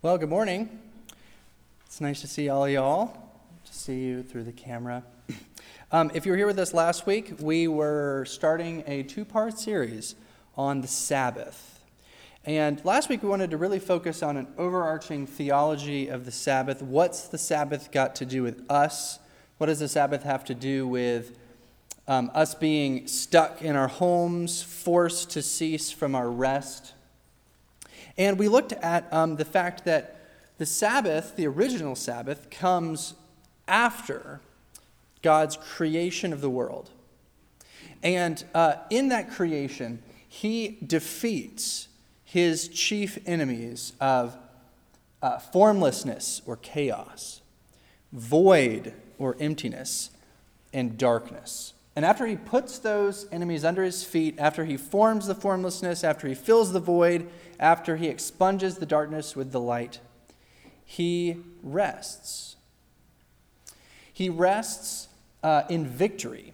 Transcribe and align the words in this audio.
Well, 0.00 0.16
good 0.16 0.28
morning. 0.28 0.78
It's 1.84 2.00
nice 2.00 2.20
to 2.20 2.28
see 2.28 2.48
all 2.48 2.68
y'all, 2.68 3.08
to 3.64 3.74
see 3.74 3.98
you 3.98 4.22
through 4.22 4.44
the 4.44 4.52
camera. 4.52 5.02
Um, 5.90 6.10
if 6.12 6.26
you 6.26 6.32
were 6.32 6.36
here 6.36 6.46
with 6.46 6.58
us 6.58 6.74
last 6.74 7.06
week, 7.06 7.36
we 7.40 7.66
were 7.66 8.26
starting 8.26 8.84
a 8.86 9.02
two 9.04 9.24
part 9.24 9.58
series 9.58 10.16
on 10.54 10.82
the 10.82 10.86
Sabbath. 10.86 11.80
And 12.44 12.84
last 12.84 13.08
week 13.08 13.22
we 13.22 13.28
wanted 13.30 13.50
to 13.52 13.56
really 13.56 13.78
focus 13.78 14.22
on 14.22 14.36
an 14.36 14.48
overarching 14.58 15.26
theology 15.26 16.08
of 16.08 16.26
the 16.26 16.30
Sabbath. 16.30 16.82
What's 16.82 17.28
the 17.28 17.38
Sabbath 17.38 17.90
got 17.90 18.14
to 18.16 18.26
do 18.26 18.42
with 18.42 18.70
us? 18.70 19.18
What 19.56 19.68
does 19.68 19.78
the 19.78 19.88
Sabbath 19.88 20.24
have 20.24 20.44
to 20.44 20.54
do 20.54 20.86
with 20.86 21.38
um, 22.06 22.30
us 22.34 22.54
being 22.54 23.06
stuck 23.06 23.62
in 23.62 23.74
our 23.74 23.88
homes, 23.88 24.62
forced 24.62 25.30
to 25.30 25.42
cease 25.42 25.90
from 25.90 26.14
our 26.14 26.30
rest? 26.30 26.92
And 28.18 28.38
we 28.38 28.48
looked 28.48 28.72
at 28.72 29.10
um, 29.12 29.36
the 29.36 29.44
fact 29.44 29.84
that 29.84 30.16
the 30.58 30.66
Sabbath, 30.66 31.36
the 31.36 31.46
original 31.46 31.94
Sabbath, 31.94 32.50
comes 32.50 33.14
after 33.68 34.40
God's 35.22 35.56
creation 35.56 36.32
of 36.32 36.40
the 36.40 36.50
world. 36.50 36.90
And 38.02 38.44
uh, 38.54 38.74
in 38.90 39.08
that 39.08 39.30
creation, 39.30 40.02
he 40.28 40.78
defeats 40.84 41.88
his 42.24 42.68
chief 42.68 43.18
enemies 43.24 43.92
of 44.00 44.36
uh, 45.22 45.38
formlessness 45.38 46.42
or 46.44 46.56
chaos, 46.56 47.40
void 48.12 48.94
or 49.18 49.36
emptiness, 49.40 50.10
and 50.72 50.98
darkness. 50.98 51.72
And 51.98 52.04
after 52.04 52.26
he 52.26 52.36
puts 52.36 52.78
those 52.78 53.26
enemies 53.32 53.64
under 53.64 53.82
his 53.82 54.04
feet, 54.04 54.36
after 54.38 54.64
he 54.64 54.76
forms 54.76 55.26
the 55.26 55.34
formlessness, 55.34 56.04
after 56.04 56.28
he 56.28 56.34
fills 56.36 56.72
the 56.72 56.78
void, 56.78 57.28
after 57.58 57.96
he 57.96 58.06
expunges 58.06 58.76
the 58.76 58.86
darkness 58.86 59.34
with 59.34 59.50
the 59.50 59.58
light, 59.58 59.98
he 60.84 61.38
rests. 61.60 62.54
He 64.12 64.28
rests 64.28 65.08
uh, 65.42 65.64
in 65.68 65.88
victory, 65.88 66.52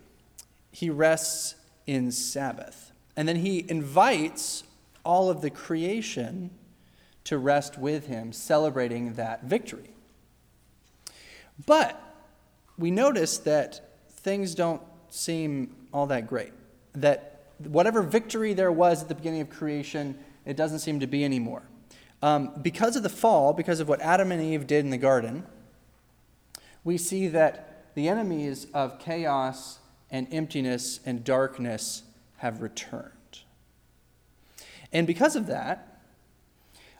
he 0.72 0.88
rests 0.88 1.56
in 1.86 2.10
Sabbath. 2.10 2.92
And 3.14 3.28
then 3.28 3.36
he 3.36 3.66
invites 3.68 4.64
all 5.04 5.28
of 5.28 5.42
the 5.42 5.50
creation 5.50 6.52
to 7.24 7.36
rest 7.36 7.76
with 7.76 8.06
him, 8.06 8.32
celebrating 8.32 9.12
that 9.16 9.44
victory. 9.44 9.90
But 11.66 12.00
we 12.78 12.90
notice 12.90 13.36
that 13.36 13.90
things 14.08 14.54
don't 14.54 14.80
seem 15.14 15.74
all 15.92 16.06
that 16.08 16.26
great. 16.26 16.52
That 16.94 17.46
whatever 17.58 18.02
victory 18.02 18.52
there 18.52 18.72
was 18.72 19.02
at 19.02 19.08
the 19.08 19.14
beginning 19.14 19.42
of 19.42 19.50
creation, 19.50 20.18
it 20.44 20.56
doesn't 20.56 20.80
seem 20.80 21.00
to 21.00 21.06
be 21.06 21.24
anymore. 21.24 21.62
Um, 22.20 22.50
because 22.62 22.96
of 22.96 23.02
the 23.02 23.08
fall, 23.08 23.52
because 23.52 23.80
of 23.80 23.88
what 23.88 24.00
Adam 24.00 24.32
and 24.32 24.42
Eve 24.42 24.66
did 24.66 24.84
in 24.84 24.90
the 24.90 24.98
garden, 24.98 25.44
we 26.82 26.98
see 26.98 27.28
that 27.28 27.94
the 27.94 28.08
enemies 28.08 28.66
of 28.74 28.98
chaos 28.98 29.78
and 30.10 30.26
emptiness 30.32 31.00
and 31.06 31.22
darkness 31.22 32.02
have 32.38 32.60
returned. 32.60 33.12
And 34.92 35.06
because 35.06 35.36
of 35.36 35.46
that, 35.46 36.00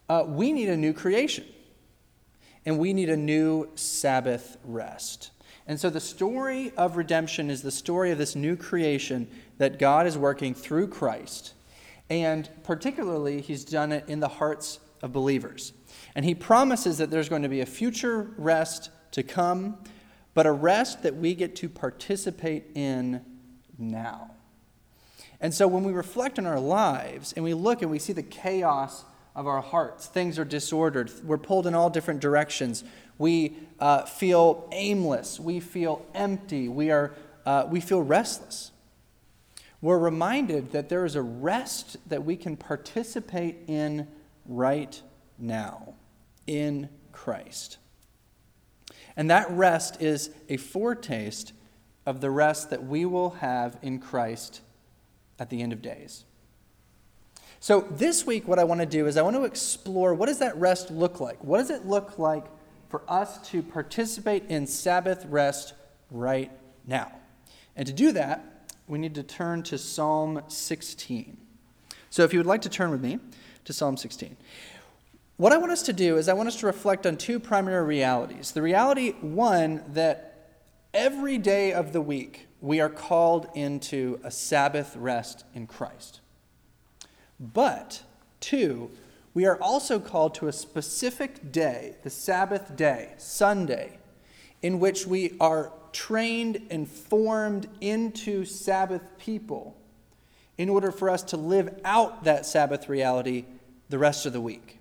uh, 0.08 0.24
we 0.26 0.52
need 0.52 0.68
a 0.68 0.76
new 0.76 0.92
creation. 0.92 1.46
And 2.66 2.78
we 2.78 2.92
need 2.92 3.10
a 3.10 3.16
new 3.16 3.70
Sabbath 3.74 4.56
rest. 4.64 5.30
And 5.66 5.80
so 5.80 5.88
the 5.88 6.00
story 6.00 6.72
of 6.76 6.96
redemption 6.96 7.50
is 7.50 7.62
the 7.62 7.70
story 7.70 8.10
of 8.10 8.18
this 8.18 8.36
new 8.36 8.56
creation 8.56 9.28
that 9.58 9.78
God 9.78 10.06
is 10.06 10.18
working 10.18 10.54
through 10.54 10.88
Christ. 10.88 11.54
And 12.10 12.48
particularly, 12.64 13.40
he's 13.40 13.64
done 13.64 13.90
it 13.92 14.04
in 14.08 14.20
the 14.20 14.28
hearts 14.28 14.78
of 15.00 15.12
believers. 15.12 15.72
And 16.14 16.24
he 16.24 16.34
promises 16.34 16.98
that 16.98 17.10
there's 17.10 17.28
going 17.28 17.42
to 17.42 17.48
be 17.48 17.60
a 17.60 17.66
future 17.66 18.34
rest 18.36 18.90
to 19.12 19.22
come, 19.22 19.78
but 20.34 20.46
a 20.46 20.52
rest 20.52 21.02
that 21.02 21.16
we 21.16 21.34
get 21.34 21.56
to 21.56 21.68
participate 21.68 22.64
in 22.74 23.24
now. 23.78 24.30
And 25.41 25.53
so 25.53 25.66
when 25.66 25.84
we 25.84 25.92
reflect 25.92 26.38
on 26.38 26.47
our 26.47 26.60
lives 26.60 27.32
and 27.32 27.44
we 27.44 27.54
look 27.54 27.82
and 27.82 27.91
we 27.91 27.98
see 27.98 28.12
the 28.12 28.22
chaos 28.22 29.04
of 29.34 29.47
our 29.47 29.60
hearts, 29.60 30.06
things 30.06 30.38
are 30.38 30.44
disordered, 30.44 31.10
we're 31.24 31.38
pulled 31.38 31.66
in 31.66 31.74
all 31.74 31.91
different 31.91 32.20
directions, 32.20 32.84
we 33.19 33.56
uh, 33.78 34.04
feel 34.04 34.69
aimless. 34.72 35.38
We 35.38 35.60
feel 35.60 36.04
empty. 36.14 36.69
We, 36.69 36.91
are, 36.91 37.14
uh, 37.47 37.66
we 37.69 37.80
feel 37.80 38.02
restless. 38.02 38.72
We're 39.80 39.98
reminded 39.98 40.72
that 40.72 40.88
there 40.88 41.04
is 41.04 41.14
a 41.14 41.22
rest 41.22 41.97
that 42.08 42.24
we 42.24 42.36
can 42.36 42.56
participate 42.56 43.56
in 43.66 44.08
right 44.47 45.00
now 45.38 45.94
in 46.47 46.88
Christ. 47.12 47.78
And 49.16 49.30
that 49.30 49.50
rest 49.50 50.00
is 50.00 50.30
a 50.48 50.56
foretaste 50.56 51.53
of 52.06 52.20
the 52.20 52.30
rest 52.30 52.70
that 52.70 52.84
we 52.84 53.04
will 53.04 53.30
have 53.30 53.78
in 53.82 53.98
Christ 53.98 54.60
at 55.38 55.50
the 55.50 55.62
end 55.62 55.72
of 55.72 55.82
days. 55.82 56.24
So, 57.60 57.80
this 57.91 58.26
week, 58.26 58.47
what 58.47 58.58
I 58.58 58.64
want 58.64 58.80
to 58.80 58.86
do 58.86 59.06
is 59.06 59.16
I 59.16 59.22
want 59.22 59.36
to 59.36 59.44
explore 59.44 60.12
what 60.12 60.26
does 60.26 60.41
that 60.41 60.56
rest 60.56 60.91
look 60.91 61.20
like? 61.20 61.42
What 61.42 61.58
does 61.58 61.70
it 61.70 61.86
look 61.86 62.19
like 62.19 62.44
for 62.89 63.03
us 63.09 63.49
to 63.50 63.62
participate 63.62 64.45
in 64.49 64.67
Sabbath 64.67 65.25
rest 65.27 65.75
right 66.11 66.50
now. 66.87 67.12
And 67.77 67.87
to 67.87 67.93
do 67.93 68.12
that, 68.12 68.72
we 68.87 68.99
need 68.99 69.15
to 69.15 69.22
turn 69.22 69.62
to 69.65 69.78
Psalm 69.78 70.43
16. 70.49 71.37
So 72.11 72.22
if 72.22 72.33
you 72.33 72.39
would 72.39 72.47
like 72.47 72.62
to 72.62 72.69
turn 72.69 72.91
with 72.91 73.03
me 73.03 73.19
to 73.65 73.72
Psalm 73.72 73.97
16. 73.97 74.37
What 75.37 75.53
I 75.53 75.56
want 75.56 75.72
us 75.72 75.83
to 75.84 75.93
do 75.93 76.17
is 76.17 76.28
I 76.28 76.34
want 76.34 76.49
us 76.49 76.56
to 76.61 76.67
reflect 76.67 77.06
on 77.06 77.17
two 77.17 77.41
primary 77.41 77.84
realities. 77.84 78.53
The 78.53 78.62
reality, 78.62 79.12
one, 79.21 79.83
that 79.89 80.53
every 80.93 81.39
day 81.39 81.72
of 81.72 81.93
the 81.93 82.01
week 82.01 82.47
we 82.61 82.81
are 82.81 82.89
called 82.89 83.49
into 83.55 84.21
a 84.22 84.31
Sabbath 84.31 84.95
rest 84.97 85.45
in 85.55 85.66
Christ. 85.66 86.21
But, 87.41 88.03
two, 88.39 88.91
we 89.34 89.45
are 89.45 89.61
also 89.61 89.99
called 89.99 90.34
to 90.37 90.47
a 90.47 90.53
specific 90.53 91.50
day, 91.50 91.97
the 92.03 92.11
Sabbath 92.11 92.77
day, 92.77 93.12
Sunday, 93.19 93.99
in 94.62 94.78
which 94.78 95.06
we 95.06 95.37
are 95.41 95.72
trained 95.93 96.62
and 96.71 96.89
formed 96.89 97.69
into 97.81 98.45
Sabbath 98.45 99.03
people 99.19 99.77
in 100.56 100.69
order 100.69 100.93
for 100.93 101.11
us 101.11 101.22
to 101.22 101.37
live 101.37 101.81
out 101.84 102.25
that 102.25 102.47
Sabbath 102.47 102.89
reality 102.89 103.45
the 103.89 103.99
rest 103.99 104.25
of 104.25 104.33
the 104.33 104.41
week. 104.41 104.78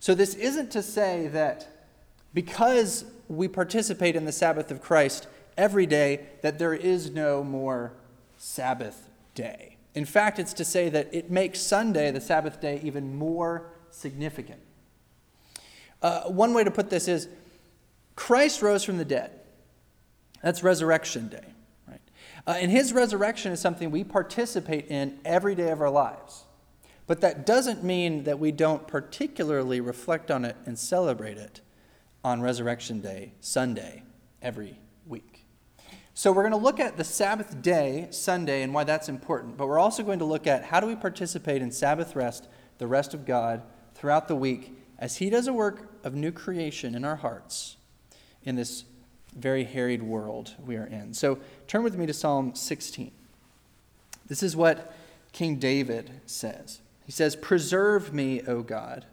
So, 0.00 0.14
this 0.14 0.34
isn't 0.34 0.70
to 0.72 0.82
say 0.82 1.28
that 1.28 1.86
because 2.34 3.04
we 3.28 3.48
participate 3.48 4.16
in 4.16 4.26
the 4.26 4.32
Sabbath 4.32 4.70
of 4.70 4.82
Christ 4.82 5.26
every 5.56 5.86
day, 5.86 6.26
that 6.42 6.58
there 6.58 6.74
is 6.74 7.10
no 7.10 7.42
more 7.42 7.92
Sabbath 8.36 9.08
day. 9.34 9.71
In 9.94 10.04
fact, 10.04 10.38
it's 10.38 10.54
to 10.54 10.64
say 10.64 10.88
that 10.88 11.08
it 11.12 11.30
makes 11.30 11.60
Sunday, 11.60 12.10
the 12.10 12.20
Sabbath 12.20 12.60
day, 12.60 12.80
even 12.82 13.14
more 13.14 13.70
significant. 13.90 14.60
Uh, 16.00 16.22
one 16.22 16.54
way 16.54 16.64
to 16.64 16.70
put 16.70 16.90
this 16.90 17.08
is 17.08 17.28
Christ 18.16 18.62
rose 18.62 18.84
from 18.84 18.98
the 18.98 19.04
dead. 19.04 19.30
That's 20.42 20.62
resurrection 20.62 21.28
day. 21.28 21.44
Right? 21.86 22.00
Uh, 22.46 22.56
and 22.58 22.70
his 22.70 22.92
resurrection 22.92 23.52
is 23.52 23.60
something 23.60 23.90
we 23.90 24.02
participate 24.02 24.86
in 24.88 25.18
every 25.24 25.54
day 25.54 25.70
of 25.70 25.80
our 25.80 25.90
lives. 25.90 26.44
But 27.06 27.20
that 27.20 27.44
doesn't 27.44 27.84
mean 27.84 28.24
that 28.24 28.38
we 28.38 28.52
don't 28.52 28.86
particularly 28.86 29.80
reflect 29.80 30.30
on 30.30 30.44
it 30.44 30.56
and 30.66 30.78
celebrate 30.78 31.36
it 31.36 31.60
on 32.24 32.40
Resurrection 32.40 33.00
Day, 33.00 33.32
Sunday, 33.40 34.02
every 34.40 34.78
so, 36.14 36.30
we're 36.30 36.42
going 36.42 36.52
to 36.52 36.58
look 36.58 36.78
at 36.78 36.98
the 36.98 37.04
Sabbath 37.04 37.62
day, 37.62 38.08
Sunday, 38.10 38.62
and 38.62 38.74
why 38.74 38.84
that's 38.84 39.08
important. 39.08 39.56
But 39.56 39.66
we're 39.66 39.78
also 39.78 40.02
going 40.02 40.18
to 40.18 40.26
look 40.26 40.46
at 40.46 40.64
how 40.64 40.78
do 40.78 40.86
we 40.86 40.94
participate 40.94 41.62
in 41.62 41.70
Sabbath 41.70 42.14
rest, 42.14 42.48
the 42.76 42.86
rest 42.86 43.14
of 43.14 43.24
God, 43.24 43.62
throughout 43.94 44.28
the 44.28 44.36
week 44.36 44.76
as 44.98 45.16
He 45.16 45.30
does 45.30 45.46
a 45.46 45.54
work 45.54 45.90
of 46.04 46.14
new 46.14 46.30
creation 46.30 46.94
in 46.94 47.04
our 47.04 47.16
hearts 47.16 47.76
in 48.42 48.56
this 48.56 48.84
very 49.34 49.64
harried 49.64 50.02
world 50.02 50.54
we 50.64 50.76
are 50.76 50.84
in. 50.84 51.14
So, 51.14 51.38
turn 51.66 51.82
with 51.82 51.96
me 51.96 52.04
to 52.04 52.12
Psalm 52.12 52.54
16. 52.54 53.10
This 54.26 54.42
is 54.42 54.54
what 54.54 54.94
King 55.32 55.56
David 55.56 56.10
says. 56.26 56.80
He 57.06 57.12
says, 57.12 57.36
Preserve 57.36 58.12
me, 58.12 58.42
O 58.46 58.62
God, 58.62 59.06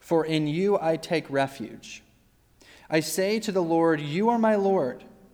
for 0.00 0.24
in 0.24 0.48
you 0.48 0.78
I 0.80 0.96
take 0.96 1.30
refuge. 1.30 2.02
I 2.88 2.98
say 2.98 3.38
to 3.38 3.52
the 3.52 3.62
Lord, 3.62 4.00
You 4.00 4.28
are 4.30 4.38
my 4.38 4.56
Lord. 4.56 5.04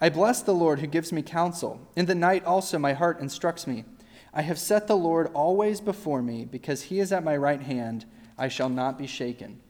I 0.00 0.08
bless 0.08 0.42
the 0.42 0.54
Lord 0.54 0.80
who 0.80 0.86
gives 0.86 1.12
me 1.12 1.22
counsel. 1.22 1.80
In 1.96 2.06
the 2.06 2.14
night 2.14 2.44
also 2.44 2.78
my 2.78 2.92
heart 2.92 3.20
instructs 3.20 3.66
me. 3.66 3.84
I 4.32 4.42
have 4.42 4.58
set 4.58 4.86
the 4.86 4.96
Lord 4.96 5.30
always 5.32 5.80
before 5.80 6.20
me, 6.20 6.44
because 6.44 6.82
he 6.82 6.98
is 6.98 7.12
at 7.12 7.22
my 7.22 7.36
right 7.36 7.62
hand, 7.62 8.04
I 8.36 8.48
shall 8.48 8.68
not 8.68 8.98
be 8.98 9.06
shaken. 9.06 9.60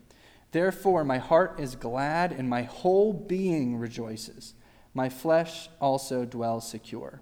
Therefore, 0.52 1.04
my 1.04 1.18
heart 1.18 1.60
is 1.60 1.76
glad, 1.76 2.32
and 2.32 2.48
my 2.48 2.62
whole 2.62 3.12
being 3.12 3.76
rejoices. 3.76 4.54
My 4.94 5.08
flesh 5.08 5.68
also 5.80 6.24
dwells 6.24 6.66
secure. 6.66 7.20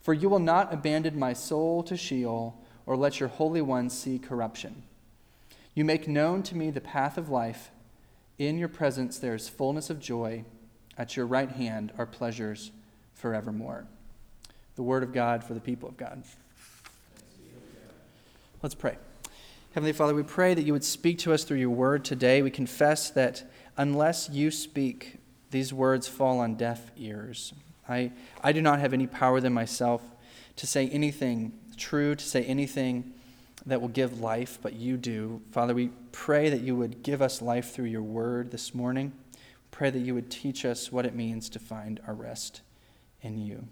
For 0.00 0.14
you 0.14 0.28
will 0.28 0.38
not 0.38 0.72
abandon 0.72 1.18
my 1.18 1.32
soul 1.32 1.82
to 1.84 1.96
Sheol, 1.96 2.62
or 2.86 2.96
let 2.96 3.18
your 3.18 3.30
Holy 3.30 3.62
One 3.62 3.90
see 3.90 4.18
corruption. 4.18 4.84
You 5.74 5.84
make 5.84 6.06
known 6.06 6.42
to 6.44 6.56
me 6.56 6.70
the 6.70 6.80
path 6.80 7.18
of 7.18 7.28
life. 7.28 7.70
In 8.38 8.58
your 8.58 8.68
presence 8.68 9.18
there 9.18 9.34
is 9.34 9.48
fullness 9.48 9.90
of 9.90 9.98
joy. 9.98 10.44
At 11.00 11.16
your 11.16 11.24
right 11.24 11.50
hand 11.50 11.94
are 11.96 12.04
pleasures 12.04 12.72
forevermore. 13.14 13.86
The 14.76 14.82
word 14.82 15.02
of 15.02 15.14
God 15.14 15.42
for 15.42 15.54
the 15.54 15.60
people 15.60 15.88
of 15.88 15.96
God. 15.96 16.22
Let's 18.62 18.74
pray. 18.74 18.98
Heavenly 19.72 19.94
Father, 19.94 20.14
we 20.14 20.22
pray 20.22 20.52
that 20.52 20.60
you 20.60 20.74
would 20.74 20.84
speak 20.84 21.16
to 21.20 21.32
us 21.32 21.44
through 21.44 21.56
your 21.56 21.70
word 21.70 22.04
today. 22.04 22.42
We 22.42 22.50
confess 22.50 23.08
that 23.12 23.50
unless 23.78 24.28
you 24.28 24.50
speak, 24.50 25.16
these 25.50 25.72
words 25.72 26.06
fall 26.06 26.38
on 26.38 26.56
deaf 26.56 26.90
ears. 26.98 27.54
I, 27.88 28.12
I 28.42 28.52
do 28.52 28.60
not 28.60 28.78
have 28.78 28.92
any 28.92 29.06
power 29.06 29.40
than 29.40 29.54
myself 29.54 30.02
to 30.56 30.66
say 30.66 30.86
anything 30.90 31.58
true, 31.78 32.14
to 32.14 32.22
say 32.22 32.44
anything 32.44 33.14
that 33.64 33.80
will 33.80 33.88
give 33.88 34.20
life, 34.20 34.58
but 34.60 34.74
you 34.74 34.98
do. 34.98 35.40
Father, 35.50 35.72
we 35.72 35.92
pray 36.12 36.50
that 36.50 36.60
you 36.60 36.76
would 36.76 37.02
give 37.02 37.22
us 37.22 37.40
life 37.40 37.72
through 37.72 37.86
your 37.86 38.02
word 38.02 38.50
this 38.50 38.74
morning. 38.74 39.12
Pray 39.70 39.90
that 39.90 40.00
you 40.00 40.14
would 40.14 40.30
teach 40.30 40.64
us 40.64 40.92
what 40.92 41.06
it 41.06 41.14
means 41.14 41.48
to 41.50 41.58
find 41.58 42.00
our 42.06 42.14
rest 42.14 42.62
in 43.22 43.38
you. 43.38 43.66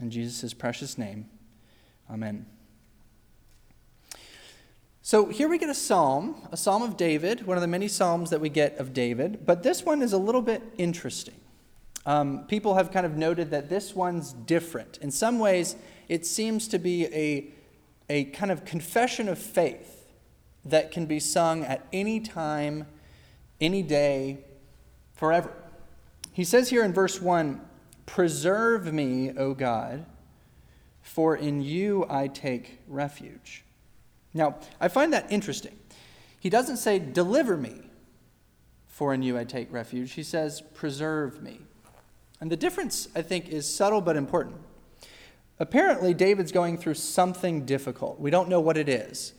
In 0.00 0.10
Jesus' 0.10 0.54
precious 0.54 0.98
name, 0.98 1.26
amen. 2.10 2.46
So 5.02 5.26
here 5.26 5.48
we 5.48 5.58
get 5.58 5.68
a 5.68 5.74
psalm, 5.74 6.48
a 6.50 6.56
psalm 6.56 6.82
of 6.82 6.96
David, 6.96 7.46
one 7.46 7.58
of 7.58 7.60
the 7.60 7.68
many 7.68 7.88
psalms 7.88 8.30
that 8.30 8.40
we 8.40 8.48
get 8.48 8.78
of 8.78 8.94
David, 8.94 9.44
but 9.44 9.62
this 9.62 9.84
one 9.84 10.00
is 10.00 10.14
a 10.14 10.18
little 10.18 10.40
bit 10.40 10.62
interesting. 10.78 11.34
Um, 12.06 12.46
people 12.46 12.74
have 12.74 12.90
kind 12.90 13.04
of 13.04 13.16
noted 13.16 13.50
that 13.50 13.68
this 13.68 13.94
one's 13.94 14.32
different. 14.32 14.98
In 14.98 15.10
some 15.10 15.38
ways, 15.38 15.76
it 16.08 16.24
seems 16.26 16.68
to 16.68 16.78
be 16.78 17.04
a, 17.06 17.48
a 18.08 18.24
kind 18.30 18.50
of 18.50 18.64
confession 18.64 19.28
of 19.28 19.38
faith 19.38 20.06
that 20.64 20.90
can 20.90 21.06
be 21.06 21.20
sung 21.20 21.64
at 21.64 21.86
any 21.92 22.18
time, 22.20 22.86
any 23.60 23.82
day, 23.82 24.38
forever. 25.24 25.50
He 26.34 26.44
says 26.44 26.68
here 26.68 26.84
in 26.84 26.92
verse 26.92 27.18
1 27.18 27.58
Preserve 28.04 28.92
me, 28.92 29.32
O 29.38 29.54
God, 29.54 30.04
for 31.00 31.34
in 31.34 31.62
you 31.62 32.04
I 32.10 32.26
take 32.26 32.80
refuge. 32.86 33.64
Now, 34.34 34.56
I 34.78 34.88
find 34.88 35.14
that 35.14 35.32
interesting. 35.32 35.78
He 36.38 36.50
doesn't 36.50 36.76
say, 36.76 36.98
Deliver 36.98 37.56
me, 37.56 37.84
for 38.86 39.14
in 39.14 39.22
you 39.22 39.38
I 39.38 39.44
take 39.44 39.72
refuge. 39.72 40.12
He 40.12 40.22
says, 40.22 40.60
Preserve 40.74 41.42
me. 41.42 41.60
And 42.38 42.50
the 42.50 42.56
difference, 42.56 43.08
I 43.16 43.22
think, 43.22 43.48
is 43.48 43.66
subtle 43.66 44.02
but 44.02 44.16
important. 44.16 44.56
Apparently, 45.58 46.12
David's 46.12 46.52
going 46.52 46.76
through 46.76 46.94
something 46.94 47.64
difficult. 47.64 48.20
We 48.20 48.30
don't 48.30 48.50
know 48.50 48.60
what 48.60 48.76
it 48.76 48.90
is. 48.90 49.32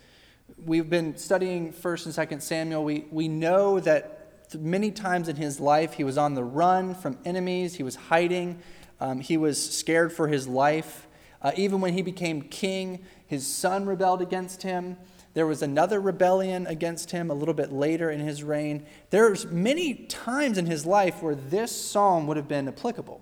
We've 0.65 0.89
been 0.89 1.15
studying 1.15 1.73
1st 1.73 2.17
and 2.17 2.29
2nd 2.29 2.41
Samuel. 2.41 2.83
We, 2.83 3.05
we 3.11 3.27
know 3.27 3.79
that 3.81 4.14
many 4.53 4.91
times 4.91 5.27
in 5.27 5.35
his 5.35 5.59
life 5.59 5.93
he 5.93 6.03
was 6.03 6.17
on 6.17 6.33
the 6.33 6.43
run 6.43 6.93
from 6.93 7.17
enemies, 7.25 7.75
he 7.75 7.83
was 7.83 7.95
hiding, 7.95 8.61
um, 8.99 9.19
he 9.19 9.37
was 9.37 9.77
scared 9.77 10.13
for 10.13 10.27
his 10.27 10.47
life. 10.47 11.07
Uh, 11.41 11.51
even 11.55 11.81
when 11.81 11.93
he 11.93 12.01
became 12.01 12.41
king, 12.41 13.05
his 13.27 13.45
son 13.45 13.85
rebelled 13.85 14.21
against 14.21 14.63
him. 14.63 14.97
There 15.33 15.45
was 15.45 15.61
another 15.61 15.99
rebellion 15.99 16.65
against 16.65 17.11
him 17.11 17.29
a 17.29 17.33
little 17.33 17.53
bit 17.53 17.71
later 17.71 18.09
in 18.09 18.21
his 18.21 18.41
reign. 18.41 18.85
There's 19.09 19.45
many 19.45 19.93
times 19.93 20.57
in 20.57 20.65
his 20.65 20.85
life 20.85 21.21
where 21.21 21.35
this 21.35 21.71
psalm 21.71 22.25
would 22.27 22.37
have 22.37 22.47
been 22.47 22.67
applicable. 22.67 23.21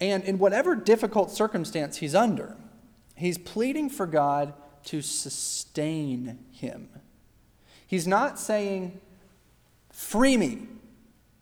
And 0.00 0.22
in 0.24 0.38
whatever 0.38 0.76
difficult 0.76 1.30
circumstance 1.32 1.96
he's 1.96 2.14
under, 2.14 2.56
he's 3.16 3.38
pleading 3.38 3.90
for 3.90 4.06
God 4.06 4.54
to 4.84 5.02
sustain 5.02 6.38
him. 6.52 6.88
He's 7.86 8.06
not 8.06 8.38
saying, 8.38 9.00
Free 9.98 10.36
me 10.36 10.68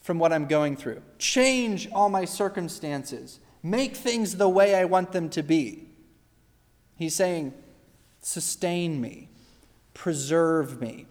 from 0.00 0.18
what 0.18 0.32
I'm 0.32 0.46
going 0.46 0.76
through, 0.76 1.02
change 1.18 1.90
all 1.92 2.08
my 2.08 2.24
circumstances, 2.24 3.38
make 3.62 3.94
things 3.94 4.38
the 4.38 4.48
way 4.48 4.74
I 4.74 4.86
want 4.86 5.12
them 5.12 5.28
to 5.30 5.42
be. 5.42 5.90
He's 6.96 7.14
saying, 7.14 7.52
sustain 8.22 8.98
me, 8.98 9.28
preserve 9.92 10.80
me. 10.80 11.04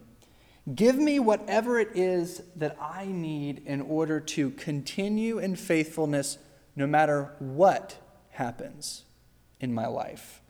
Give 0.73 0.97
me 0.97 1.19
whatever 1.19 1.79
it 1.79 1.89
is 1.93 2.41
that 2.55 2.77
I 2.81 3.05
need 3.05 3.61
in 3.67 3.79
order 3.79 4.19
to 4.19 4.49
continue 4.49 5.37
in 5.37 5.55
faithfulness 5.55 6.39
no 6.75 6.87
matter 6.87 7.35
what 7.37 7.95
happens 8.31 9.03
in 9.59 9.71
my 9.71 9.85
life. 9.85 10.41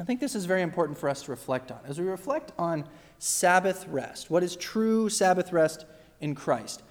I 0.00 0.04
think 0.04 0.20
this 0.20 0.34
is 0.34 0.46
very 0.46 0.62
important 0.62 0.96
for 0.96 1.10
us 1.10 1.22
to 1.24 1.30
reflect 1.30 1.70
on. 1.70 1.80
As 1.84 2.00
we 2.00 2.06
reflect 2.06 2.52
on 2.58 2.88
Sabbath 3.24 3.86
rest, 3.86 4.30
what 4.32 4.42
is 4.42 4.56
true 4.56 5.08
Sabbath 5.08 5.52
rest 5.52 5.86
in 6.20 6.34
Christ? 6.34 6.82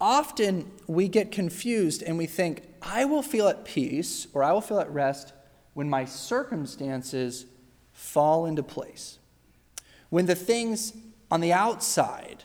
Often 0.00 0.68
we 0.88 1.06
get 1.06 1.30
confused 1.30 2.02
and 2.02 2.18
we 2.18 2.26
think, 2.26 2.64
I 2.82 3.04
will 3.04 3.22
feel 3.22 3.46
at 3.46 3.64
peace 3.64 4.26
or 4.34 4.42
I 4.42 4.50
will 4.50 4.60
feel 4.60 4.80
at 4.80 4.92
rest 4.92 5.32
when 5.74 5.88
my 5.88 6.04
circumstances 6.04 7.46
fall 7.92 8.44
into 8.44 8.64
place, 8.64 9.20
when 10.10 10.26
the 10.26 10.34
things 10.34 10.94
on 11.30 11.40
the 11.40 11.52
outside 11.52 12.42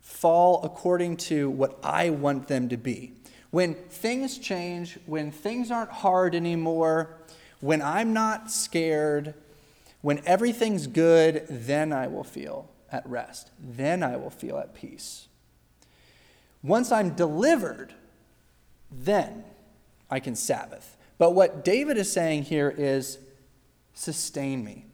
fall 0.00 0.62
according 0.64 1.18
to 1.18 1.50
what 1.50 1.78
I 1.82 2.08
want 2.08 2.48
them 2.48 2.70
to 2.70 2.78
be, 2.78 3.12
when 3.50 3.74
things 3.74 4.38
change, 4.38 4.98
when 5.04 5.30
things 5.30 5.70
aren't 5.70 5.90
hard 5.90 6.34
anymore, 6.34 7.18
when 7.60 7.82
I'm 7.82 8.14
not 8.14 8.50
scared, 8.50 9.34
when 10.02 10.22
everything's 10.24 10.86
good, 10.86 11.44
then 11.48 11.92
I 11.92 12.06
will 12.06 12.24
feel 12.24 12.70
at 12.90 13.06
rest. 13.08 13.50
Then 13.58 14.02
I 14.02 14.16
will 14.16 14.30
feel 14.30 14.58
at 14.58 14.74
peace. 14.74 15.28
Once 16.62 16.92
I'm 16.92 17.10
delivered, 17.10 17.94
then 18.90 19.44
I 20.10 20.20
can 20.20 20.34
Sabbath. 20.34 20.96
But 21.18 21.32
what 21.32 21.64
David 21.64 21.96
is 21.96 22.10
saying 22.10 22.44
here 22.44 22.74
is 22.76 23.18
sustain 23.94 24.64
me, 24.64 24.86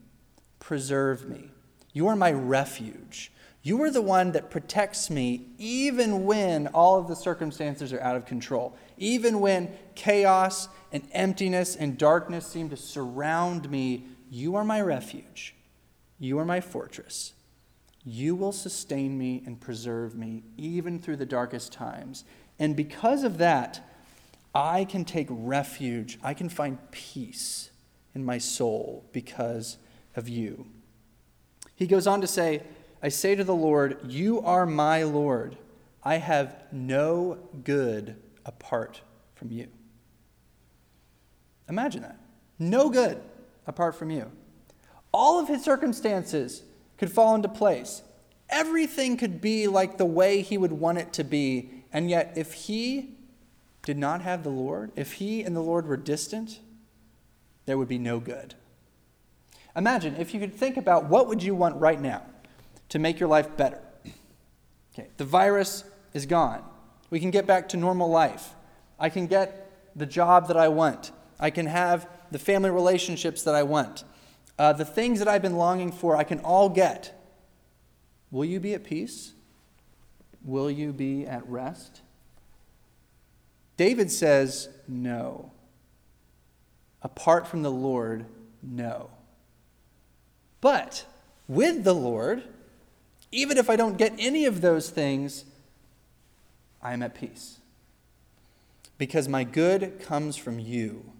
preserve 0.59 1.29
me. 1.29 1.51
You 1.93 2.09
are 2.09 2.17
my 2.17 2.33
refuge. 2.33 3.33
You 3.63 3.83
are 3.83 3.91
the 3.91 4.03
one 4.03 4.33
that 4.33 4.51
protects 4.51 5.11
me 5.11 5.47
even 5.59 6.25
when 6.25 6.69
all 6.69 6.99
of 6.99 7.09
the 7.09 7.17
circumstances 7.17 7.93
are 7.93 8.01
out 8.01 8.15
of 8.15 8.25
control, 8.25 8.77
even 8.97 9.41
when 9.41 9.71
chaos 9.97 10.69
and 10.93 11.03
emptiness 11.11 11.75
and 11.75 11.99
darkness 11.99 12.47
seem 12.47 12.71
to 12.71 12.77
surround 12.77 13.69
me. 13.69 14.05
You 14.31 14.57
are 14.57 14.65
my 14.65 14.81
refuge. 14.81 15.55
You 16.19 16.39
are 16.39 16.45
my 16.45 16.61
fortress. 16.61 17.35
You 18.05 18.35
will 18.35 18.53
sustain 18.53 19.19
me 19.19 19.43
and 19.45 19.61
preserve 19.61 20.15
me 20.15 20.45
even 20.57 21.01
through 21.01 21.17
the 21.17 21.27
darkest 21.27 21.73
times. 21.73 22.25
And 22.59 22.77
because 22.77 23.25
of 23.25 23.39
that, 23.39 23.81
I 24.55 24.85
can 24.85 25.05
take 25.05 25.27
refuge, 25.31 26.19
I 26.23 26.33
can 26.33 26.49
find 26.49 26.79
peace 26.91 27.71
in 28.15 28.25
my 28.25 28.39
soul 28.39 29.05
because 29.13 29.77
of 30.15 30.29
you. 30.29 30.67
He 31.75 31.87
goes 31.87 32.07
on 32.07 32.23
to 32.23 32.27
say, 32.27 32.63
I 33.03 33.11
say 33.11 33.35
to 33.35 33.45
the 33.45 33.55
Lord, 33.55 33.99
You 34.09 34.41
are 34.41 34.65
my 34.65 35.03
Lord. 35.03 35.59
I 36.03 36.17
have 36.17 36.57
no 36.73 37.39
good 37.65 38.17
apart 38.47 39.03
from 39.35 39.51
you. 39.51 39.67
Imagine 41.69 42.03
that. 42.03 42.19
No 42.59 42.89
good 42.89 43.21
apart 43.67 43.95
from 43.95 44.11
you. 44.11 44.31
All 45.13 45.41
of 45.41 45.49
his 45.49 45.65
circumstances 45.65 46.63
could 46.99 47.11
fall 47.11 47.35
into 47.35 47.49
place. 47.49 48.03
Everything 48.49 49.17
could 49.17 49.41
be 49.41 49.67
like 49.67 49.99
the 49.99 50.05
way 50.05 50.43
he 50.43 50.59
would 50.59 50.73
want 50.73 50.99
it 50.99 51.13
to 51.15 51.25
be. 51.25 51.71
And 51.93 52.11
yet, 52.11 52.35
if 52.37 52.53
he 52.53 53.17
did 53.85 53.99
not 53.99 54.23
have 54.23 54.43
the 54.43 54.51
Lord, 54.51 54.93
if 54.97 55.15
he 55.15 55.43
and 55.43 55.57
the 55.57 55.61
Lord 55.61 55.87
were 55.87 55.97
distant, 55.97 56.61
there 57.65 57.79
would 57.79 57.89
be 57.89 57.99
no 57.99 58.21
good. 58.21 58.55
Imagine 59.75 60.17
if 60.17 60.33
you 60.33 60.41
could 60.41 60.55
think 60.55 60.77
about 60.77 61.07
what 61.07 61.29
would 61.29 61.43
you 61.43 61.55
want 61.55 61.77
right 61.77 62.01
now 62.01 62.23
to 62.89 62.99
make 62.99 63.21
your 63.21 63.29
life 63.29 63.57
better. 63.57 63.81
Okay, 64.95 65.09
the 65.17 65.25
virus 65.25 65.85
is 66.15 66.25
gone. 66.25 66.63
We 67.11 67.21
can 67.21 67.31
get 67.31 67.47
back 67.47 67.69
to 67.71 67.77
normal 67.77 68.09
life. 68.09 68.55
I 68.99 69.11
can 69.11 69.27
get 69.27 69.91
the 69.95 70.07
job 70.07 70.49
that 70.49 70.57
I 70.57 70.69
want. 70.69 71.13
I 71.39 71.51
can 71.51 71.67
have 71.67 72.09
the 72.31 72.39
family 72.39 72.71
relationships 72.71 73.43
that 73.43 73.55
I 73.55 73.63
want. 73.63 74.05
Uh, 74.59 74.73
the 74.73 74.85
things 74.85 75.19
that 75.19 75.29
I've 75.29 75.43
been 75.43 75.57
longing 75.57 75.93
for, 75.93 76.17
I 76.17 76.25
can 76.25 76.41
all 76.41 76.69
get. 76.69 77.13
Will 78.31 78.45
you 78.45 78.61
be 78.61 78.75
at 78.75 78.85
peace? 78.85 79.33
will 80.47 80.71
you 80.71 80.93
be 80.93 81.27
at 81.27 81.47
rest? 81.49 82.01
David 83.77 84.11
says, 84.11 84.71
No. 84.89 85.51
Apart 87.03 87.47
from 87.47 87.63
the 87.63 87.71
Lord, 87.71 88.25
no. 88.63 89.11
But 90.61 91.05
with 91.47 91.85
the 91.85 91.95
Lord, 91.95 92.45
even 93.31 93.59
if 93.59 93.69
I 93.69 93.77
don't 93.77 93.99
get 93.99 94.15
any 94.19 94.47
of 94.47 94.61
those 94.61 94.89
things, 94.89 95.45
I 96.83 96.95
am 96.95 97.03
at 97.03 97.15
peace. 97.15 97.59
Because 98.99 99.29
my 99.29 99.45
good 99.45 100.01
comes 100.01 100.37
from 100.37 100.59
you. 100.59 101.13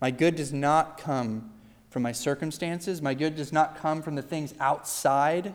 My 0.00 0.10
good 0.10 0.36
does 0.36 0.52
not 0.52 0.98
come 0.98 1.52
from 1.90 2.02
my 2.02 2.12
circumstances. 2.12 3.02
My 3.02 3.14
good 3.14 3.36
does 3.36 3.52
not 3.52 3.76
come 3.76 4.02
from 4.02 4.14
the 4.14 4.22
things 4.22 4.54
outside 4.60 5.54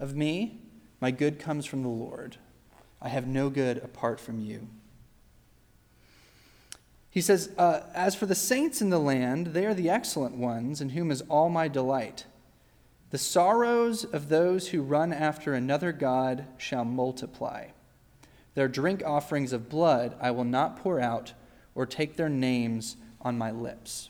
of 0.00 0.16
me. 0.16 0.60
My 1.00 1.10
good 1.10 1.38
comes 1.38 1.66
from 1.66 1.82
the 1.82 1.88
Lord. 1.88 2.36
I 3.00 3.08
have 3.08 3.26
no 3.26 3.50
good 3.50 3.78
apart 3.78 4.18
from 4.18 4.40
you. 4.40 4.68
He 7.10 7.20
says, 7.20 7.50
uh, 7.56 7.80
As 7.94 8.14
for 8.14 8.26
the 8.26 8.34
saints 8.34 8.82
in 8.82 8.90
the 8.90 8.98
land, 8.98 9.48
they 9.48 9.64
are 9.64 9.74
the 9.74 9.88
excellent 9.88 10.36
ones, 10.36 10.80
in 10.80 10.90
whom 10.90 11.10
is 11.10 11.22
all 11.28 11.48
my 11.48 11.68
delight. 11.68 12.26
The 13.10 13.18
sorrows 13.18 14.04
of 14.04 14.28
those 14.28 14.68
who 14.68 14.82
run 14.82 15.12
after 15.12 15.54
another 15.54 15.92
God 15.92 16.46
shall 16.58 16.84
multiply. 16.84 17.68
Their 18.54 18.68
drink 18.68 19.02
offerings 19.04 19.52
of 19.52 19.68
blood 19.68 20.16
I 20.20 20.30
will 20.30 20.44
not 20.44 20.76
pour 20.76 21.00
out, 21.00 21.32
or 21.74 21.86
take 21.86 22.16
their 22.16 22.28
names 22.28 22.96
on 23.26 23.36
my 23.36 23.50
lips. 23.50 24.08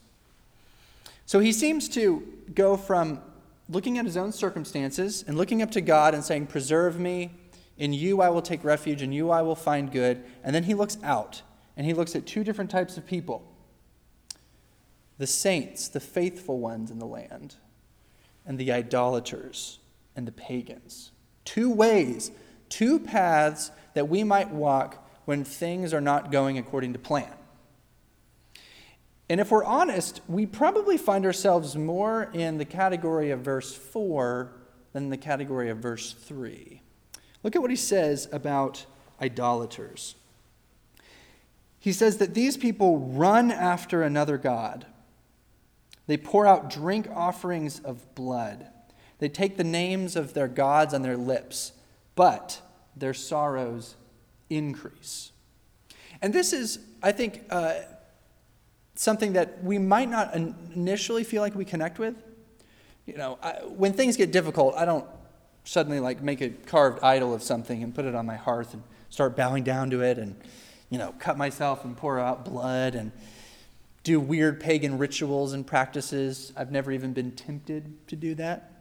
So 1.24 1.40
he 1.40 1.50
seems 1.50 1.88
to 1.90 2.22
go 2.54 2.76
from 2.76 3.22
looking 3.66 3.96
at 3.96 4.04
his 4.04 4.16
own 4.16 4.30
circumstances 4.30 5.24
and 5.26 5.38
looking 5.38 5.62
up 5.62 5.70
to 5.70 5.80
God 5.80 6.12
and 6.14 6.22
saying, 6.22 6.48
Preserve 6.48 7.00
me, 7.00 7.30
in 7.78 7.94
you 7.94 8.20
I 8.20 8.28
will 8.28 8.42
take 8.42 8.62
refuge, 8.62 9.00
in 9.00 9.12
you 9.12 9.30
I 9.30 9.40
will 9.40 9.56
find 9.56 9.90
good. 9.90 10.22
And 10.44 10.54
then 10.54 10.64
he 10.64 10.74
looks 10.74 10.98
out 11.02 11.40
and 11.78 11.86
he 11.86 11.94
looks 11.94 12.14
at 12.14 12.26
two 12.26 12.44
different 12.44 12.70
types 12.70 12.98
of 12.98 13.06
people 13.06 13.52
the 15.18 15.26
saints, 15.26 15.88
the 15.88 15.98
faithful 15.98 16.58
ones 16.58 16.90
in 16.90 16.98
the 16.98 17.06
land, 17.06 17.54
and 18.44 18.58
the 18.58 18.70
idolaters 18.70 19.78
and 20.14 20.28
the 20.28 20.32
pagans. 20.32 21.10
Two 21.46 21.70
ways, 21.70 22.30
two 22.68 22.98
paths 22.98 23.70
that 23.94 24.10
we 24.10 24.22
might 24.24 24.50
walk 24.50 25.08
when 25.24 25.42
things 25.42 25.94
are 25.94 26.02
not 26.02 26.30
going 26.30 26.58
according 26.58 26.92
to 26.92 26.98
plan. 26.98 27.32
And 29.28 29.40
if 29.40 29.50
we're 29.50 29.64
honest, 29.64 30.20
we 30.28 30.46
probably 30.46 30.96
find 30.96 31.24
ourselves 31.26 31.76
more 31.76 32.30
in 32.32 32.58
the 32.58 32.64
category 32.64 33.30
of 33.30 33.40
verse 33.40 33.74
4 33.74 34.52
than 34.92 35.10
the 35.10 35.16
category 35.16 35.68
of 35.68 35.78
verse 35.78 36.12
3. 36.12 36.80
Look 37.42 37.56
at 37.56 37.62
what 37.62 37.70
he 37.70 37.76
says 37.76 38.28
about 38.32 38.86
idolaters. 39.20 40.14
He 41.78 41.92
says 41.92 42.18
that 42.18 42.34
these 42.34 42.56
people 42.56 42.98
run 42.98 43.50
after 43.50 44.02
another 44.02 44.38
God. 44.38 44.86
They 46.06 46.16
pour 46.16 46.46
out 46.46 46.70
drink 46.70 47.08
offerings 47.12 47.80
of 47.80 48.14
blood. 48.14 48.68
They 49.18 49.28
take 49.28 49.56
the 49.56 49.64
names 49.64 50.14
of 50.14 50.34
their 50.34 50.48
gods 50.48 50.94
on 50.94 51.02
their 51.02 51.16
lips, 51.16 51.72
but 52.14 52.60
their 52.96 53.14
sorrows 53.14 53.96
increase. 54.50 55.32
And 56.22 56.32
this 56.32 56.52
is, 56.52 56.78
I 57.02 57.12
think, 57.12 57.44
uh, 57.50 57.74
something 58.96 59.34
that 59.34 59.62
we 59.62 59.78
might 59.78 60.10
not 60.10 60.34
initially 60.34 61.24
feel 61.24 61.42
like 61.42 61.54
we 61.54 61.64
connect 61.64 61.98
with. 61.98 62.14
You 63.06 63.16
know, 63.16 63.38
I, 63.42 63.52
when 63.64 63.92
things 63.92 64.16
get 64.16 64.32
difficult, 64.32 64.74
I 64.74 64.84
don't 64.84 65.06
suddenly 65.64 66.00
like 66.00 66.22
make 66.22 66.40
a 66.40 66.50
carved 66.50 67.02
idol 67.02 67.32
of 67.32 67.42
something 67.42 67.82
and 67.82 67.94
put 67.94 68.04
it 68.04 68.14
on 68.14 68.26
my 68.26 68.36
hearth 68.36 68.74
and 68.74 68.82
start 69.10 69.36
bowing 69.36 69.64
down 69.64 69.90
to 69.90 70.02
it 70.02 70.18
and 70.18 70.36
you 70.90 70.98
know, 70.98 71.14
cut 71.18 71.36
myself 71.36 71.84
and 71.84 71.96
pour 71.96 72.18
out 72.18 72.44
blood 72.44 72.94
and 72.94 73.12
do 74.04 74.20
weird 74.20 74.60
pagan 74.60 74.98
rituals 74.98 75.52
and 75.52 75.66
practices. 75.66 76.52
I've 76.56 76.70
never 76.70 76.92
even 76.92 77.12
been 77.12 77.32
tempted 77.32 78.06
to 78.08 78.16
do 78.16 78.34
that. 78.36 78.72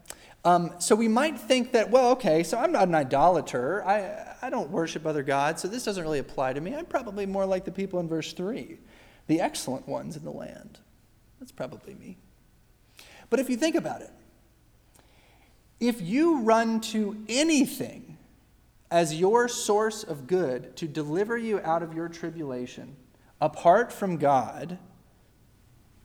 Um, 0.44 0.76
so 0.78 0.96
we 0.96 1.08
might 1.08 1.40
think 1.40 1.72
that, 1.72 1.90
well, 1.90 2.12
okay, 2.12 2.44
so 2.44 2.60
I'm 2.60 2.72
not 2.72 2.88
an 2.88 2.94
idolater. 2.94 3.84
I, 3.84 4.36
I 4.44 4.52
don't 4.52 4.70
worship 4.70 5.08
other 5.08 5.24
gods, 5.24 5.64
so 5.64 5.68
this 5.68 5.84
doesn't 5.84 6.04
really 6.04 6.20
apply 6.20 6.54
to 6.54 6.62
me. 6.62 6.76
I'm 6.76 6.86
probably 6.86 7.26
more 7.26 7.48
like 7.48 7.66
the 7.66 7.72
people 7.72 8.00
in 8.00 8.08
verse 8.08 8.32
3, 8.34 8.78
the 9.28 9.42
excellent 9.42 9.88
ones 9.88 10.16
in 10.16 10.24
the 10.24 10.32
land. 10.32 10.80
That's 11.40 11.52
probably 11.52 11.96
me. 11.96 12.18
But 13.30 13.40
if 13.40 13.50
you 13.50 13.58
think 13.58 13.76
about 13.76 14.02
it, 14.02 14.12
if 15.80 16.02
you 16.02 16.42
run 16.42 16.80
to 16.82 17.18
anything 17.28 18.18
as 18.90 19.20
your 19.20 19.48
source 19.48 20.04
of 20.04 20.28
good 20.28 20.76
to 20.78 20.88
deliver 20.88 21.38
you 21.38 21.60
out 21.62 21.84
of 21.84 21.94
your 21.94 22.08
tribulation, 22.08 22.96
apart 23.42 23.92
from 23.92 24.18
God, 24.18 24.78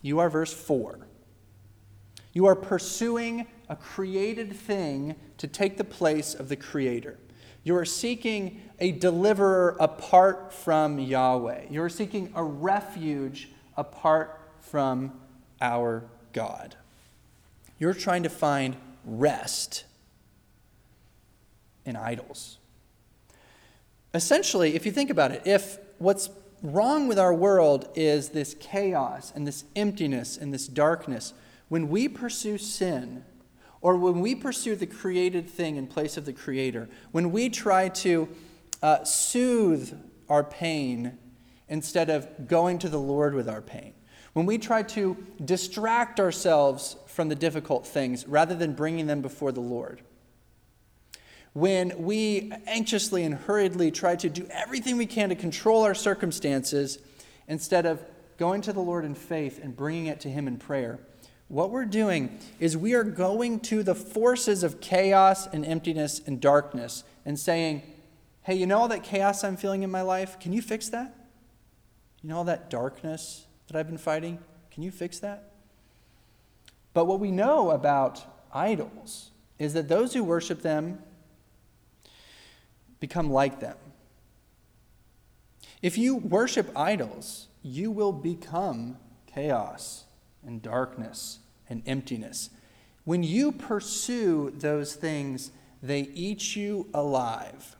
you 0.02 0.18
are 0.18 0.30
verse 0.30 0.52
4. 0.52 1.06
You 2.32 2.46
are 2.46 2.56
pursuing 2.56 3.46
a 3.68 3.76
created 3.76 4.54
thing 4.54 5.16
to 5.38 5.46
take 5.46 5.76
the 5.76 5.84
place 5.84 6.34
of 6.34 6.48
the 6.48 6.56
Creator. 6.56 7.18
You 7.62 7.76
are 7.76 7.84
seeking 7.84 8.62
a 8.78 8.92
deliverer 8.92 9.76
apart 9.78 10.52
from 10.52 10.98
Yahweh. 10.98 11.64
You 11.70 11.82
are 11.82 11.88
seeking 11.88 12.32
a 12.34 12.42
refuge 12.42 13.50
apart 13.76 14.40
from 14.60 15.12
our 15.60 16.04
God. 16.32 16.76
You're 17.78 17.94
trying 17.94 18.22
to 18.22 18.30
find 18.30 18.76
rest 19.04 19.84
in 21.84 21.96
idols. 21.96 22.58
Essentially, 24.14 24.74
if 24.74 24.86
you 24.86 24.92
think 24.92 25.10
about 25.10 25.32
it, 25.32 25.42
if 25.44 25.78
what's 25.98 26.30
wrong 26.62 27.08
with 27.08 27.18
our 27.18 27.32
world 27.32 27.88
is 27.94 28.30
this 28.30 28.54
chaos 28.58 29.32
and 29.34 29.46
this 29.46 29.64
emptiness 29.76 30.36
and 30.36 30.52
this 30.52 30.66
darkness, 30.66 31.32
when 31.68 31.88
we 31.88 32.08
pursue 32.08 32.58
sin, 32.58 33.24
or 33.82 33.96
when 33.96 34.20
we 34.20 34.34
pursue 34.34 34.76
the 34.76 34.86
created 34.86 35.48
thing 35.48 35.76
in 35.76 35.86
place 35.86 36.16
of 36.16 36.26
the 36.26 36.32
Creator, 36.32 36.88
when 37.12 37.32
we 37.32 37.48
try 37.48 37.88
to 37.88 38.28
uh, 38.82 39.04
soothe 39.04 39.92
our 40.28 40.44
pain 40.44 41.18
instead 41.68 42.10
of 42.10 42.48
going 42.48 42.78
to 42.78 42.88
the 42.88 42.98
Lord 42.98 43.34
with 43.34 43.48
our 43.48 43.62
pain, 43.62 43.94
when 44.32 44.46
we 44.46 44.58
try 44.58 44.82
to 44.82 45.16
distract 45.44 46.20
ourselves 46.20 46.96
from 47.06 47.28
the 47.28 47.34
difficult 47.34 47.86
things 47.86 48.26
rather 48.26 48.54
than 48.54 48.74
bringing 48.74 49.06
them 49.06 49.22
before 49.22 49.52
the 49.52 49.60
Lord, 49.60 50.02
when 51.52 52.04
we 52.04 52.52
anxiously 52.66 53.24
and 53.24 53.34
hurriedly 53.34 53.90
try 53.90 54.14
to 54.16 54.28
do 54.28 54.46
everything 54.50 54.96
we 54.96 55.06
can 55.06 55.30
to 55.30 55.34
control 55.34 55.82
our 55.82 55.94
circumstances 55.94 56.98
instead 57.48 57.86
of 57.86 58.04
going 58.36 58.62
to 58.62 58.72
the 58.72 58.80
Lord 58.80 59.04
in 59.04 59.14
faith 59.14 59.58
and 59.62 59.76
bringing 59.76 60.06
it 60.06 60.20
to 60.20 60.28
Him 60.28 60.46
in 60.46 60.58
prayer, 60.58 61.00
what 61.50 61.70
we're 61.72 61.84
doing 61.84 62.38
is 62.60 62.76
we 62.76 62.94
are 62.94 63.02
going 63.02 63.58
to 63.58 63.82
the 63.82 63.94
forces 63.94 64.62
of 64.62 64.80
chaos 64.80 65.48
and 65.48 65.66
emptiness 65.66 66.22
and 66.24 66.40
darkness 66.40 67.02
and 67.26 67.36
saying, 67.36 67.82
Hey, 68.42 68.54
you 68.54 68.66
know 68.66 68.78
all 68.78 68.88
that 68.88 69.02
chaos 69.02 69.42
I'm 69.42 69.56
feeling 69.56 69.82
in 69.82 69.90
my 69.90 70.02
life? 70.02 70.38
Can 70.38 70.52
you 70.52 70.62
fix 70.62 70.88
that? 70.90 71.12
You 72.22 72.28
know 72.28 72.36
all 72.36 72.44
that 72.44 72.70
darkness 72.70 73.46
that 73.66 73.76
I've 73.76 73.88
been 73.88 73.98
fighting? 73.98 74.38
Can 74.70 74.84
you 74.84 74.92
fix 74.92 75.18
that? 75.18 75.50
But 76.94 77.06
what 77.06 77.18
we 77.18 77.32
know 77.32 77.70
about 77.70 78.24
idols 78.54 79.32
is 79.58 79.74
that 79.74 79.88
those 79.88 80.14
who 80.14 80.22
worship 80.22 80.62
them 80.62 81.00
become 83.00 83.28
like 83.28 83.58
them. 83.58 83.76
If 85.82 85.98
you 85.98 86.14
worship 86.14 86.70
idols, 86.76 87.48
you 87.62 87.90
will 87.90 88.12
become 88.12 88.98
chaos 89.26 90.04
and 90.46 90.62
darkness 90.62 91.40
and 91.68 91.82
emptiness. 91.86 92.50
When 93.04 93.22
you 93.22 93.52
pursue 93.52 94.52
those 94.56 94.94
things, 94.94 95.52
they 95.82 96.02
eat 96.14 96.56
you 96.56 96.88
alive. 96.92 97.76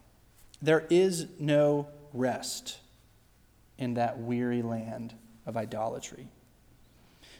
There 0.63 0.87
is 0.91 1.27
no 1.39 1.89
rest 2.13 2.79
in 3.79 3.95
that 3.95 4.19
weary 4.19 4.63
land 4.63 5.15
of 5.47 5.57
idolatry. 5.57 6.29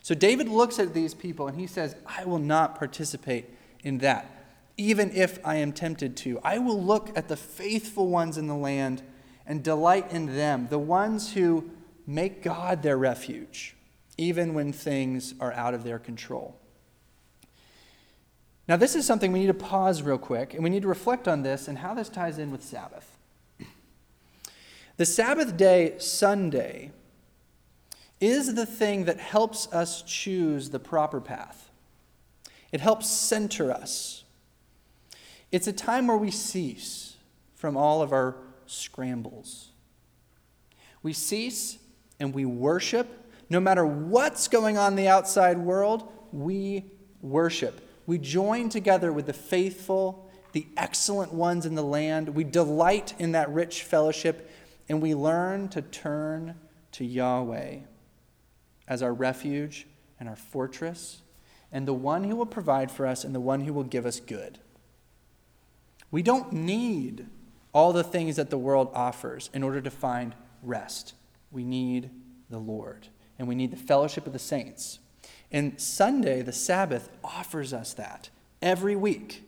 So 0.03 0.15
David 0.15 0.49
looks 0.49 0.79
at 0.79 0.95
these 0.95 1.15
people 1.15 1.49
and 1.49 1.59
he 1.59 1.67
says, 1.67 1.95
I 2.07 2.25
will 2.25 2.39
not 2.39 2.79
participate 2.79 3.47
in 3.83 3.99
that 3.99 4.41
even 4.81 5.15
if 5.15 5.39
I 5.45 5.57
am 5.57 5.73
tempted 5.73 6.17
to. 6.19 6.41
I 6.43 6.57
will 6.57 6.83
look 6.83 7.11
at 7.15 7.29
the 7.29 7.37
faithful 7.37 8.09
ones 8.09 8.39
in 8.39 8.47
the 8.47 8.55
land 8.55 9.03
and 9.47 9.63
delight 9.63 10.11
in 10.11 10.35
them, 10.37 10.69
the 10.71 10.79
ones 10.79 11.35
who 11.35 11.71
make 12.07 12.43
God 12.43 12.83
their 12.83 12.97
refuge, 12.97 13.77
even 14.21 14.53
when 14.53 14.71
things 14.71 15.35
are 15.41 15.53
out 15.55 15.73
of 15.73 15.83
their 15.83 15.99
control. 15.99 16.55
Now, 18.69 18.77
this 18.77 18.95
is 18.95 19.07
something 19.07 19.33
we 19.33 19.41
need 19.41 19.47
to 19.47 19.55
pause 19.55 20.03
real 20.03 20.19
quick, 20.19 20.53
and 20.53 20.63
we 20.63 20.69
need 20.69 20.83
to 20.83 20.89
reflect 20.89 21.27
on 21.27 21.43
this 21.43 21.67
and 21.67 21.79
how 21.79 21.95
this 21.95 22.11
ties 22.11 22.39
in 22.39 22.51
with 22.51 22.63
Sabbath. 22.63 23.17
The 24.99 25.07
Sabbath 25.07 25.57
day, 25.57 25.95
Sunday, 25.97 26.93
is 28.21 28.55
the 28.55 28.67
thing 28.67 29.07
that 29.07 29.19
helps 29.19 29.73
us 29.73 30.03
choose 30.03 30.69
the 30.69 30.79
proper 30.79 31.23
path. 31.23 31.71
It 32.71 32.83
helps 32.83 33.09
center 33.09 33.73
us. 33.73 34.25
It's 35.51 35.67
a 35.67 35.73
time 35.73 36.07
where 36.07 36.19
we 36.19 36.31
cease 36.31 37.17
from 37.55 37.75
all 37.75 38.03
of 38.03 38.13
our 38.13 38.37
scrambles. 38.67 39.71
We 41.03 41.15
cease 41.15 41.79
and 42.21 42.35
we 42.35 42.45
worship. 42.45 43.09
No 43.51 43.61
matter 43.61 43.85
what's 43.85 44.49
going 44.49 44.79
on 44.79 44.93
in 44.93 44.97
the 44.97 45.09
outside 45.09 45.59
world, 45.59 46.11
we 46.33 46.85
worship. 47.21 47.87
We 48.07 48.17
join 48.19 48.69
together 48.69 49.13
with 49.13 49.27
the 49.27 49.33
faithful, 49.33 50.31
the 50.53 50.67
excellent 50.77 51.35
ones 51.35 51.67
in 51.67 51.75
the 51.75 51.83
land. 51.83 52.31
We 52.31 52.45
delight 52.45 53.15
in 53.19 53.33
that 53.33 53.51
rich 53.51 53.83
fellowship, 53.83 54.51
and 54.89 55.03
we 55.03 55.15
learn 55.15 55.69
to 55.71 55.83
turn 55.83 56.55
to 56.93 57.05
Yahweh 57.05 57.79
as 58.89 59.03
our 59.03 59.13
refuge 59.13 59.87
and 60.19 60.29
our 60.29 60.37
fortress, 60.37 61.23
and 61.73 61.87
the 61.87 61.93
one 61.93 62.25
who 62.25 62.37
will 62.37 62.47
provide 62.47 62.91
for 62.91 63.07
us 63.07 63.25
and 63.25 63.35
the 63.35 63.41
one 63.41 63.61
who 63.61 63.73
will 63.73 63.85
give 63.85 64.07
us 64.07 64.21
good. 64.21 64.59
We 66.11 66.23
don't 66.23 66.53
need 66.53 67.27
all 67.73 67.93
the 67.93 68.03
things 68.03 68.37
that 68.37 68.51
the 68.51 68.59
world 68.59 68.91
offers 68.95 69.51
in 69.55 69.63
order 69.63 69.81
to 69.81 69.91
find 69.91 70.35
rest. 70.63 71.15
We 71.53 71.63
need 71.63 72.11
the 72.49 72.59
Lord, 72.59 73.09
and 73.41 73.49
we 73.49 73.55
need 73.55 73.71
the 73.71 73.77
fellowship 73.77 74.27
of 74.27 74.35
the 74.35 74.39
saints. 74.39 74.99
And 75.51 75.81
Sunday, 75.81 76.43
the 76.43 76.53
Sabbath, 76.53 77.09
offers 77.25 77.73
us 77.73 77.95
that 77.95 78.29
every 78.61 78.95
week. 78.95 79.45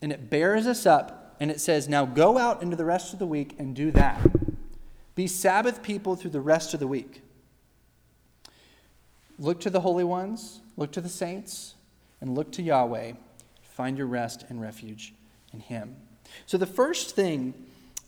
And 0.00 0.12
it 0.12 0.30
bears 0.30 0.68
us 0.68 0.86
up, 0.86 1.34
and 1.40 1.50
it 1.50 1.60
says, 1.60 1.88
Now 1.88 2.06
go 2.06 2.38
out 2.38 2.62
into 2.62 2.76
the 2.76 2.84
rest 2.84 3.12
of 3.12 3.18
the 3.18 3.26
week 3.26 3.56
and 3.58 3.74
do 3.74 3.90
that. 3.90 4.20
Be 5.16 5.26
Sabbath 5.26 5.82
people 5.82 6.14
through 6.14 6.30
the 6.30 6.40
rest 6.40 6.72
of 6.72 6.78
the 6.78 6.86
week. 6.86 7.22
Look 9.40 9.60
to 9.62 9.70
the 9.70 9.80
holy 9.80 10.04
ones, 10.04 10.60
look 10.76 10.92
to 10.92 11.00
the 11.00 11.08
saints, 11.08 11.74
and 12.20 12.36
look 12.36 12.52
to 12.52 12.62
Yahweh. 12.62 13.14
Find 13.60 13.98
your 13.98 14.06
rest 14.06 14.44
and 14.48 14.60
refuge 14.60 15.14
in 15.52 15.58
Him. 15.58 15.96
So, 16.46 16.58
the 16.58 16.66
first 16.66 17.16
thing 17.16 17.54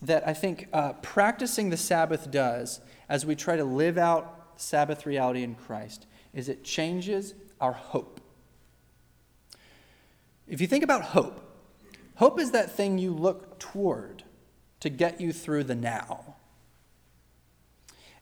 that 0.01 0.25
I 0.25 0.33
think 0.33 0.69
uh, 0.71 0.93
practicing 0.93 1.71
the 1.71 1.77
Sabbath 1.77 2.31
does 2.31 2.79
as 3.09 3.25
we 3.25 3.35
try 3.35 3.57
to 3.57 3.65
live 3.65 3.97
out 3.97 4.36
Sabbath 4.57 5.05
reality 5.05 5.43
in 5.43 5.55
Christ 5.55 6.05
is 6.33 6.49
it 6.49 6.63
changes 6.63 7.33
our 7.59 7.73
hope. 7.73 8.21
If 10.47 10.61
you 10.61 10.67
think 10.67 10.83
about 10.83 11.01
hope, 11.01 11.41
hope 12.15 12.39
is 12.39 12.51
that 12.51 12.71
thing 12.71 12.97
you 12.97 13.13
look 13.13 13.59
toward 13.59 14.23
to 14.79 14.89
get 14.89 15.19
you 15.19 15.33
through 15.33 15.65
the 15.65 15.75
now. 15.75 16.35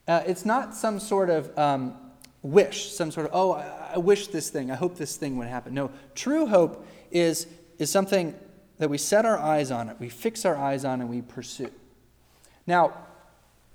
Uh, 0.08 0.22
it's 0.26 0.44
not 0.44 0.74
some 0.74 1.00
sort 1.00 1.30
of 1.30 1.56
um, 1.58 1.96
wish, 2.42 2.92
some 2.92 3.10
sort 3.10 3.26
of, 3.26 3.32
oh, 3.34 3.52
I, 3.52 3.92
I 3.94 3.98
wish 3.98 4.28
this 4.28 4.50
thing, 4.50 4.70
I 4.70 4.76
hope 4.76 4.96
this 4.96 5.16
thing 5.16 5.36
would 5.38 5.48
happen. 5.48 5.74
No, 5.74 5.90
true 6.14 6.46
hope 6.46 6.86
is, 7.10 7.46
is 7.78 7.90
something 7.90 8.34
that 8.78 8.88
we 8.88 8.98
set 8.98 9.24
our 9.24 9.38
eyes 9.38 9.70
on 9.70 9.88
it, 9.88 9.96
we 9.98 10.08
fix 10.08 10.44
our 10.44 10.56
eyes 10.56 10.84
on, 10.84 11.00
and 11.00 11.10
we 11.10 11.22
pursue. 11.22 11.70
Now, 12.66 12.94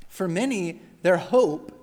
for 0.07 0.27
many, 0.27 0.81
their 1.01 1.17
hope 1.17 1.80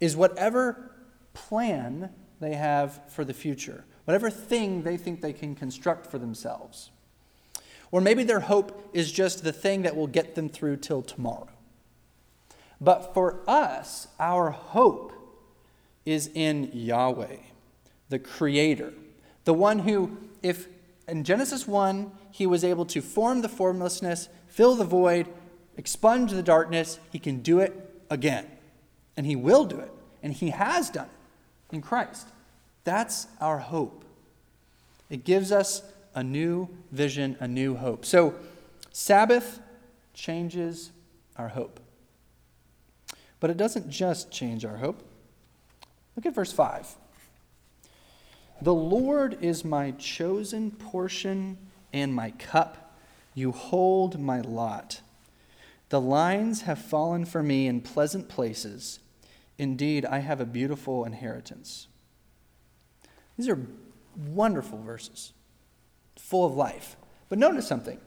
is 0.00 0.16
whatever 0.16 0.90
plan 1.34 2.10
they 2.40 2.54
have 2.54 3.00
for 3.08 3.24
the 3.24 3.34
future, 3.34 3.84
whatever 4.04 4.30
thing 4.30 4.82
they 4.82 4.96
think 4.96 5.20
they 5.20 5.32
can 5.32 5.54
construct 5.54 6.06
for 6.06 6.18
themselves. 6.18 6.90
Or 7.92 8.00
maybe 8.00 8.22
their 8.22 8.40
hope 8.40 8.90
is 8.92 9.12
just 9.12 9.44
the 9.44 9.52
thing 9.52 9.82
that 9.82 9.96
will 9.96 10.06
get 10.06 10.34
them 10.34 10.48
through 10.48 10.76
till 10.78 11.02
tomorrow. 11.02 11.48
But 12.80 13.12
for 13.12 13.40
us, 13.46 14.08
our 14.18 14.50
hope 14.50 15.12
is 16.06 16.30
in 16.34 16.70
Yahweh, 16.72 17.36
the 18.08 18.18
Creator, 18.18 18.94
the 19.44 19.54
one 19.54 19.80
who, 19.80 20.16
if 20.42 20.66
in 21.06 21.24
Genesis 21.24 21.66
1, 21.66 22.10
he 22.30 22.46
was 22.46 22.64
able 22.64 22.86
to 22.86 23.02
form 23.02 23.42
the 23.42 23.48
formlessness, 23.48 24.28
fill 24.46 24.76
the 24.76 24.84
void, 24.84 25.26
expunge 25.76 26.30
the 26.30 26.42
darkness, 26.42 27.00
he 27.10 27.18
can 27.18 27.40
do 27.40 27.58
it 27.58 28.02
again. 28.08 28.46
And 29.16 29.26
he 29.26 29.36
will 29.36 29.64
do 29.64 29.78
it. 29.78 29.90
And 30.22 30.32
he 30.32 30.50
has 30.50 30.90
done 30.90 31.06
it 31.06 31.74
in 31.74 31.82
Christ. 31.82 32.26
That's 32.84 33.26
our 33.40 33.58
hope. 33.58 34.04
It 35.08 35.24
gives 35.24 35.52
us 35.52 35.82
a 36.14 36.22
new 36.22 36.68
vision, 36.90 37.36
a 37.40 37.48
new 37.48 37.76
hope. 37.76 38.04
So, 38.04 38.34
Sabbath 38.92 39.60
changes 40.14 40.90
our 41.36 41.48
hope. 41.48 41.80
But 43.38 43.50
it 43.50 43.56
doesn't 43.56 43.90
just 43.90 44.30
change 44.30 44.64
our 44.64 44.76
hope. 44.76 45.02
Look 46.16 46.26
at 46.26 46.34
verse 46.34 46.52
5. 46.52 46.96
The 48.62 48.74
Lord 48.74 49.38
is 49.40 49.64
my 49.64 49.92
chosen 49.92 50.70
portion 50.70 51.56
and 51.92 52.14
my 52.14 52.32
cup. 52.32 52.94
You 53.34 53.52
hold 53.52 54.20
my 54.20 54.40
lot. 54.42 55.00
The 55.90 56.00
lines 56.00 56.62
have 56.62 56.78
fallen 56.78 57.24
for 57.24 57.42
me 57.42 57.66
in 57.66 57.80
pleasant 57.80 58.28
places. 58.28 59.00
Indeed, 59.58 60.06
I 60.06 60.20
have 60.20 60.40
a 60.40 60.46
beautiful 60.46 61.04
inheritance. 61.04 61.88
These 63.36 63.48
are 63.48 63.58
wonderful 64.16 64.78
verses, 64.82 65.32
full 66.16 66.46
of 66.46 66.54
life. 66.54 66.96
But 67.28 67.38
notice 67.38 67.66
something. 67.66 68.00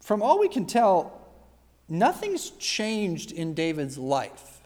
From 0.00 0.22
all 0.22 0.38
we 0.38 0.48
can 0.48 0.66
tell, 0.66 1.20
nothing's 1.88 2.50
changed 2.50 3.32
in 3.32 3.52
David's 3.54 3.98
life. 3.98 4.60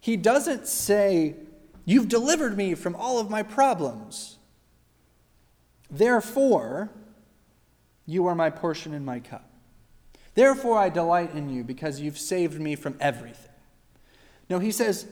He 0.00 0.16
doesn't 0.16 0.66
say, 0.66 1.34
You've 1.84 2.08
delivered 2.08 2.56
me 2.56 2.74
from 2.74 2.96
all 2.96 3.20
of 3.20 3.30
my 3.30 3.44
problems. 3.44 4.38
Therefore, 5.88 6.90
you 8.04 8.26
are 8.26 8.34
my 8.34 8.50
portion 8.50 8.92
and 8.92 9.06
my 9.06 9.20
cup. 9.20 9.45
Therefore, 10.36 10.78
I 10.78 10.90
delight 10.90 11.34
in 11.34 11.48
you 11.48 11.64
because 11.64 11.98
you've 11.98 12.18
saved 12.18 12.60
me 12.60 12.76
from 12.76 12.96
everything. 13.00 13.50
No, 14.50 14.58
he 14.58 14.70
says, 14.70 15.06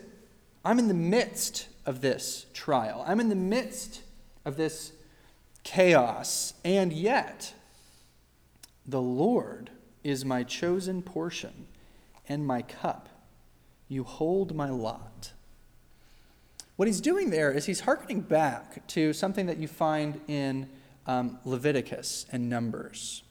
I'm 0.64 0.78
in 0.78 0.86
the 0.86 0.94
midst 0.94 1.66
of 1.86 2.02
this 2.02 2.44
trial. 2.52 3.02
I'm 3.06 3.20
in 3.20 3.30
the 3.30 3.34
midst 3.34 4.02
of 4.44 4.56
this 4.56 4.92
chaos. 5.62 6.52
And 6.62 6.92
yet, 6.92 7.54
the 8.86 9.00
Lord 9.00 9.70
is 10.04 10.26
my 10.26 10.42
chosen 10.42 11.00
portion 11.00 11.68
and 12.28 12.46
my 12.46 12.60
cup. 12.60 13.08
You 13.88 14.04
hold 14.04 14.54
my 14.54 14.68
lot. 14.68 15.32
What 16.76 16.86
he's 16.86 17.00
doing 17.00 17.30
there 17.30 17.50
is 17.50 17.64
he's 17.64 17.80
hearkening 17.80 18.20
back 18.20 18.86
to 18.88 19.14
something 19.14 19.46
that 19.46 19.56
you 19.56 19.68
find 19.68 20.20
in 20.28 20.68
um, 21.06 21.38
Leviticus 21.46 22.26
and 22.30 22.50
Numbers. 22.50 23.22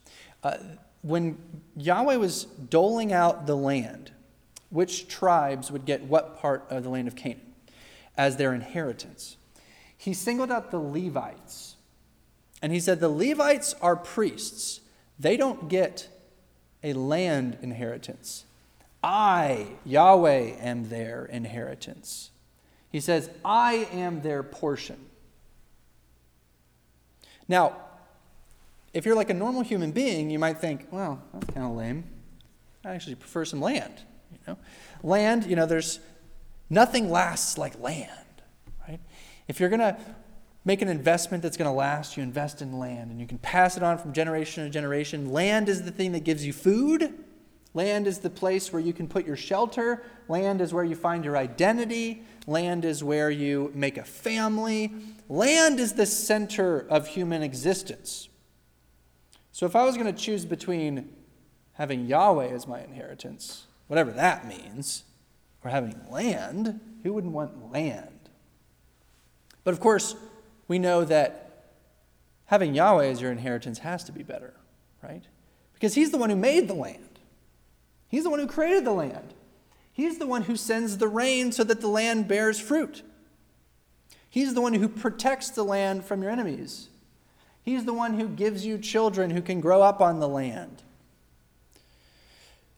Uh, 0.42 0.58
when 1.04 1.38
Yahweh 1.76 2.16
was 2.16 2.46
doling 2.46 3.14
out 3.14 3.46
the 3.46 3.56
land, 3.56 4.12
which 4.70 5.08
tribes 5.08 5.70
would 5.70 5.86
get 5.86 6.02
what 6.04 6.40
part 6.40 6.66
of 6.70 6.84
the 6.84 6.90
land 6.90 7.08
of 7.08 7.16
Canaan 7.16 7.54
as 8.18 8.38
their 8.38 8.54
inheritance, 8.54 9.38
he 9.96 10.14
singled 10.14 10.52
out 10.52 10.72
the 10.72 10.80
Levites. 10.80 11.76
And 12.62 12.72
he 12.72 12.80
said, 12.80 13.00
The 13.00 13.10
Levites 13.10 13.76
are 13.82 13.96
priests, 13.96 14.82
they 15.20 15.38
don't 15.38 15.70
get 15.70 16.08
a 16.82 16.94
land 16.94 17.58
inheritance. 17.62 18.46
I, 19.04 19.68
Yahweh, 19.86 20.56
am 20.60 20.88
their 20.88 21.26
inheritance. 21.26 22.32
He 22.90 23.02
says, 23.02 23.30
I 23.44 23.88
am 23.92 24.22
their 24.22 24.44
portion. 24.44 24.98
Now, 27.50 27.76
if 28.94 29.06
you're 29.06 29.16
like 29.16 29.30
a 29.30 29.34
normal 29.34 29.64
human 29.64 29.92
being, 29.92 30.30
you 30.30 30.40
might 30.40 30.60
think, 30.60 30.88
well, 30.92 31.22
that's 31.34 31.54
kind 31.54 31.66
of 31.66 31.76
lame. 31.76 32.04
I 32.86 32.94
actually 32.94 33.16
prefer 33.16 33.46
some 33.46 33.62
land. 33.62 33.94
You 34.32 34.40
know, 34.48 34.58
land. 35.02 35.46
You 35.46 35.56
know, 35.56 35.66
there's 35.66 36.00
nothing 36.70 37.10
lasts 37.10 37.58
like 37.58 37.80
land, 37.80 38.10
right? 38.88 39.00
If 39.48 39.60
you're 39.60 39.70
gonna 39.70 39.98
make 40.66 40.82
an 40.82 40.88
investment 40.88 41.44
that's 41.44 41.58
going 41.58 41.70
to 41.70 41.76
last, 41.76 42.16
you 42.16 42.24
invest 42.24 42.62
in 42.62 42.80
land, 42.80 43.12
and 43.12 43.20
you 43.20 43.28
can 43.28 43.38
pass 43.38 43.78
it 43.78 43.84
on 43.84 43.98
from 43.98 44.14
generation 44.14 44.64
to 44.64 44.70
generation. 44.70 45.32
Land 45.32 45.70
is 45.70 45.84
the 45.84 45.92
thing 45.92 46.14
that 46.14 46.24
gives 46.24 46.46
you 46.46 46.54
food. 46.54 47.14
Land 47.74 48.08
is 48.08 48.20
the 48.20 48.30
place 48.30 48.72
where 48.72 48.82
you 48.82 48.94
can 48.94 49.08
put 49.08 49.26
your 49.26 49.36
shelter. 49.36 50.04
Land 50.30 50.62
is 50.62 50.74
where 50.74 50.84
you 50.84 50.96
find 50.96 51.26
your 51.26 51.36
identity. 51.36 52.24
Land 52.46 52.86
is 52.86 53.04
where 53.04 53.32
you 53.32 53.72
make 53.74 53.98
a 53.98 54.04
family. 54.04 54.92
Land 55.28 55.80
is 55.80 55.94
the 55.94 56.06
center 56.06 56.86
of 56.90 57.08
human 57.08 57.42
existence. 57.42 58.30
So 59.54 59.68
if 59.68 59.76
I 59.76 59.86
was 59.86 59.96
going 59.96 60.14
to 60.14 60.20
choose 60.20 60.46
between 60.46 61.10
having 61.74 62.08
Yahweh 62.08 62.48
as 62.48 62.68
my 62.68 62.82
inheritance, 62.82 63.68
whatever 63.88 64.12
that 64.12 64.48
means, 64.48 65.04
or 65.64 65.70
having 65.70 65.96
land, 66.10 66.82
who 67.04 67.14
wouldn't 67.14 67.34
want 67.34 67.72
land? 67.72 68.30
But 69.64 69.76
of 69.76 69.80
course, 69.80 70.16
we 70.68 70.80
know 70.80 71.06
that 71.06 71.66
having 72.46 72.74
Yahweh 72.74 73.06
as 73.06 73.22
your 73.22 73.32
inheritance 73.32 73.80
has 73.80 74.04
to 74.06 74.12
be 74.12 74.24
better, 74.24 74.56
right? 75.04 75.24
Because 75.76 75.94
He's 75.94 76.10
the 76.10 76.18
one 76.18 76.32
who 76.32 76.36
made 76.36 76.68
the 76.68 76.74
land, 76.74 77.20
He's 78.08 78.24
the 78.24 78.32
one 78.32 78.40
who 78.40 78.48
created 78.48 78.86
the 78.86 78.92
land. 78.92 79.36
He's 79.96 80.18
the 80.18 80.26
one 80.26 80.42
who 80.42 80.56
sends 80.56 80.98
the 80.98 81.08
rain 81.08 81.52
so 81.52 81.64
that 81.64 81.80
the 81.80 81.88
land 81.88 82.28
bears 82.28 82.60
fruit. 82.60 83.04
He's 84.28 84.56
the 84.56 84.62
one 84.62 84.74
who 84.74 84.90
protects 84.90 85.52
the 85.52 85.64
land 85.64 86.04
from 86.04 86.24
your 86.24 86.32
enemies. 86.32 86.90
He's 87.64 87.86
the 87.86 87.94
one 87.94 88.20
who 88.20 88.28
gives 88.28 88.66
you 88.66 88.78
children 88.78 89.32
who 89.32 89.42
can 89.42 89.62
grow 89.62 89.82
up 89.82 90.02
on 90.02 90.20
the 90.20 90.28
land. 90.28 90.84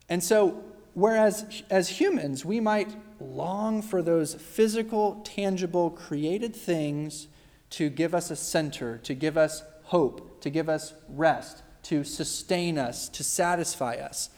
And 0.08 0.22
so, 0.22 0.62
whereas 0.94 1.62
as 1.68 1.88
humans, 2.00 2.44
we 2.44 2.60
might 2.60 2.94
long 3.20 3.82
for 3.82 4.00
those 4.00 4.34
physical, 4.34 5.20
tangible, 5.24 5.90
created 5.90 6.54
things 6.54 7.26
to 7.70 7.88
give 7.90 8.14
us 8.14 8.30
a 8.30 8.36
center, 8.36 8.98
to 8.98 9.14
give 9.14 9.36
us 9.36 9.64
hope, 9.84 10.40
to 10.40 10.50
give 10.50 10.68
us 10.68 10.94
rest, 11.08 11.62
to 11.84 12.04
sustain 12.04 12.78
us, 12.78 13.08
to 13.08 13.24
satisfy 13.24 13.94
us. 13.94 14.30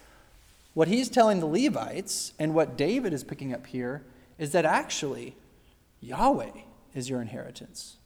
What 0.73 0.89
he's 0.89 1.09
telling 1.09 1.41
the 1.41 1.47
Levites, 1.47 2.33
and 2.39 2.55
what 2.55 2.77
David 2.77 3.13
is 3.13 3.25
picking 3.25 3.53
up 3.53 3.67
here, 3.67 4.03
is 4.39 4.53
that 4.53 4.65
actually 4.65 5.35
Yahweh 6.01 6.53
is 6.95 7.11
your 7.11 7.21
inheritance. 7.21 7.97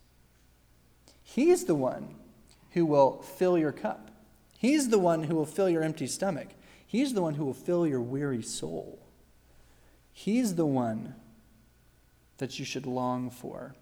He's 1.22 1.64
the 1.64 1.74
one 1.74 2.16
who 2.72 2.86
will 2.86 3.22
fill 3.22 3.58
your 3.58 3.72
cup. 3.72 4.10
He's 4.58 4.88
the 4.88 4.98
one 4.98 5.24
who 5.24 5.34
will 5.34 5.46
fill 5.46 5.68
your 5.68 5.82
empty 5.82 6.06
stomach. 6.06 6.48
He's 6.86 7.14
the 7.14 7.22
one 7.22 7.34
who 7.34 7.44
will 7.44 7.54
fill 7.54 7.86
your 7.86 8.00
weary 8.00 8.42
soul. 8.42 8.98
He's 10.12 10.54
the 10.54 10.66
one 10.66 11.14
that 12.38 12.58
you 12.58 12.64
should 12.64 12.86
long 12.86 13.30
for. 13.30 13.74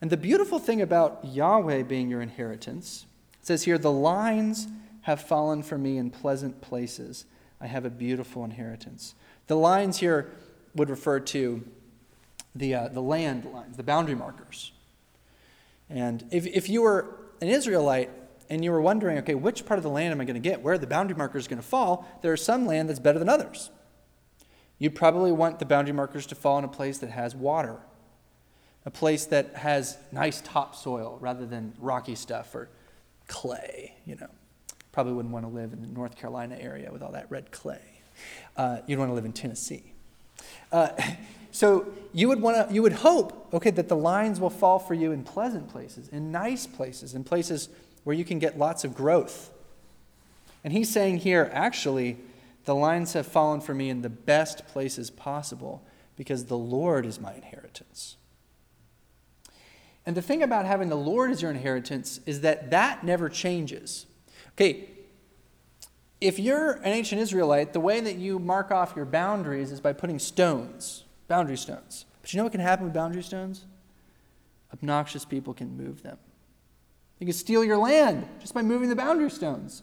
And 0.00 0.10
the 0.10 0.16
beautiful 0.16 0.58
thing 0.58 0.80
about 0.80 1.24
Yahweh 1.24 1.82
being 1.82 2.08
your 2.08 2.20
inheritance, 2.22 3.06
it 3.40 3.46
says 3.46 3.64
here, 3.64 3.78
the 3.78 3.92
lines 3.92 4.68
have 5.02 5.20
fallen 5.20 5.62
for 5.62 5.78
me 5.78 5.98
in 5.98 6.10
pleasant 6.10 6.60
places. 6.60 7.24
I 7.60 7.66
have 7.66 7.84
a 7.84 7.90
beautiful 7.90 8.44
inheritance. 8.44 9.14
The 9.46 9.56
lines 9.56 9.98
here 9.98 10.32
would 10.74 10.90
refer 10.90 11.20
to 11.20 11.64
the, 12.54 12.74
uh, 12.74 12.88
the 12.88 13.00
land 13.02 13.44
lines, 13.46 13.76
the 13.76 13.82
boundary 13.82 14.14
markers. 14.14 14.72
And 15.88 16.24
if, 16.30 16.46
if 16.46 16.68
you 16.68 16.82
were 16.82 17.25
an 17.40 17.48
Israelite 17.48 18.10
and 18.48 18.64
you 18.64 18.70
were 18.70 18.80
wondering, 18.80 19.18
okay, 19.18 19.34
which 19.34 19.66
part 19.66 19.78
of 19.78 19.82
the 19.82 19.90
land 19.90 20.12
am 20.12 20.20
I 20.20 20.24
going 20.24 20.40
to 20.40 20.48
get? 20.48 20.62
Where 20.62 20.74
are 20.74 20.78
the 20.78 20.86
boundary 20.86 21.16
markers 21.16 21.48
going 21.48 21.60
to 21.60 21.66
fall? 21.66 22.06
There 22.22 22.32
are 22.32 22.36
some 22.36 22.66
land 22.66 22.88
that's 22.88 23.00
better 23.00 23.18
than 23.18 23.28
others. 23.28 23.70
You'd 24.78 24.94
probably 24.94 25.32
want 25.32 25.58
the 25.58 25.66
boundary 25.66 25.94
markers 25.94 26.26
to 26.26 26.34
fall 26.34 26.58
in 26.58 26.64
a 26.64 26.68
place 26.68 26.98
that 26.98 27.10
has 27.10 27.34
water, 27.34 27.78
a 28.84 28.90
place 28.90 29.24
that 29.26 29.54
has 29.54 29.96
nice 30.12 30.40
topsoil 30.42 31.18
rather 31.20 31.46
than 31.46 31.74
rocky 31.78 32.14
stuff 32.14 32.54
or 32.54 32.68
clay, 33.26 33.94
you 34.04 34.16
know. 34.16 34.28
Probably 34.92 35.12
wouldn't 35.12 35.34
want 35.34 35.44
to 35.44 35.50
live 35.50 35.72
in 35.72 35.82
the 35.82 35.88
North 35.88 36.16
Carolina 36.16 36.56
area 36.58 36.90
with 36.92 37.02
all 37.02 37.12
that 37.12 37.30
red 37.30 37.50
clay. 37.50 38.02
Uh, 38.56 38.78
you'd 38.86 38.98
want 38.98 39.10
to 39.10 39.14
live 39.14 39.26
in 39.26 39.32
Tennessee. 39.32 39.92
Uh, 40.76 40.90
so 41.50 41.86
you 42.12 42.28
would 42.28 42.40
want 42.40 42.68
to, 42.68 42.74
you 42.74 42.82
would 42.82 42.92
hope, 42.92 43.48
okay, 43.52 43.70
that 43.70 43.88
the 43.88 43.96
lines 43.96 44.38
will 44.38 44.50
fall 44.50 44.78
for 44.78 44.94
you 44.94 45.12
in 45.12 45.24
pleasant 45.24 45.68
places, 45.68 46.08
in 46.08 46.30
nice 46.30 46.66
places, 46.66 47.14
in 47.14 47.24
places 47.24 47.68
where 48.04 48.14
you 48.14 48.24
can 48.24 48.38
get 48.38 48.58
lots 48.58 48.84
of 48.84 48.94
growth. 48.94 49.50
And 50.62 50.72
he's 50.72 50.90
saying 50.90 51.18
here, 51.18 51.50
actually, 51.52 52.18
the 52.64 52.74
lines 52.74 53.14
have 53.14 53.26
fallen 53.26 53.60
for 53.60 53.74
me 53.74 53.88
in 53.88 54.02
the 54.02 54.10
best 54.10 54.66
places 54.66 55.10
possible 55.10 55.82
because 56.16 56.46
the 56.46 56.58
Lord 56.58 57.06
is 57.06 57.20
my 57.20 57.34
inheritance. 57.34 58.16
And 60.04 60.16
the 60.16 60.22
thing 60.22 60.42
about 60.42 60.66
having 60.66 60.88
the 60.88 60.96
Lord 60.96 61.30
as 61.30 61.42
your 61.42 61.50
inheritance 61.50 62.20
is 62.26 62.42
that 62.42 62.70
that 62.70 63.02
never 63.02 63.28
changes. 63.28 64.06
Okay, 64.52 64.88
if 66.26 66.40
you're 66.40 66.72
an 66.72 66.92
ancient 66.92 67.20
Israelite, 67.20 67.72
the 67.72 67.78
way 67.80 68.00
that 68.00 68.16
you 68.16 68.40
mark 68.40 68.72
off 68.72 68.94
your 68.96 69.04
boundaries 69.04 69.70
is 69.70 69.80
by 69.80 69.92
putting 69.92 70.18
stones 70.18 71.04
boundary 71.28 71.56
stones. 71.56 72.04
But 72.22 72.32
you 72.32 72.38
know 72.38 72.44
what 72.44 72.52
can 72.52 72.60
happen 72.60 72.84
with 72.84 72.94
boundary 72.94 73.22
stones? 73.22 73.64
Obnoxious 74.72 75.24
people 75.24 75.54
can 75.54 75.76
move 75.76 76.02
them. 76.02 76.18
They 77.18 77.26
can 77.26 77.32
steal 77.32 77.64
your 77.64 77.78
land 77.78 78.28
just 78.40 78.54
by 78.54 78.62
moving 78.62 78.88
the 78.88 78.96
boundary 78.96 79.30
stones. 79.30 79.82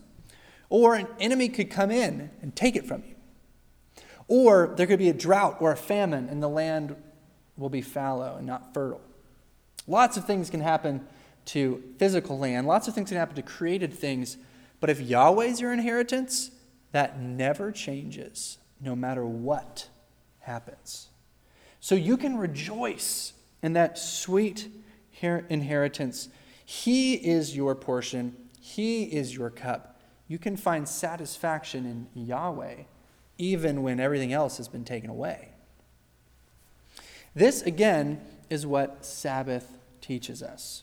Or 0.70 0.96
an 0.96 1.08
enemy 1.20 1.50
could 1.50 1.70
come 1.70 1.92
in 1.92 2.30
and 2.42 2.56
take 2.56 2.76
it 2.76 2.86
from 2.86 3.04
you. 3.08 3.16
Or 4.28 4.74
there 4.78 4.88
could 4.88 5.00
be 5.00 5.10
a 5.10 5.14
drought 5.14 5.58
or 5.60 5.72
a 5.72 5.78
famine 5.78 6.30
and 6.30 6.42
the 6.42 6.50
land 6.50 6.96
will 7.58 7.70
be 7.70 7.82
fallow 7.82 8.38
and 8.38 8.48
not 8.48 8.74
fertile. 8.74 9.02
Lots 9.88 10.18
of 10.18 10.26
things 10.26 10.50
can 10.50 10.62
happen 10.62 11.06
to 11.46 11.84
physical 11.98 12.40
land, 12.40 12.68
lots 12.68 12.88
of 12.88 12.96
things 12.96 13.10
can 13.10 13.18
happen 13.18 13.36
to 13.36 13.42
created 13.42 13.94
things. 13.94 14.38
But 14.84 14.90
if 14.90 15.00
Yahweh 15.00 15.46
is 15.46 15.62
your 15.62 15.72
inheritance, 15.72 16.52
that 16.92 17.18
never 17.18 17.72
changes 17.72 18.58
no 18.82 18.98
matter 18.98 19.26
what 19.26 19.88
happens. 20.42 21.08
So 21.80 21.96
you 21.96 22.18
can 22.18 22.38
rejoice 22.38 23.32
in 23.62 23.72
that 23.72 23.98
sweet 23.98 24.68
inheritance. 25.22 26.28
He 26.66 27.14
is 27.14 27.56
your 27.56 27.76
portion, 27.76 28.36
He 28.60 29.04
is 29.04 29.34
your 29.34 29.50
cup. 29.50 30.02
You 30.28 30.38
can 30.38 30.58
find 30.58 30.86
satisfaction 30.86 31.86
in 32.14 32.26
Yahweh 32.26 32.84
even 33.38 33.84
when 33.84 34.02
everything 34.02 34.34
else 34.34 34.58
has 34.58 34.68
been 34.68 34.84
taken 34.84 35.10
away. 35.10 35.52
This, 37.34 37.62
again, 37.62 38.20
is 38.50 38.68
what 38.68 39.06
Sabbath 39.06 39.78
teaches 40.02 40.44
us. 40.44 40.83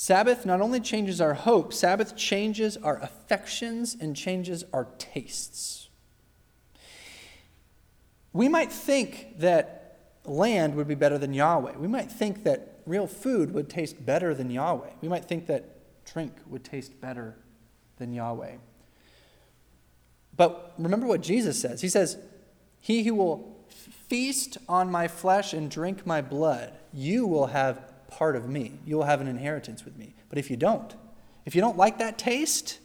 Sabbath 0.00 0.46
not 0.46 0.60
only 0.60 0.78
changes 0.78 1.20
our 1.20 1.34
hope, 1.34 1.74
Sabbath 1.74 2.14
changes 2.14 2.76
our 2.76 3.02
affections 3.02 3.96
and 4.00 4.14
changes 4.14 4.62
our 4.72 4.86
tastes. 4.96 5.88
We 8.32 8.48
might 8.48 8.70
think 8.70 9.40
that 9.40 9.98
land 10.24 10.76
would 10.76 10.86
be 10.86 10.94
better 10.94 11.18
than 11.18 11.34
Yahweh. 11.34 11.78
We 11.78 11.88
might 11.88 12.12
think 12.12 12.44
that 12.44 12.78
real 12.86 13.08
food 13.08 13.52
would 13.52 13.68
taste 13.68 14.06
better 14.06 14.34
than 14.34 14.52
Yahweh. 14.52 14.90
We 15.00 15.08
might 15.08 15.24
think 15.24 15.48
that 15.48 16.04
drink 16.04 16.32
would 16.46 16.62
taste 16.62 17.00
better 17.00 17.34
than 17.96 18.12
Yahweh. 18.12 18.54
But 20.36 20.74
remember 20.78 21.08
what 21.08 21.22
Jesus 21.22 21.60
says. 21.60 21.80
He 21.80 21.88
says, 21.88 22.18
He 22.80 23.02
who 23.02 23.16
will 23.16 23.66
feast 23.68 24.58
on 24.68 24.92
my 24.92 25.08
flesh 25.08 25.52
and 25.52 25.68
drink 25.68 26.06
my 26.06 26.22
blood, 26.22 26.72
you 26.92 27.26
will 27.26 27.48
have 27.48 27.87
part 28.08 28.36
of 28.36 28.48
me. 28.48 28.78
You 28.84 28.96
will 28.96 29.04
have 29.04 29.20
an 29.20 29.28
inheritance 29.28 29.84
with 29.84 29.96
me. 29.96 30.14
But 30.28 30.38
if 30.38 30.50
you 30.50 30.56
don't, 30.56 30.94
if 31.44 31.54
you 31.54 31.60
don't 31.60 31.76
like 31.76 31.98
that 31.98 32.18
taste, 32.18 32.78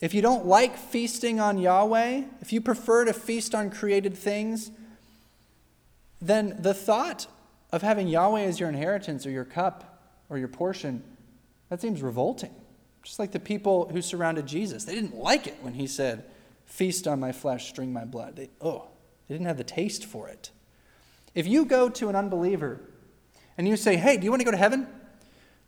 if 0.00 0.14
you 0.14 0.22
don't 0.22 0.46
like 0.46 0.76
feasting 0.76 1.38
on 1.38 1.58
Yahweh, 1.58 2.24
if 2.40 2.52
you 2.52 2.60
prefer 2.60 3.04
to 3.04 3.12
feast 3.12 3.54
on 3.54 3.70
created 3.70 4.16
things, 4.16 4.70
then 6.20 6.56
the 6.60 6.74
thought 6.74 7.26
of 7.70 7.82
having 7.82 8.08
Yahweh 8.08 8.42
as 8.42 8.58
your 8.58 8.68
inheritance 8.68 9.26
or 9.26 9.30
your 9.30 9.44
cup 9.44 10.00
or 10.28 10.38
your 10.38 10.48
portion, 10.48 11.02
that 11.68 11.80
seems 11.80 12.02
revolting. 12.02 12.54
Just 13.02 13.18
like 13.18 13.32
the 13.32 13.40
people 13.40 13.88
who 13.88 14.02
surrounded 14.02 14.46
Jesus. 14.46 14.84
They 14.84 14.94
didn't 14.94 15.16
like 15.16 15.46
it 15.46 15.56
when 15.60 15.74
he 15.74 15.86
said, 15.86 16.24
Feast 16.66 17.06
on 17.06 17.20
my 17.20 17.32
flesh, 17.32 17.72
drink 17.72 17.92
my 17.92 18.04
blood. 18.04 18.36
They, 18.36 18.48
oh, 18.60 18.86
they 19.28 19.34
didn't 19.34 19.46
have 19.46 19.58
the 19.58 19.64
taste 19.64 20.04
for 20.04 20.28
it. 20.28 20.50
If 21.34 21.46
you 21.46 21.64
go 21.64 21.88
to 21.88 22.08
an 22.08 22.16
unbeliever 22.16 22.80
and 23.58 23.68
you 23.68 23.76
say, 23.76 23.96
Hey, 23.96 24.16
do 24.16 24.24
you 24.24 24.30
want 24.30 24.40
to 24.40 24.44
go 24.44 24.50
to 24.50 24.56
heaven? 24.56 24.86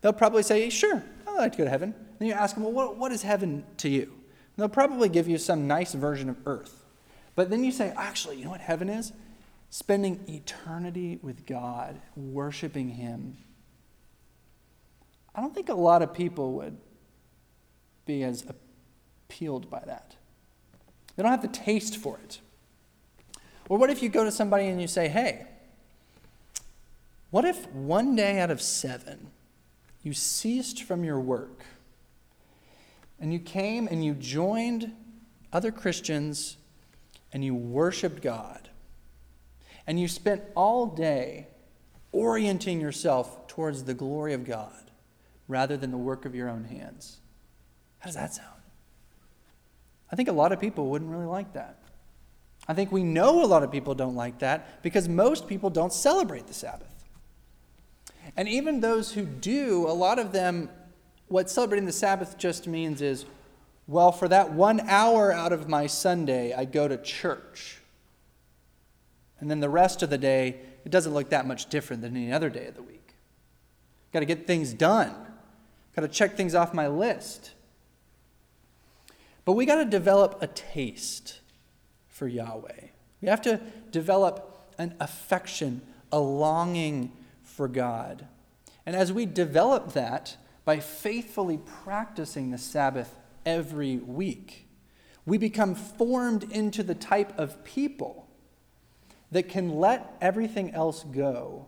They'll 0.00 0.12
probably 0.12 0.42
say, 0.42 0.68
Sure, 0.70 1.02
I'd 1.26 1.36
like 1.36 1.52
to 1.52 1.58
go 1.58 1.64
to 1.64 1.70
heaven. 1.70 1.94
Then 2.18 2.28
you 2.28 2.34
ask 2.34 2.54
them, 2.54 2.64
Well, 2.64 2.72
what, 2.72 2.96
what 2.96 3.12
is 3.12 3.22
heaven 3.22 3.64
to 3.78 3.88
you? 3.88 4.02
And 4.02 4.56
they'll 4.62 4.68
probably 4.68 5.08
give 5.08 5.28
you 5.28 5.38
some 5.38 5.66
nice 5.66 5.94
version 5.94 6.28
of 6.28 6.36
earth. 6.46 6.84
But 7.34 7.50
then 7.50 7.64
you 7.64 7.72
say, 7.72 7.92
Actually, 7.96 8.38
you 8.38 8.44
know 8.44 8.50
what 8.50 8.60
heaven 8.60 8.88
is? 8.88 9.12
spending 9.74 10.20
eternity 10.28 11.18
with 11.20 11.46
God, 11.46 12.00
worshiping 12.14 12.90
Him. 12.90 13.36
I 15.34 15.40
don't 15.40 15.52
think 15.52 15.68
a 15.68 15.74
lot 15.74 16.00
of 16.00 16.14
people 16.14 16.52
would 16.52 16.76
be 18.06 18.22
as 18.22 18.44
appealed 18.48 19.68
by 19.68 19.82
that. 19.84 20.14
They 21.16 21.24
don't 21.24 21.32
have 21.32 21.42
the 21.42 21.48
taste 21.48 21.96
for 21.96 22.20
it. 22.22 22.38
Or 23.68 23.76
what 23.76 23.90
if 23.90 24.00
you 24.00 24.08
go 24.08 24.22
to 24.22 24.30
somebody 24.30 24.68
and 24.68 24.80
you 24.80 24.86
say, 24.86 25.08
hey, 25.08 25.44
what 27.34 27.44
if 27.44 27.68
one 27.72 28.14
day 28.14 28.38
out 28.38 28.52
of 28.52 28.62
seven 28.62 29.26
you 30.04 30.12
ceased 30.12 30.84
from 30.84 31.02
your 31.02 31.18
work 31.18 31.64
and 33.18 33.32
you 33.32 33.40
came 33.40 33.88
and 33.88 34.04
you 34.04 34.14
joined 34.14 34.92
other 35.52 35.72
Christians 35.72 36.56
and 37.32 37.44
you 37.44 37.52
worshiped 37.52 38.22
God? 38.22 38.68
and 39.86 40.00
you 40.00 40.08
spent 40.08 40.42
all 40.54 40.86
day 40.86 41.46
orienting 42.12 42.80
yourself 42.80 43.46
towards 43.48 43.84
the 43.84 43.94
glory 43.94 44.32
of 44.32 44.44
God 44.44 44.90
rather 45.48 45.76
than 45.76 45.90
the 45.90 45.98
work 45.98 46.24
of 46.24 46.34
your 46.34 46.48
own 46.48 46.64
hands. 46.64 47.18
How 47.98 48.06
does 48.06 48.14
that 48.14 48.32
sound? 48.32 48.48
I 50.10 50.16
think 50.16 50.28
a 50.28 50.32
lot 50.32 50.52
of 50.52 50.60
people 50.60 50.88
wouldn't 50.90 51.10
really 51.10 51.26
like 51.26 51.52
that. 51.54 51.78
I 52.66 52.74
think 52.74 52.92
we 52.92 53.02
know 53.02 53.44
a 53.44 53.46
lot 53.46 53.62
of 53.62 53.70
people 53.70 53.94
don't 53.94 54.14
like 54.14 54.38
that 54.38 54.82
because 54.82 55.08
most 55.08 55.48
people 55.48 55.68
don't 55.68 55.92
celebrate 55.92 56.46
the 56.46 56.54
Sabbath. 56.54 56.93
And 58.36 58.48
even 58.48 58.80
those 58.80 59.12
who 59.12 59.24
do, 59.24 59.86
a 59.88 59.92
lot 59.92 60.18
of 60.18 60.32
them, 60.32 60.68
what 61.28 61.50
celebrating 61.50 61.86
the 61.86 61.92
Sabbath 61.92 62.36
just 62.38 62.66
means 62.66 63.00
is, 63.02 63.24
well, 63.86 64.12
for 64.12 64.28
that 64.28 64.52
one 64.52 64.80
hour 64.88 65.32
out 65.32 65.52
of 65.52 65.68
my 65.68 65.86
Sunday, 65.86 66.54
I 66.54 66.64
go 66.64 66.88
to 66.88 66.96
church. 66.96 67.78
And 69.40 69.50
then 69.50 69.60
the 69.60 69.68
rest 69.68 70.02
of 70.02 70.10
the 70.10 70.18
day, 70.18 70.60
it 70.84 70.90
doesn't 70.90 71.12
look 71.12 71.30
that 71.30 71.46
much 71.46 71.66
different 71.66 72.02
than 72.02 72.16
any 72.16 72.32
other 72.32 72.48
day 72.48 72.66
of 72.66 72.74
the 72.74 72.82
week. 72.82 73.14
Got 74.12 74.20
to 74.20 74.26
get 74.26 74.46
things 74.46 74.72
done. 74.72 75.14
Got 75.94 76.02
to 76.02 76.08
check 76.08 76.36
things 76.36 76.54
off 76.54 76.72
my 76.72 76.88
list. 76.88 77.52
But 79.44 79.52
we 79.52 79.66
got 79.66 79.76
to 79.76 79.84
develop 79.84 80.38
a 80.40 80.46
taste 80.46 81.40
for 82.08 82.26
Yahweh. 82.26 82.88
We 83.20 83.28
have 83.28 83.42
to 83.42 83.60
develop 83.90 84.66
an 84.78 84.94
affection, 85.00 85.82
a 86.10 86.18
longing 86.18 87.12
for 87.56 87.68
God. 87.68 88.26
And 88.86 88.96
as 88.96 89.12
we 89.12 89.26
develop 89.26 89.92
that 89.92 90.36
by 90.64 90.80
faithfully 90.80 91.58
practicing 91.84 92.50
the 92.50 92.58
Sabbath 92.58 93.14
every 93.46 93.96
week, 93.96 94.68
we 95.26 95.38
become 95.38 95.74
formed 95.74 96.44
into 96.52 96.82
the 96.82 96.94
type 96.94 97.38
of 97.38 97.64
people 97.64 98.28
that 99.30 99.48
can 99.48 99.76
let 99.76 100.16
everything 100.20 100.72
else 100.72 101.04
go 101.04 101.66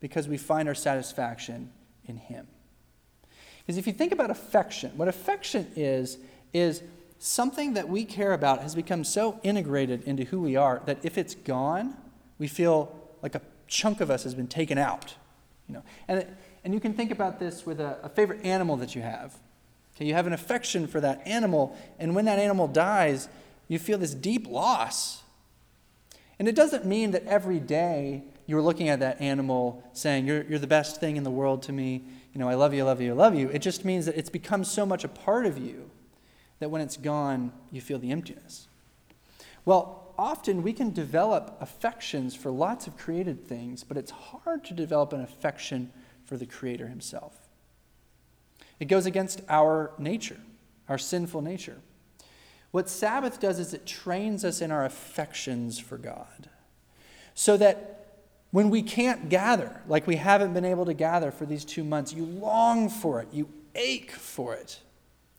because 0.00 0.28
we 0.28 0.36
find 0.36 0.68
our 0.68 0.74
satisfaction 0.74 1.70
in 2.06 2.16
Him. 2.16 2.46
Because 3.60 3.78
if 3.78 3.86
you 3.86 3.92
think 3.92 4.12
about 4.12 4.30
affection, 4.30 4.92
what 4.96 5.08
affection 5.08 5.70
is, 5.76 6.18
is 6.52 6.82
something 7.18 7.72
that 7.74 7.88
we 7.88 8.04
care 8.04 8.32
about 8.32 8.60
has 8.60 8.74
become 8.74 9.02
so 9.02 9.40
integrated 9.42 10.02
into 10.02 10.24
who 10.24 10.42
we 10.42 10.56
are 10.56 10.82
that 10.84 10.98
if 11.02 11.16
it's 11.16 11.34
gone, 11.34 11.96
we 12.38 12.46
feel 12.46 12.94
like 13.22 13.34
a 13.34 13.40
chunk 13.66 14.00
of 14.00 14.10
us 14.10 14.24
has 14.24 14.34
been 14.34 14.46
taken 14.46 14.78
out. 14.78 15.14
You 15.68 15.74
know? 15.74 15.82
And, 16.08 16.26
and 16.64 16.74
you 16.74 16.80
can 16.80 16.94
think 16.94 17.10
about 17.10 17.38
this 17.38 17.66
with 17.66 17.80
a, 17.80 17.98
a 18.02 18.08
favorite 18.08 18.44
animal 18.44 18.76
that 18.76 18.94
you 18.94 19.02
have. 19.02 19.34
Okay, 19.96 20.06
you 20.06 20.14
have 20.14 20.26
an 20.26 20.32
affection 20.32 20.86
for 20.86 21.00
that 21.00 21.22
animal, 21.26 21.76
and 21.98 22.14
when 22.14 22.24
that 22.24 22.38
animal 22.38 22.66
dies, 22.66 23.28
you 23.68 23.78
feel 23.78 23.98
this 23.98 24.12
deep 24.12 24.48
loss. 24.48 25.22
And 26.38 26.48
it 26.48 26.56
doesn't 26.56 26.84
mean 26.84 27.12
that 27.12 27.24
every 27.26 27.60
day 27.60 28.24
you're 28.46 28.62
looking 28.62 28.88
at 28.88 29.00
that 29.00 29.20
animal 29.20 29.82
saying, 29.92 30.26
You're, 30.26 30.42
you're 30.44 30.58
the 30.58 30.66
best 30.66 31.00
thing 31.00 31.16
in 31.16 31.22
the 31.22 31.30
world 31.30 31.62
to 31.64 31.72
me. 31.72 32.02
You 32.32 32.40
know, 32.40 32.48
I 32.48 32.54
love 32.54 32.74
you, 32.74 32.82
I 32.82 32.86
love 32.86 33.00
you, 33.00 33.12
I 33.12 33.14
love 33.14 33.34
you. 33.36 33.48
It 33.50 33.60
just 33.60 33.84
means 33.84 34.06
that 34.06 34.16
it's 34.16 34.30
become 34.30 34.64
so 34.64 34.84
much 34.84 35.04
a 35.04 35.08
part 35.08 35.46
of 35.46 35.56
you 35.56 35.88
that 36.58 36.70
when 36.70 36.82
it's 36.82 36.96
gone, 36.96 37.52
you 37.70 37.80
feel 37.80 37.98
the 37.98 38.10
emptiness. 38.10 38.66
Well, 39.64 40.03
often 40.18 40.62
we 40.62 40.72
can 40.72 40.92
develop 40.92 41.56
affections 41.60 42.34
for 42.34 42.50
lots 42.50 42.86
of 42.86 42.96
created 42.96 43.46
things, 43.46 43.84
but 43.84 43.96
it's 43.96 44.10
hard 44.10 44.64
to 44.64 44.74
develop 44.74 45.12
an 45.12 45.20
affection 45.20 45.92
for 46.24 46.36
the 46.36 46.46
Creator 46.46 46.88
Himself. 46.88 47.36
It 48.80 48.86
goes 48.86 49.06
against 49.06 49.42
our 49.48 49.92
nature, 49.98 50.40
our 50.88 50.98
sinful 50.98 51.42
nature. 51.42 51.78
What 52.70 52.88
Sabbath 52.88 53.38
does 53.38 53.58
is 53.58 53.72
it 53.72 53.86
trains 53.86 54.44
us 54.44 54.60
in 54.60 54.72
our 54.72 54.84
affections 54.84 55.78
for 55.78 55.96
God 55.96 56.48
so 57.34 57.56
that 57.56 58.04
when 58.50 58.70
we 58.70 58.82
can't 58.82 59.28
gather, 59.28 59.80
like 59.88 60.06
we 60.06 60.16
haven't 60.16 60.54
been 60.54 60.64
able 60.64 60.84
to 60.86 60.94
gather 60.94 61.30
for 61.30 61.46
these 61.46 61.64
two 61.64 61.84
months, 61.84 62.12
you 62.12 62.24
long 62.24 62.88
for 62.88 63.20
it, 63.20 63.28
you 63.32 63.48
ache 63.74 64.12
for 64.12 64.54
it. 64.54 64.80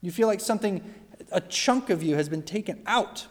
You 0.02 0.12
feel 0.12 0.28
like 0.28 0.42
something, 0.42 0.94
a 1.32 1.42
chunk 1.42 1.90
of 1.90 2.04
you 2.04 2.16
has 2.16 2.30
been 2.30 2.44
taken 2.44 2.82
out. 2.86 3.28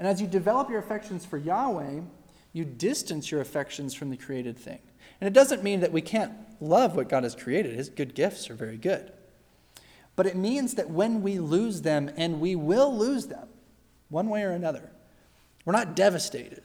And 0.00 0.08
as 0.08 0.20
you 0.20 0.26
develop 0.26 0.70
your 0.70 0.78
affections 0.78 1.26
for 1.26 1.36
Yahweh, 1.36 2.00
you 2.54 2.64
distance 2.64 3.30
your 3.30 3.42
affections 3.42 3.94
from 3.94 4.08
the 4.08 4.16
created 4.16 4.58
thing. 4.58 4.80
And 5.20 5.28
it 5.28 5.34
doesn't 5.34 5.62
mean 5.62 5.80
that 5.80 5.92
we 5.92 6.00
can't 6.00 6.32
love 6.58 6.96
what 6.96 7.10
God 7.10 7.22
has 7.22 7.34
created, 7.34 7.76
His 7.76 7.90
good 7.90 8.14
gifts 8.14 8.48
are 8.48 8.54
very 8.54 8.78
good. 8.78 9.12
But 10.16 10.26
it 10.26 10.36
means 10.36 10.74
that 10.74 10.90
when 10.90 11.22
we 11.22 11.38
lose 11.38 11.82
them, 11.82 12.10
and 12.16 12.40
we 12.40 12.56
will 12.56 12.96
lose 12.96 13.26
them, 13.26 13.48
one 14.08 14.28
way 14.28 14.42
or 14.42 14.50
another, 14.50 14.90
we're 15.64 15.72
not 15.72 15.94
devastated. 15.94 16.62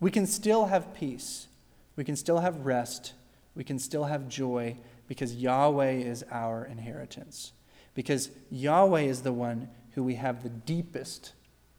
We 0.00 0.10
can 0.10 0.26
still 0.26 0.66
have 0.66 0.92
peace. 0.92 1.46
We 1.96 2.04
can 2.04 2.16
still 2.16 2.40
have 2.40 2.66
rest. 2.66 3.14
We 3.54 3.62
can 3.62 3.78
still 3.78 4.04
have 4.04 4.28
joy 4.28 4.76
because 5.06 5.36
Yahweh 5.36 5.92
is 5.92 6.24
our 6.30 6.64
inheritance. 6.64 7.52
Because 7.94 8.30
Yahweh 8.50 9.02
is 9.02 9.22
the 9.22 9.32
one 9.32 9.68
who 9.92 10.02
we 10.02 10.16
have 10.16 10.42
the 10.42 10.48
deepest, 10.48 11.32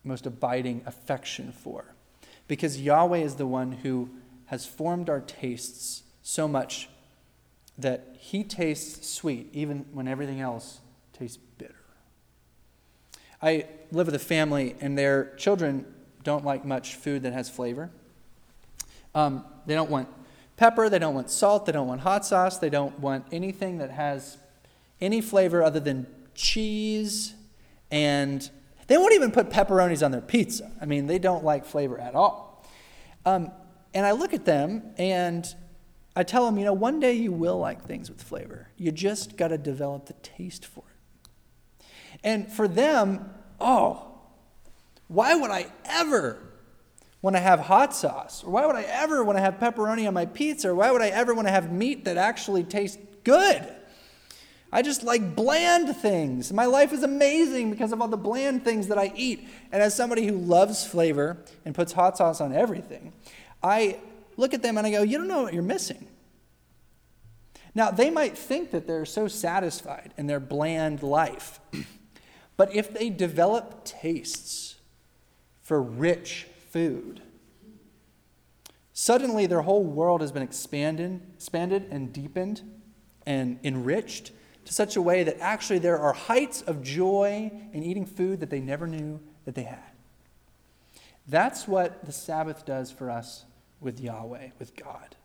most 0.05 0.25
abiding 0.25 0.81
affection 0.85 1.51
for. 1.51 1.95
Because 2.47 2.79
Yahweh 2.79 3.17
is 3.17 3.35
the 3.35 3.47
one 3.47 3.71
who 3.71 4.09
has 4.47 4.65
formed 4.65 5.09
our 5.09 5.21
tastes 5.21 6.03
so 6.21 6.47
much 6.47 6.89
that 7.77 8.15
he 8.19 8.43
tastes 8.43 9.09
sweet 9.09 9.49
even 9.51 9.85
when 9.91 10.07
everything 10.07 10.39
else 10.39 10.79
tastes 11.13 11.37
bitter. 11.57 11.73
I 13.41 13.67
live 13.91 14.07
with 14.07 14.15
a 14.15 14.19
family, 14.19 14.75
and 14.79 14.97
their 14.97 15.35
children 15.35 15.85
don't 16.23 16.45
like 16.45 16.65
much 16.65 16.95
food 16.95 17.23
that 17.23 17.33
has 17.33 17.49
flavor. 17.49 17.91
Um, 19.13 19.45
they 19.65 19.75
don't 19.75 19.89
want 19.89 20.07
pepper, 20.57 20.89
they 20.89 20.99
don't 20.99 21.13
want 21.13 21.29
salt, 21.29 21.65
they 21.65 21.71
don't 21.71 21.87
want 21.87 22.01
hot 22.01 22.25
sauce, 22.25 22.57
they 22.57 22.69
don't 22.69 22.99
want 22.99 23.25
anything 23.31 23.77
that 23.79 23.91
has 23.91 24.37
any 25.01 25.21
flavor 25.21 25.61
other 25.61 25.79
than 25.79 26.07
cheese 26.33 27.33
and 27.91 28.49
they 28.87 28.97
won't 28.97 29.13
even 29.13 29.31
put 29.31 29.49
pepperonis 29.49 30.03
on 30.03 30.11
their 30.11 30.21
pizza. 30.21 30.71
I 30.81 30.85
mean, 30.85 31.07
they 31.07 31.19
don't 31.19 31.43
like 31.43 31.65
flavor 31.65 31.99
at 31.99 32.15
all. 32.15 32.63
Um, 33.25 33.51
and 33.93 34.05
I 34.05 34.11
look 34.11 34.33
at 34.33 34.45
them 34.45 34.83
and 34.97 35.47
I 36.15 36.23
tell 36.23 36.45
them, 36.45 36.57
you 36.57 36.65
know, 36.65 36.73
one 36.73 36.99
day 36.99 37.13
you 37.13 37.31
will 37.31 37.57
like 37.57 37.83
things 37.83 38.09
with 38.09 38.21
flavor. 38.21 38.69
You 38.77 38.91
just 38.91 39.37
got 39.37 39.49
to 39.49 39.57
develop 39.57 40.05
the 40.05 40.13
taste 40.13 40.65
for 40.65 40.83
it. 40.87 41.85
And 42.23 42.51
for 42.51 42.67
them, 42.67 43.29
oh, 43.59 44.11
why 45.07 45.35
would 45.35 45.51
I 45.51 45.67
ever 45.85 46.39
want 47.21 47.35
to 47.35 47.41
have 47.41 47.59
hot 47.59 47.93
sauce? 47.93 48.43
Or 48.43 48.51
why 48.51 48.65
would 48.65 48.75
I 48.75 48.83
ever 48.83 49.23
want 49.23 49.37
to 49.37 49.41
have 49.41 49.55
pepperoni 49.55 50.07
on 50.07 50.13
my 50.13 50.25
pizza? 50.25 50.69
Or 50.69 50.75
why 50.75 50.91
would 50.91 51.01
I 51.01 51.09
ever 51.09 51.33
want 51.33 51.47
to 51.47 51.51
have 51.51 51.71
meat 51.71 52.05
that 52.05 52.17
actually 52.17 52.63
tastes 52.63 52.97
good? 53.23 53.65
I 54.75 54.81
just 54.81 55.03
like 55.03 55.37
bland 55.37 55.95
things. 55.95 56.51
My 56.51 56.65
life 56.65 56.91
is 56.91 57.01
amazing 57.01 57.71
because 57.71 57.93
of 57.93 58.01
all 58.01 58.09
the 58.09 58.17
bland 58.17 58.65
things 58.65 58.89
that 58.89 58.97
I 58.97 59.13
eat. 59.15 59.47
And 59.71 59.81
as 59.81 59.95
somebody 59.95 60.27
who 60.27 60.37
loves 60.37 60.85
flavor 60.85 61.37
and 61.63 61.73
puts 61.73 61.93
hot 61.93 62.17
sauce 62.17 62.41
on 62.41 62.51
everything, 62.51 63.13
I 63.63 63.99
look 64.35 64.53
at 64.53 64.61
them 64.61 64.77
and 64.77 64.85
I 64.85 64.91
go, 64.91 65.01
You 65.01 65.17
don't 65.17 65.29
know 65.29 65.43
what 65.43 65.53
you're 65.53 65.63
missing. 65.63 66.07
Now, 67.73 67.89
they 67.89 68.09
might 68.09 68.37
think 68.37 68.71
that 68.71 68.85
they're 68.85 69.05
so 69.05 69.29
satisfied 69.29 70.13
in 70.17 70.27
their 70.27 70.41
bland 70.41 71.01
life, 71.01 71.61
but 72.57 72.75
if 72.75 72.93
they 72.93 73.09
develop 73.09 73.85
tastes 73.85 74.75
for 75.61 75.81
rich 75.81 76.47
food, 76.69 77.21
suddenly 78.91 79.45
their 79.45 79.61
whole 79.61 79.85
world 79.85 80.19
has 80.19 80.33
been 80.33 80.43
expanded, 80.43 81.21
expanded 81.33 81.87
and 81.91 82.11
deepened 82.11 82.61
and 83.25 83.57
enriched 83.63 84.33
to 84.65 84.73
such 84.73 84.95
a 84.95 85.01
way 85.01 85.23
that 85.23 85.39
actually 85.39 85.79
there 85.79 85.97
are 85.97 86.13
heights 86.13 86.61
of 86.63 86.83
joy 86.83 87.51
in 87.71 87.83
eating 87.83 88.05
food 88.05 88.39
that 88.39 88.49
they 88.49 88.59
never 88.59 88.87
knew 88.87 89.19
that 89.45 89.55
they 89.55 89.63
had. 89.63 89.79
That's 91.27 91.67
what 91.67 92.05
the 92.05 92.11
Sabbath 92.11 92.65
does 92.65 92.91
for 92.91 93.09
us 93.09 93.45
with 93.79 93.99
Yahweh, 93.99 94.49
with 94.59 94.75
God. 94.75 95.15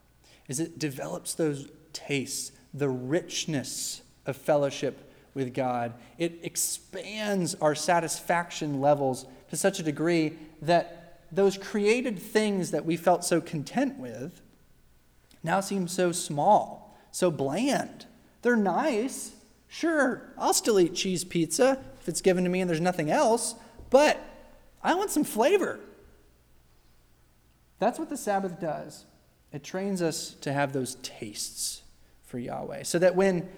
Is 0.49 0.61
it 0.61 0.79
develops 0.79 1.35
those 1.35 1.69
tastes, 1.93 2.53
the 2.73 2.89
richness 2.89 4.03
of 4.27 4.37
fellowship 4.37 5.11
with 5.35 5.55
God. 5.55 5.95
It 6.19 6.41
expands 6.43 7.55
our 7.57 7.75
satisfaction 7.75 8.81
levels 8.81 9.27
to 9.51 9.57
such 9.57 9.79
a 9.79 9.83
degree 9.83 10.37
that 10.63 11.21
those 11.33 11.57
created 11.57 12.19
things 12.19 12.73
that 12.73 12.85
we 12.85 12.97
felt 12.97 13.25
so 13.25 13.41
content 13.41 13.99
with 13.99 14.41
now 15.43 15.61
seem 15.61 15.89
so 15.89 16.13
small, 16.13 16.99
so 17.13 17.31
bland. 17.31 18.07
They're 18.43 18.57
nice. 18.57 19.33
Sure, 19.69 20.23
I'll 20.37 20.55
still 20.55 20.81
eat 20.81 20.95
cheese 20.95 21.25
pizza 21.25 21.79
if 22.01 22.09
it's 22.09 22.21
given 22.21 22.45
to 22.45 22.51
me 22.51 22.61
and 22.61 22.69
there's 22.69 22.81
nothing 22.81 23.11
else, 23.11 23.55
but 23.91 24.19
I 24.83 24.95
want 24.95 25.11
some 25.11 25.25
flavor. 25.25 25.79
That's 27.79 27.99
what 27.99 28.09
the 28.09 28.17
Sabbath 28.17 28.61
does. 28.61 29.05
It 29.53 29.65
trains 29.65 30.03
us 30.03 30.35
to 30.43 30.53
have 30.53 30.73
those 30.73 30.97
tastes 30.97 31.83
for 32.25 32.39
Yahweh 32.39 32.85
so 32.85 32.99
that 32.99 33.17
when 33.17 33.49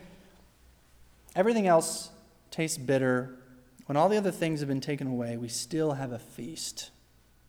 everything 1.35 1.67
else 1.67 2.11
tastes 2.51 2.79
bitter, 2.79 3.37
when 3.87 3.97
all 3.97 4.09
the 4.09 4.17
other 4.17 4.31
things 4.31 4.61
have 4.61 4.69
been 4.69 4.81
taken 4.81 5.07
away, 5.07 5.37
we 5.37 5.49
still 5.49 5.93
have 5.93 6.13
a 6.13 6.19
feast 6.19 6.91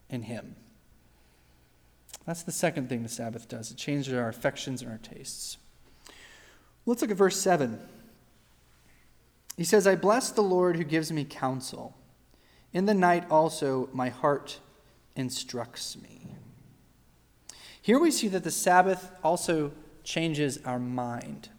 in 0.10 0.24
Him. 0.24 0.56
That's 2.26 2.44
the 2.44 2.52
second 2.52 2.90
thing 2.90 3.04
the 3.04 3.10
Sabbath 3.10 3.48
does. 3.48 3.72
It 3.72 3.78
changes 3.78 4.14
our 4.14 4.30
affections 4.30 4.82
and 4.82 4.92
our 4.92 4.98
tastes. 4.98 5.58
Let's 6.86 7.02
look 7.02 7.12
at 7.12 7.18
verse 7.18 7.40
7. 7.40 7.80
He 9.58 9.64
says, 9.64 9.88
I 9.88 9.96
bless 9.96 10.32
the 10.32 10.42
Lord 10.42 10.76
who 10.76 10.84
gives 10.84 11.12
me 11.12 11.24
counsel. 11.24 11.96
In 12.74 12.86
the 12.86 12.94
night 12.94 13.30
also 13.30 13.90
my 13.94 14.10
heart 14.10 14.60
instructs 15.16 15.96
me. 15.96 16.36
Here 17.82 18.00
we 18.00 18.12
see 18.12 18.28
that 18.30 18.44
the 18.44 18.52
Sabbath 18.52 19.12
also 19.24 19.72
changes 20.04 20.60
our 20.66 20.80
mind. 20.80 21.50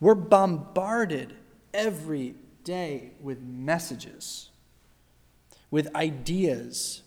We're 0.00 0.14
bombarded 0.14 1.34
every 1.72 2.34
day 2.64 3.12
with 3.20 3.40
messages, 3.40 4.50
with 5.70 5.94
ideas, 5.94 7.02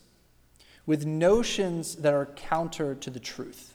with 0.86 1.04
notions 1.04 1.96
that 1.96 2.14
are 2.14 2.26
counter 2.26 2.94
to 2.94 3.10
the 3.10 3.20
truth. 3.20 3.74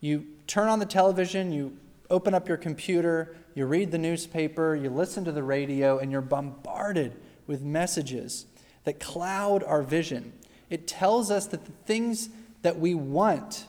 You 0.00 0.26
turn 0.46 0.68
on 0.68 0.78
the 0.78 0.86
television, 0.86 1.52
you 1.52 1.76
open 2.12 2.34
up 2.34 2.46
your 2.46 2.58
computer, 2.58 3.34
you 3.54 3.66
read 3.66 3.90
the 3.90 3.98
newspaper, 3.98 4.76
you 4.76 4.90
listen 4.90 5.24
to 5.24 5.32
the 5.32 5.42
radio, 5.42 5.98
and 5.98 6.12
you're 6.12 6.20
bombarded 6.20 7.12
with 7.46 7.62
messages 7.62 8.46
that 8.84 9.00
cloud 9.00 9.64
our 9.64 9.82
vision. 9.82 10.32
It 10.70 10.86
tells 10.86 11.30
us 11.30 11.46
that 11.46 11.64
the 11.64 11.72
things 11.86 12.28
that 12.60 12.78
we 12.78 12.94
want 12.94 13.66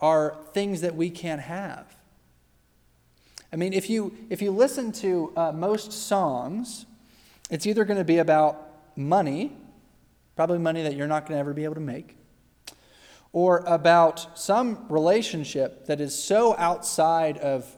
are 0.00 0.36
things 0.52 0.80
that 0.80 0.96
we 0.96 1.10
can't 1.10 1.42
have. 1.42 1.94
I 3.52 3.56
mean, 3.56 3.72
if 3.72 3.90
you, 3.90 4.16
if 4.30 4.40
you 4.40 4.50
listen 4.50 4.90
to 4.92 5.32
uh, 5.36 5.52
most 5.52 5.92
songs, 5.92 6.86
it's 7.50 7.66
either 7.66 7.84
going 7.84 7.98
to 7.98 8.04
be 8.04 8.18
about 8.18 8.96
money, 8.96 9.52
probably 10.36 10.58
money 10.58 10.82
that 10.82 10.96
you're 10.96 11.08
not 11.08 11.26
going 11.26 11.36
to 11.36 11.40
ever 11.40 11.52
be 11.52 11.64
able 11.64 11.74
to 11.74 11.80
make, 11.80 12.16
or 13.32 13.58
about 13.66 14.38
some 14.38 14.86
relationship 14.88 15.86
that 15.86 16.00
is 16.00 16.20
so 16.20 16.56
outside 16.56 17.38
of 17.38 17.76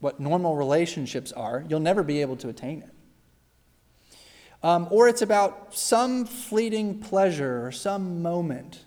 what 0.00 0.20
normal 0.20 0.56
relationships 0.56 1.32
are, 1.32 1.64
you'll 1.68 1.80
never 1.80 2.02
be 2.02 2.20
able 2.20 2.36
to 2.36 2.48
attain 2.48 2.82
it. 2.82 2.90
Um, 4.62 4.88
or 4.90 5.08
it's 5.08 5.22
about 5.22 5.74
some 5.74 6.24
fleeting 6.24 7.00
pleasure 7.00 7.64
or 7.64 7.72
some 7.72 8.22
moment 8.22 8.84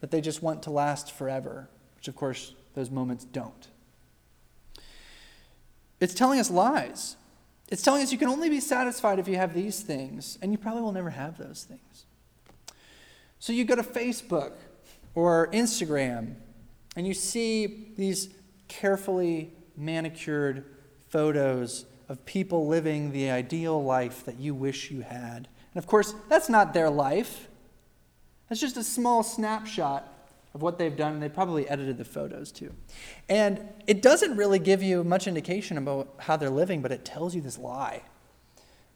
that 0.00 0.10
they 0.10 0.20
just 0.20 0.42
want 0.42 0.64
to 0.64 0.70
last 0.70 1.12
forever, 1.12 1.68
which 1.96 2.08
of 2.08 2.16
course 2.16 2.54
those 2.74 2.90
moments 2.90 3.24
don't. 3.24 3.68
It's 6.00 6.14
telling 6.14 6.40
us 6.40 6.50
lies. 6.50 7.16
It's 7.68 7.82
telling 7.82 8.02
us 8.02 8.10
you 8.10 8.18
can 8.18 8.28
only 8.28 8.50
be 8.50 8.60
satisfied 8.60 9.18
if 9.18 9.28
you 9.28 9.36
have 9.36 9.54
these 9.54 9.80
things, 9.80 10.36
and 10.42 10.50
you 10.50 10.58
probably 10.58 10.82
will 10.82 10.92
never 10.92 11.10
have 11.10 11.38
those 11.38 11.64
things. 11.64 12.06
So 13.38 13.52
you 13.52 13.64
go 13.64 13.76
to 13.76 13.82
Facebook 13.82 14.52
or 15.14 15.48
Instagram, 15.48 16.34
and 16.96 17.06
you 17.06 17.14
see 17.14 17.92
these 17.96 18.28
carefully 18.68 19.52
manicured 19.76 20.64
photos 21.08 21.86
of 22.08 22.24
people 22.24 22.66
living 22.66 23.12
the 23.12 23.30
ideal 23.30 23.82
life 23.82 24.24
that 24.24 24.38
you 24.38 24.54
wish 24.54 24.90
you 24.90 25.00
had. 25.00 25.48
And 25.74 25.82
of 25.82 25.86
course, 25.86 26.14
that's 26.28 26.48
not 26.48 26.74
their 26.74 26.90
life. 26.90 27.48
That's 28.48 28.60
just 28.60 28.76
a 28.76 28.84
small 28.84 29.22
snapshot 29.22 30.08
of 30.54 30.60
what 30.60 30.78
they've 30.78 30.96
done. 30.96 31.14
And 31.14 31.22
they 31.22 31.28
probably 31.28 31.66
edited 31.68 31.96
the 31.96 32.04
photos 32.04 32.52
too. 32.52 32.74
And 33.28 33.66
it 33.86 34.02
doesn't 34.02 34.36
really 34.36 34.58
give 34.58 34.82
you 34.82 35.04
much 35.04 35.26
indication 35.26 35.78
about 35.78 36.14
how 36.18 36.36
they're 36.36 36.50
living, 36.50 36.82
but 36.82 36.92
it 36.92 37.04
tells 37.04 37.34
you 37.34 37.40
this 37.40 37.58
lie 37.58 38.02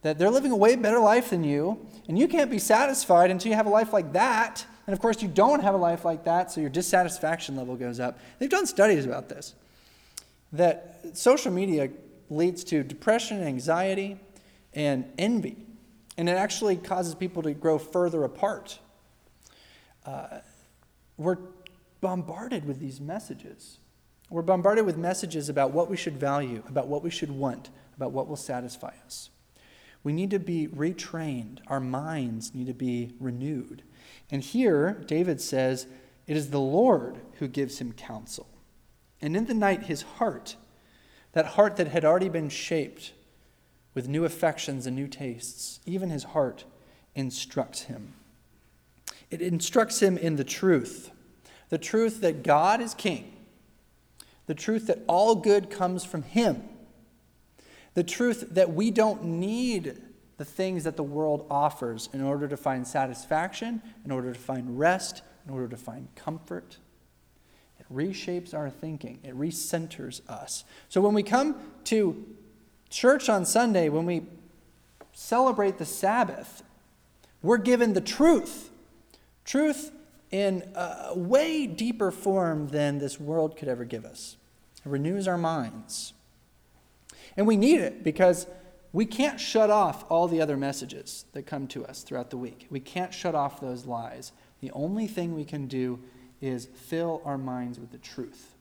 that 0.03 0.19
they're 0.19 0.31
living 0.31 0.53
a 0.53 0.57
way 0.57 0.77
better 0.77 1.01
life 1.01 1.31
than 1.31 1.43
you, 1.43 1.85
and 2.07 2.17
you 2.17 2.29
can't 2.29 2.51
be 2.51 2.61
satisfied 2.61 3.29
until 3.31 3.51
you 3.51 3.57
have 3.57 3.67
a 3.67 3.71
life 3.71 3.93
like 3.93 4.13
that. 4.13 4.65
And 4.87 4.95
of 4.95 5.01
course, 5.01 5.23
you 5.23 5.29
don't 5.29 5.63
have 5.63 5.75
a 5.75 5.79
life 5.79 6.05
like 6.05 6.25
that, 6.25 6.53
so 6.53 6.61
your 6.61 6.71
dissatisfaction 6.71 7.57
level 7.57 7.77
goes 7.77 7.99
up. 7.99 8.19
They've 8.39 8.51
done 8.51 8.67
studies 8.67 9.05
about 9.05 9.29
this 9.29 9.55
that 10.53 11.01
social 11.13 11.53
media 11.53 11.91
leads 12.31 12.65
to 12.65 12.83
depression, 12.83 13.43
anxiety, 13.43 14.17
and 14.73 15.05
envy. 15.19 15.57
And 16.17 16.29
it 16.29 16.37
actually 16.37 16.77
causes 16.77 17.15
people 17.15 17.43
to 17.43 17.53
grow 17.53 17.79
further 17.79 18.25
apart. 18.25 18.79
Uh, 20.05 20.39
we're 21.17 21.39
bombarded 22.01 22.65
with 22.65 22.79
these 22.79 23.01
messages. 23.01 23.79
We're 24.31 24.43
bombarded 24.43 24.87
with 24.87 24.97
messages 24.97 25.49
about 25.49 25.73
what 25.73 25.91
we 25.91 25.97
should 25.97 26.17
value, 26.17 26.63
about 26.69 26.89
what 26.89 27.03
we 27.03 27.11
should 27.11 27.31
want, 27.31 27.71
about 27.97 28.13
what 28.13 28.29
will 28.29 28.37
satisfy 28.37 28.93
us. 29.05 29.31
We 30.03 30.13
need 30.13 30.31
to 30.31 30.39
be 30.39 30.69
retrained. 30.69 31.59
Our 31.67 31.81
minds 31.81 32.55
need 32.55 32.67
to 32.69 32.75
be 32.75 33.13
renewed. 33.19 33.83
And 34.31 34.43
here, 34.43 35.03
David 35.07 35.41
says, 35.41 35.87
It 36.27 36.37
is 36.37 36.51
the 36.51 36.61
Lord 36.61 37.21
who 37.39 37.49
gives 37.49 37.79
him 37.79 37.93
counsel. 37.93 38.49
And 39.21 39.37
in 39.37 39.47
the 39.47 39.55
night, 39.55 39.85
his 39.85 40.03
heart, 40.03 40.57
that 41.33 41.47
heart 41.47 41.77
that 41.77 41.89
had 41.89 42.05
already 42.05 42.29
been 42.29 42.49
shaped 42.49 43.13
with 43.95 44.09
new 44.09 44.25
affections 44.25 44.87
and 44.87 44.95
new 44.95 45.09
tastes, 45.09 45.81
even 45.87 46.11
his 46.11 46.25
heart 46.25 46.65
instructs 47.15 47.83
him. 47.83 48.13
It 49.31 49.41
instructs 49.41 50.01
him 50.03 50.17
in 50.17 50.37
the 50.37 50.45
truth 50.45 51.11
the 51.69 51.79
truth 51.79 52.21
that 52.21 52.45
God 52.45 52.81
is 52.81 52.95
king, 52.95 53.35
the 54.47 54.55
truth 54.55 54.87
that 54.87 55.01
all 55.09 55.35
good 55.35 55.69
comes 55.69 56.05
from 56.05 56.23
him, 56.23 56.63
the 57.95 58.05
truth 58.05 58.51
that 58.53 58.73
we 58.73 58.93
don't 58.93 59.25
need 59.25 60.01
the 60.37 60.45
things 60.45 60.85
that 60.85 60.97
the 60.97 61.03
world 61.03 61.47
offers 61.51 62.09
in 62.13 62.23
order 62.23 62.47
to 62.47 62.57
find 62.57 62.87
satisfaction, 62.87 63.83
in 64.05 64.11
order 64.11 64.33
to 64.33 64.39
find 64.39 64.79
rest, 64.79 65.23
in 65.47 65.53
order 65.53 65.69
to 65.69 65.77
find 65.77 66.09
comfort. 66.15 66.79
It 67.81 67.87
reshapes 67.93 68.53
our 68.53 68.69
thinking, 68.69 69.19
it 69.23 69.35
recenters 69.35 70.29
us. 70.29 70.65
So 70.89 71.01
when 71.01 71.15
we 71.15 71.23
come 71.23 71.57
to 71.85 72.25
church 72.91 73.29
on 73.29 73.45
Sunday, 73.45 73.89
when 73.89 74.07
we 74.07 74.23
celebrate 75.13 75.79
the 75.79 75.87
Sabbath, 75.87 76.63
we're 77.43 77.59
given 77.59 77.95
the 77.95 78.01
truth. 78.01 78.71
Truth 79.45 79.93
in 80.31 80.65
a 80.75 81.13
way 81.15 81.67
deeper 81.67 82.11
form 82.11 82.69
than 82.69 82.99
this 82.99 83.21
world 83.21 83.57
could 83.57 83.69
ever 83.69 83.85
give 83.85 84.05
us. 84.05 84.37
It 84.85 84.89
renews 84.89 85.27
our 85.29 85.39
minds. 85.39 86.13
And 87.37 87.47
we 87.47 87.57
need 87.57 87.81
it 87.81 88.03
because 88.03 88.47
we 88.97 89.05
can't 89.05 89.39
shut 89.39 89.69
off 89.69 90.11
all 90.11 90.27
the 90.27 90.41
other 90.41 90.57
messages 90.57 91.27
that 91.35 91.45
come 91.45 91.67
to 91.67 91.85
us 91.85 92.03
throughout 92.03 92.31
the 92.31 92.39
week. 92.39 92.67
We 92.71 92.81
can't 92.81 93.13
shut 93.13 93.35
off 93.35 93.61
those 93.61 93.85
lies. 93.85 94.33
The 94.63 94.71
only 94.71 95.07
thing 95.07 95.35
we 95.35 95.45
can 95.45 95.67
do 95.67 95.99
is 96.41 96.65
fill 96.65 97.21
our 97.23 97.37
minds 97.37 97.79
with 97.79 97.93
the 97.93 97.99
truth. 97.99 98.55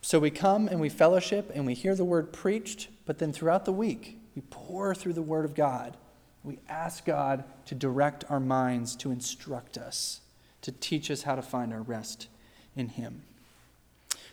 So 0.00 0.18
we 0.18 0.32
come 0.32 0.66
and 0.66 0.80
we 0.80 0.88
fellowship 0.88 1.52
and 1.54 1.64
we 1.64 1.74
hear 1.74 1.94
the 1.94 2.04
word 2.04 2.32
preached, 2.32 2.88
but 3.06 3.18
then 3.18 3.32
throughout 3.32 3.66
the 3.66 3.72
week, 3.72 4.18
we 4.34 4.42
pour 4.50 4.96
through 4.96 5.12
the 5.12 5.22
word 5.22 5.44
of 5.44 5.54
God. 5.54 5.96
We 6.42 6.58
ask 6.68 7.04
God 7.04 7.44
to 7.66 7.76
direct 7.76 8.24
our 8.28 8.40
minds, 8.40 8.96
to 8.96 9.12
instruct 9.12 9.78
us, 9.78 10.22
to 10.62 10.72
teach 10.72 11.08
us 11.08 11.22
how 11.22 11.36
to 11.36 11.42
find 11.42 11.72
our 11.72 11.82
rest 11.82 12.26
in 12.74 12.88
Him. 12.88 13.22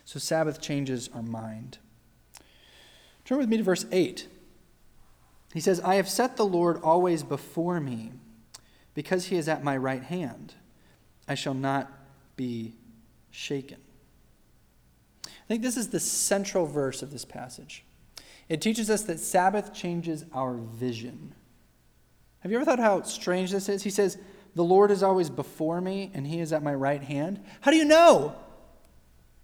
So 0.05 0.17
Sabbath 0.17 0.59
changes 0.59 1.07
our 1.13 1.21
mind. 1.21 1.77
Turn 3.25 3.39
with 3.39 3.49
me 3.49 3.57
to 3.57 3.63
verse 3.63 3.85
8. 3.91 4.27
He 5.53 5.59
says, 5.59 5.79
I 5.81 5.95
have 5.95 6.07
set 6.07 6.37
the 6.37 6.45
Lord 6.45 6.79
always 6.83 7.23
before 7.23 7.79
me, 7.79 8.11
because 8.93 9.25
he 9.25 9.35
is 9.35 9.49
at 9.49 9.63
my 9.63 9.75
right 9.75 10.03
hand. 10.03 10.53
I 11.27 11.35
shall 11.35 11.53
not 11.53 11.91
be 12.35 12.75
shaken. 13.31 13.77
I 15.25 15.47
think 15.47 15.61
this 15.61 15.77
is 15.77 15.89
the 15.89 15.99
central 15.99 16.65
verse 16.65 17.01
of 17.01 17.11
this 17.11 17.25
passage. 17.25 17.83
It 18.47 18.61
teaches 18.61 18.89
us 18.89 19.03
that 19.03 19.19
Sabbath 19.19 19.73
changes 19.73 20.25
our 20.33 20.53
vision. 20.53 21.33
Have 22.39 22.51
you 22.51 22.57
ever 22.57 22.65
thought 22.65 22.79
how 22.79 23.01
strange 23.03 23.51
this 23.51 23.69
is? 23.69 23.83
He 23.83 23.89
says, 23.89 24.17
The 24.55 24.63
Lord 24.63 24.91
is 24.91 25.01
always 25.01 25.29
before 25.29 25.81
me, 25.81 26.11
and 26.13 26.27
he 26.27 26.39
is 26.39 26.53
at 26.53 26.61
my 26.61 26.73
right 26.73 27.01
hand. 27.01 27.43
How 27.61 27.71
do 27.71 27.77
you 27.77 27.85
know? 27.85 28.35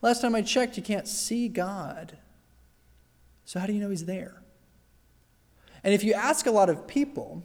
Last 0.01 0.21
time 0.21 0.35
I 0.35 0.41
checked, 0.41 0.77
you 0.77 0.83
can't 0.83 1.07
see 1.07 1.47
God. 1.47 2.17
So, 3.51 3.59
how 3.59 3.65
do 3.65 3.73
you 3.73 3.81
know 3.81 3.89
he's 3.89 4.05
there? 4.05 4.41
And 5.83 5.93
if 5.93 6.05
you 6.05 6.13
ask 6.13 6.45
a 6.45 6.51
lot 6.51 6.69
of 6.69 6.87
people, 6.87 7.43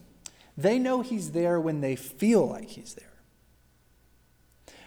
they 0.57 0.79
know 0.79 1.03
he's 1.03 1.33
there 1.33 1.59
when 1.59 1.81
they 1.81 1.97
feel 1.97 2.47
like 2.47 2.69
he's 2.69 2.95
there. 2.95 3.14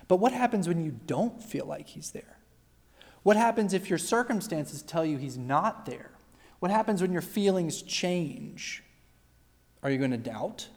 But 0.07 0.15
what 0.21 0.31
happens 0.31 0.65
when 0.65 0.81
you 0.81 0.97
don't 1.07 1.43
feel 1.43 1.65
like 1.65 1.87
he's 1.87 2.11
there? 2.11 2.37
What 3.23 3.35
happens 3.35 3.73
if 3.73 3.89
your 3.89 3.99
circumstances 3.99 4.81
tell 4.81 5.05
you 5.05 5.17
he's 5.17 5.37
not 5.37 5.85
there? 5.85 6.11
What 6.59 6.71
happens 6.71 7.01
when 7.01 7.11
your 7.11 7.21
feelings 7.21 7.81
change? 7.81 8.81
Are 9.83 9.91
you 9.91 9.97
going 9.97 10.11
to 10.11 10.17
doubt? 10.17 10.69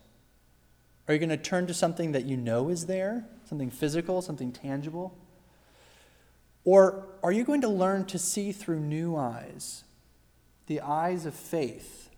Are 1.06 1.14
you 1.14 1.20
going 1.20 1.28
to 1.28 1.36
turn 1.36 1.68
to 1.68 1.74
something 1.74 2.10
that 2.10 2.24
you 2.24 2.36
know 2.36 2.68
is 2.68 2.86
there? 2.86 3.28
Something 3.44 3.70
physical, 3.70 4.20
something 4.20 4.50
tangible? 4.50 5.16
Or 6.64 7.06
are 7.22 7.30
you 7.30 7.44
going 7.44 7.60
to 7.60 7.68
learn 7.68 8.06
to 8.06 8.18
see 8.18 8.50
through 8.50 8.80
new 8.80 9.14
eyes 9.14 9.84
the 10.72 10.80
eyes 10.80 11.26
of 11.26 11.34
faith 11.34 12.08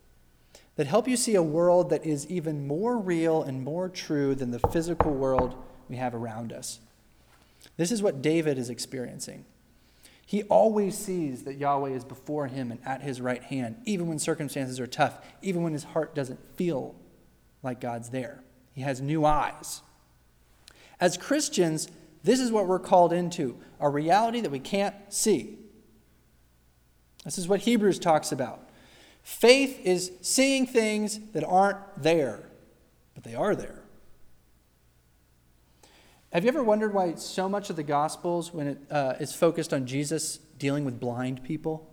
that 0.77 0.87
help 0.87 1.09
you 1.09 1.17
see 1.17 1.35
a 1.35 1.43
world 1.43 1.91
that 1.91 2.07
is 2.07 2.25
even 2.29 2.69
more 2.69 2.97
real 2.97 3.43
and 3.43 3.65
more 3.65 3.89
true 3.89 4.33
than 4.33 4.53
the 4.53 4.61
physical 4.71 5.13
world 5.13 5.57
we 5.89 5.97
have 5.97 6.15
around 6.15 6.53
us. 6.53 6.79
This 7.77 7.91
is 7.91 8.01
what 8.01 8.23
David 8.23 8.57
is 8.57 8.71
experiencing. 8.71 9.45
He 10.25 10.45
always 10.45 10.97
sees 10.97 11.43
that 11.43 11.57
Yahweh 11.57 11.91
is 11.91 12.05
before 12.05 12.47
him 12.47 12.71
and 12.71 12.81
at 12.87 13.03
his 13.03 13.21
right 13.21 13.43
hand, 13.43 13.75
even 13.87 14.07
when 14.07 14.21
circumstances 14.21 14.79
are 14.79 14.87
tough, 14.87 15.19
even 15.43 15.65
when 15.65 15.73
his 15.73 15.85
heart 15.85 16.15
doesn't 16.15 16.57
feel 16.57 16.95
like 17.65 17.81
God's 17.81 18.11
there. 18.11 18.45
He 18.73 18.83
has 18.83 19.01
new 19.01 19.25
eyes. 19.25 19.83
As 21.01 21.17
Christians, 21.17 21.89
this 22.23 22.39
is 22.39 22.53
what 22.53 22.69
we're 22.69 22.79
called 22.79 23.13
into 23.13 23.59
a 23.81 23.89
reality 23.89 24.41
that 24.41 24.53
we 24.53 24.61
can't 24.61 24.95
see. 25.09 25.59
This 27.25 27.39
is 27.39 27.49
what 27.49 27.61
Hebrews 27.61 27.99
talks 27.99 28.33
about. 28.33 28.61
Faith 29.23 29.81
is 29.85 30.13
seeing 30.21 30.67
things 30.67 31.19
that 31.33 31.45
aren't 31.45 31.79
there, 32.03 32.43
but 33.15 33.25
they 33.25 33.35
are 33.35 33.55
there. 33.55 33.81
Have 36.33 36.45
you 36.45 36.49
ever 36.49 36.65
wondered 36.65 36.93
why 36.93 37.15
so 37.15 37.49
much 37.49 37.71
of 37.71 37.77
the 37.77 37.83
Gospels, 37.83 38.53
when 38.53 38.67
it 38.67 38.79
uh, 38.91 39.15
is 39.21 39.35
focused 39.35 39.73
on 39.73 39.87
Jesus 39.87 40.41
dealing 40.59 40.85
with 40.85 41.01
blind 41.01 41.45
people. 41.45 41.91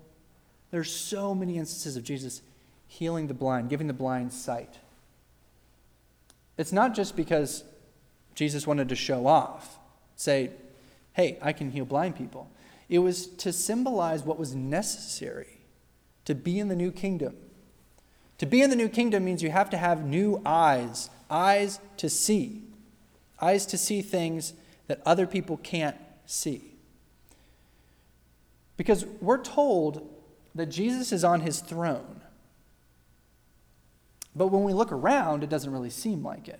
There's 0.72 0.92
so 0.92 1.36
many 1.36 1.58
instances 1.58 1.98
of 1.98 2.04
Jesus 2.04 2.42
healing 2.88 3.28
the 3.28 3.34
blind, 3.34 3.70
giving 3.70 3.88
the 3.88 3.94
blind 3.94 4.34
sight. 4.34 4.80
It's 6.58 6.72
not 6.72 6.94
just 6.94 7.16
because 7.16 7.64
Jesus 8.36 8.68
wanted 8.68 8.90
to 8.90 8.96
show 8.96 9.28
off, 9.28 9.80
say, 10.16 10.52
hey, 11.14 11.38
I 11.42 11.54
can 11.54 11.72
heal 11.72 11.86
blind 11.86 12.16
people. 12.16 12.50
It 12.92 13.00
was 13.00 13.26
to 13.28 13.54
symbolize 13.54 14.24
what 14.24 14.38
was 14.38 14.54
necessary 14.54 15.62
to 16.26 16.36
be 16.36 16.60
in 16.60 16.68
the 16.68 16.76
new 16.76 16.92
kingdom. 16.92 17.38
To 18.39 18.46
be 18.46 18.62
in 18.62 18.70
the 18.70 18.76
new 18.76 18.89
kingdom 18.89 19.24
means 19.24 19.42
you 19.42 19.50
have 19.50 19.70
to 19.70 19.78
have 19.78 20.06
new 20.06 20.42
eyes, 20.46 21.10
eyes 21.30 21.80
to 21.96 22.10
see, 22.10 22.64
eyes 23.39 23.66
to 23.68 23.78
see 23.78 24.02
things 24.02 24.54
that 24.88 25.02
other 25.06 25.26
people 25.26 25.56
can't 25.56 25.96
see. 26.26 26.74
Because 28.76 29.06
we're 29.22 29.42
told 29.42 30.14
that 30.54 30.66
Jesus 30.66 31.14
is 31.14 31.24
on 31.24 31.39
his 31.39 31.62
throne. 31.62 32.20
But 34.36 34.48
when 34.48 34.66
we 34.66 34.74
look 34.74 34.92
around, 34.92 35.46
it 35.46 35.50
doesn't 35.50 35.72
really 35.72 35.89
seem 35.89 36.24
like 36.24 36.50
it. 36.50 36.60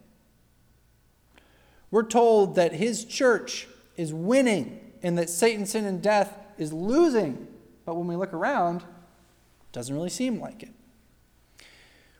We're 1.90 2.04
told 2.04 2.56
that 2.56 2.72
his 2.72 3.04
church 3.04 3.68
is 3.98 4.14
winning 4.14 4.81
and 5.04 5.18
that 5.18 5.30
Satan, 5.30 5.66
sin, 5.66 5.86
and 5.86 6.02
death 6.02 6.38
is 6.58 6.72
losing. 6.72 7.48
But 7.86 7.96
when 7.96 8.08
we 8.08 8.16
look 8.16 8.34
around, 8.34 8.82
it 8.82 9.72
doesn't 9.72 9.94
really 9.94 10.10
seem 10.10 10.40
like 10.40 10.64
it. 10.64 10.72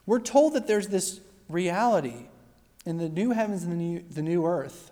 We're 0.06 0.20
told 0.20 0.54
that 0.54 0.68
there's 0.68 0.88
this 0.88 1.22
reality 1.48 2.28
in 2.86 2.98
the 2.98 3.10
new 3.10 3.32
heavens 3.32 3.64
and 3.64 3.72
the 3.72 3.78
new, 3.78 4.04
the 4.10 4.22
new 4.22 4.46
earth 4.46 4.92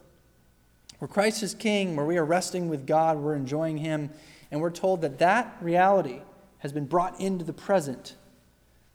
where 0.99 1.07
Christ 1.07 1.41
is 1.43 1.53
king, 1.55 1.95
where 1.95 2.05
we 2.05 2.17
are 2.17 2.25
resting 2.25 2.69
with 2.69 2.85
God, 2.85 3.17
we're 3.17 3.35
enjoying 3.35 3.77
him, 3.77 4.09
and 4.51 4.61
we're 4.61 4.69
told 4.69 5.01
that 5.01 5.17
that 5.19 5.55
reality 5.61 6.21
has 6.59 6.73
been 6.73 6.85
brought 6.85 7.19
into 7.19 7.45
the 7.45 7.53
present. 7.53 8.15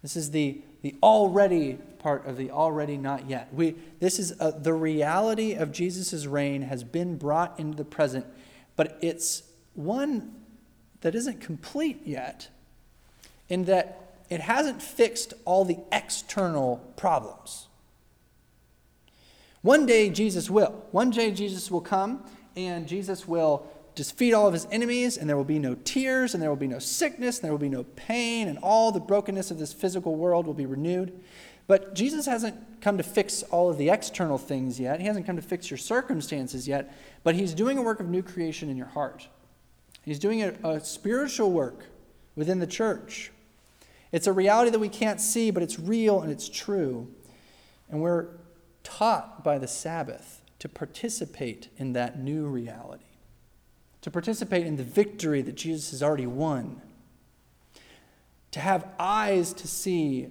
This 0.02 0.14
is 0.14 0.30
the, 0.30 0.60
the 0.82 0.94
already 1.02 1.78
part 1.98 2.26
of 2.26 2.36
the 2.36 2.50
already 2.50 2.98
not 2.98 3.28
yet. 3.30 3.48
We, 3.54 3.76
this 4.00 4.18
is 4.18 4.34
a, 4.38 4.52
the 4.52 4.74
reality 4.74 5.54
of 5.54 5.72
Jesus' 5.72 6.26
reign 6.26 6.62
has 6.62 6.84
been 6.84 7.16
brought 7.16 7.58
into 7.58 7.78
the 7.78 7.86
present, 7.86 8.26
but 8.76 8.98
it's 9.00 9.42
one 9.74 10.34
that 11.00 11.14
isn't 11.14 11.40
complete 11.40 12.00
yet, 12.04 12.48
in 13.48 13.64
that 13.66 14.16
it 14.30 14.40
hasn't 14.40 14.80
fixed 14.82 15.34
all 15.44 15.64
the 15.64 15.78
external 15.92 16.78
problems. 16.96 17.68
One 19.62 19.86
day 19.86 20.10
Jesus 20.10 20.50
will. 20.50 20.84
One 20.90 21.10
day 21.10 21.30
Jesus 21.30 21.70
will 21.70 21.80
come 21.80 22.24
and 22.56 22.86
Jesus 22.86 23.26
will 23.26 23.66
defeat 23.94 24.32
all 24.32 24.46
of 24.46 24.52
his 24.52 24.66
enemies, 24.70 25.16
and 25.16 25.28
there 25.28 25.36
will 25.36 25.44
be 25.44 25.58
no 25.58 25.76
tears, 25.84 26.34
and 26.34 26.42
there 26.42 26.50
will 26.50 26.56
be 26.56 26.66
no 26.66 26.78
sickness, 26.78 27.38
and 27.38 27.44
there 27.44 27.52
will 27.52 27.58
be 27.58 27.68
no 27.68 27.84
pain, 27.96 28.48
and 28.48 28.58
all 28.58 28.90
the 28.90 29.00
brokenness 29.00 29.50
of 29.50 29.58
this 29.58 29.72
physical 29.72 30.16
world 30.16 30.46
will 30.46 30.54
be 30.54 30.66
renewed. 30.66 31.12
But 31.66 31.94
Jesus 31.94 32.26
hasn't 32.26 32.80
come 32.80 32.96
to 32.98 33.02
fix 33.02 33.42
all 33.44 33.70
of 33.70 33.78
the 33.78 33.90
external 33.90 34.36
things 34.36 34.78
yet. 34.78 35.00
He 35.00 35.06
hasn't 35.06 35.26
come 35.26 35.36
to 35.36 35.42
fix 35.42 35.70
your 35.70 35.78
circumstances 35.78 36.68
yet, 36.68 36.92
but 37.24 37.34
he's 37.34 37.54
doing 37.54 37.78
a 37.78 37.82
work 37.82 37.98
of 37.98 38.08
new 38.08 38.22
creation 38.22 38.68
in 38.68 38.76
your 38.76 38.86
heart. 38.86 39.28
He's 40.02 40.18
doing 40.18 40.42
a, 40.42 40.52
a 40.62 40.80
spiritual 40.80 41.50
work 41.50 41.86
within 42.36 42.58
the 42.60 42.66
church. 42.66 43.32
It's 44.12 44.26
a 44.26 44.32
reality 44.32 44.70
that 44.70 44.78
we 44.78 44.90
can't 44.90 45.20
see, 45.20 45.50
but 45.50 45.62
it's 45.62 45.78
real 45.80 46.20
and 46.20 46.30
it's 46.30 46.48
true. 46.48 47.08
And 47.90 48.00
we're 48.00 48.28
taught 48.84 49.42
by 49.42 49.58
the 49.58 49.66
Sabbath 49.66 50.42
to 50.58 50.68
participate 50.68 51.68
in 51.78 51.94
that 51.94 52.20
new 52.20 52.46
reality, 52.46 53.04
to 54.02 54.10
participate 54.10 54.66
in 54.66 54.76
the 54.76 54.84
victory 54.84 55.40
that 55.42 55.54
Jesus 55.54 55.90
has 55.90 56.02
already 56.02 56.26
won, 56.26 56.82
to 58.50 58.60
have 58.60 58.86
eyes 58.98 59.52
to 59.54 59.66
see 59.66 60.28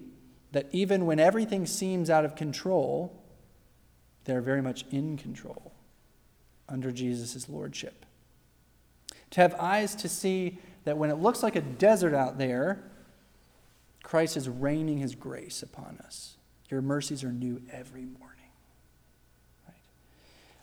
that 0.52 0.68
even 0.72 1.08
when 1.08 1.20
everything 1.20 1.66
seems 1.66 2.10
out 2.10 2.24
of 2.24 2.36
control, 2.36 3.20
they're 4.26 4.42
very 4.42 4.62
much 4.62 4.86
in 4.92 5.18
control 5.18 5.73
under 6.70 6.92
Jesus' 6.92 7.50
lordship. 7.50 8.06
To 9.32 9.42
have 9.42 9.56
eyes 9.56 9.96
to 9.96 10.10
see 10.10 10.60
that 10.86 10.98
when 10.98 11.10
it 11.10 11.16
looks 11.16 11.44
like 11.44 11.56
a 11.56 11.62
desert 11.62 12.14
out 12.14 12.38
there, 12.38 12.84
Christ 14.04 14.38
is 14.38 14.48
raining 14.50 14.98
his 14.98 15.16
grace 15.16 15.64
upon 15.64 16.00
us. 16.04 16.36
Your 16.70 16.82
mercies 16.82 17.24
are 17.24 17.32
new 17.32 17.62
every 17.72 18.02
morning. 18.02 18.52
Right? 19.68 19.76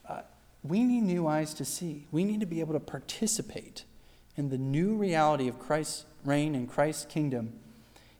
Uh, 0.09 0.23
we 0.63 0.85
need 0.85 1.03
new 1.03 1.27
eyes 1.27 1.55
to 1.55 1.65
see. 1.65 2.07
We 2.13 2.25
need 2.25 2.41
to 2.41 2.47
be 2.47 2.61
able 2.61 2.75
to 2.75 2.81
participate 2.81 3.85
in 4.37 4.51
the 4.51 4.59
new 4.59 4.95
reality 4.95 5.49
of 5.49 5.59
Christ's 5.59 6.05
reign 6.25 6.55
and 6.55 6.69
Christ's 6.69 7.07
kingdom, 7.07 7.55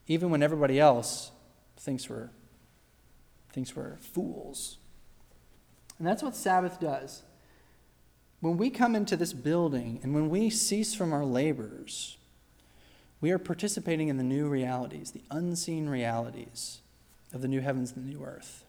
even 0.07 0.29
when 0.29 0.43
everybody 0.43 0.79
else 0.79 1.31
thinks 1.77 2.09
we're, 2.09 2.29
thinks 3.53 3.75
we're 3.75 3.97
fools. 3.97 4.77
And 5.97 6.07
that's 6.07 6.23
what 6.23 6.35
Sabbath 6.35 6.79
does. 6.79 7.23
When 8.41 8.57
we 8.57 8.71
come 8.71 8.95
into 8.95 9.15
this 9.15 9.33
building 9.33 9.99
and 10.03 10.13
when 10.13 10.29
we 10.29 10.49
cease 10.49 10.93
from 10.95 11.13
our 11.13 11.23
labors, 11.23 12.17
we 13.21 13.31
are 13.31 13.37
participating 13.37 14.09
in 14.09 14.17
the 14.17 14.23
new 14.23 14.47
realities, 14.47 15.11
the 15.11 15.23
unseen 15.29 15.87
realities 15.87 16.79
of 17.33 17.41
the 17.41 17.47
new 17.47 17.61
heavens 17.61 17.91
and 17.91 18.03
the 18.03 18.09
new 18.09 18.25
earth. 18.25 18.65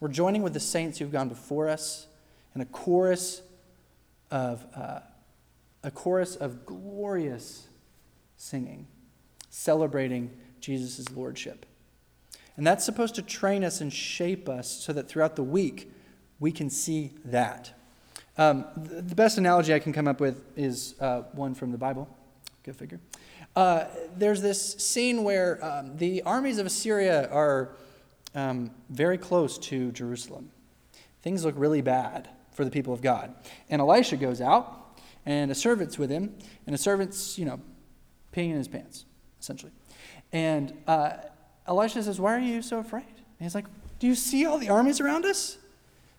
We're 0.00 0.08
joining 0.08 0.42
with 0.42 0.54
the 0.54 0.60
saints 0.60 0.98
who've 0.98 1.12
gone 1.12 1.28
before 1.28 1.68
us 1.68 2.06
in 2.54 2.62
a 2.62 2.66
chorus 2.66 3.42
of 4.30 4.64
uh, 4.74 5.00
a 5.82 5.90
chorus 5.90 6.36
of 6.36 6.64
glorious 6.64 7.68
singing, 8.36 8.86
celebrating 9.50 10.30
Jesus' 10.60 11.10
lordship. 11.14 11.66
And 12.56 12.66
that's 12.66 12.84
supposed 12.84 13.14
to 13.16 13.22
train 13.22 13.62
us 13.62 13.80
and 13.80 13.92
shape 13.92 14.48
us 14.48 14.70
so 14.70 14.92
that 14.94 15.08
throughout 15.08 15.36
the 15.36 15.42
week 15.42 15.90
we 16.38 16.50
can 16.52 16.70
see 16.70 17.12
that. 17.26 17.72
Um, 18.38 18.64
the 18.76 19.14
best 19.14 19.38
analogy 19.38 19.74
I 19.74 19.78
can 19.78 19.92
come 19.92 20.08
up 20.08 20.20
with 20.20 20.42
is 20.56 20.94
uh, 21.00 21.22
one 21.32 21.54
from 21.54 21.72
the 21.72 21.78
Bible. 21.78 22.08
Go 22.64 22.72
figure. 22.72 23.00
Uh, 23.56 23.86
there's 24.16 24.40
this 24.40 24.74
scene 24.74 25.24
where 25.24 25.62
um, 25.64 25.96
the 25.96 26.22
armies 26.22 26.58
of 26.58 26.66
Assyria 26.66 27.28
are 27.30 27.76
um, 28.34 28.70
very 28.88 29.18
close 29.18 29.58
to 29.58 29.90
Jerusalem. 29.92 30.50
Things 31.22 31.44
look 31.44 31.54
really 31.56 31.80
bad 31.80 32.28
for 32.52 32.64
the 32.64 32.70
people 32.70 32.94
of 32.94 33.02
God. 33.02 33.34
And 33.68 33.80
Elisha 33.80 34.16
goes 34.16 34.40
out, 34.40 34.98
and 35.26 35.50
a 35.50 35.54
servant's 35.54 35.98
with 35.98 36.10
him, 36.10 36.34
and 36.66 36.74
a 36.74 36.78
servant's, 36.78 37.38
you 37.38 37.44
know, 37.44 37.60
peeing 38.32 38.50
in 38.50 38.56
his 38.56 38.68
pants, 38.68 39.04
essentially. 39.40 39.72
And 40.32 40.72
uh, 40.86 41.12
Elisha 41.66 42.02
says, 42.02 42.20
Why 42.20 42.36
are 42.36 42.40
you 42.40 42.62
so 42.62 42.78
afraid? 42.78 43.04
And 43.04 43.40
he's 43.40 43.54
like, 43.54 43.66
Do 43.98 44.06
you 44.06 44.14
see 44.14 44.46
all 44.46 44.58
the 44.58 44.68
armies 44.68 45.00
around 45.00 45.24
us? 45.24 45.58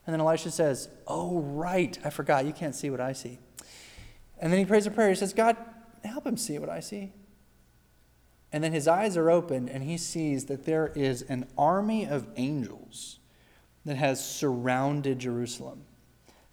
And 0.05 0.13
then 0.13 0.21
Elisha 0.21 0.51
says, 0.51 0.89
Oh, 1.07 1.39
right, 1.39 1.97
I 2.03 2.09
forgot. 2.09 2.45
You 2.45 2.53
can't 2.53 2.75
see 2.75 2.89
what 2.89 2.99
I 2.99 3.13
see. 3.13 3.39
And 4.39 4.51
then 4.51 4.59
he 4.59 4.65
prays 4.65 4.87
a 4.87 4.91
prayer. 4.91 5.09
He 5.09 5.15
says, 5.15 5.33
God, 5.33 5.55
help 6.03 6.25
him 6.25 6.37
see 6.37 6.57
what 6.57 6.69
I 6.69 6.79
see. 6.79 7.13
And 8.51 8.63
then 8.63 8.73
his 8.73 8.87
eyes 8.87 9.15
are 9.15 9.29
opened, 9.29 9.69
and 9.69 9.83
he 9.83 9.97
sees 9.97 10.45
that 10.45 10.65
there 10.65 10.91
is 10.93 11.21
an 11.23 11.47
army 11.57 12.05
of 12.05 12.27
angels 12.35 13.19
that 13.85 13.95
has 13.95 14.23
surrounded 14.23 15.19
Jerusalem. 15.19 15.83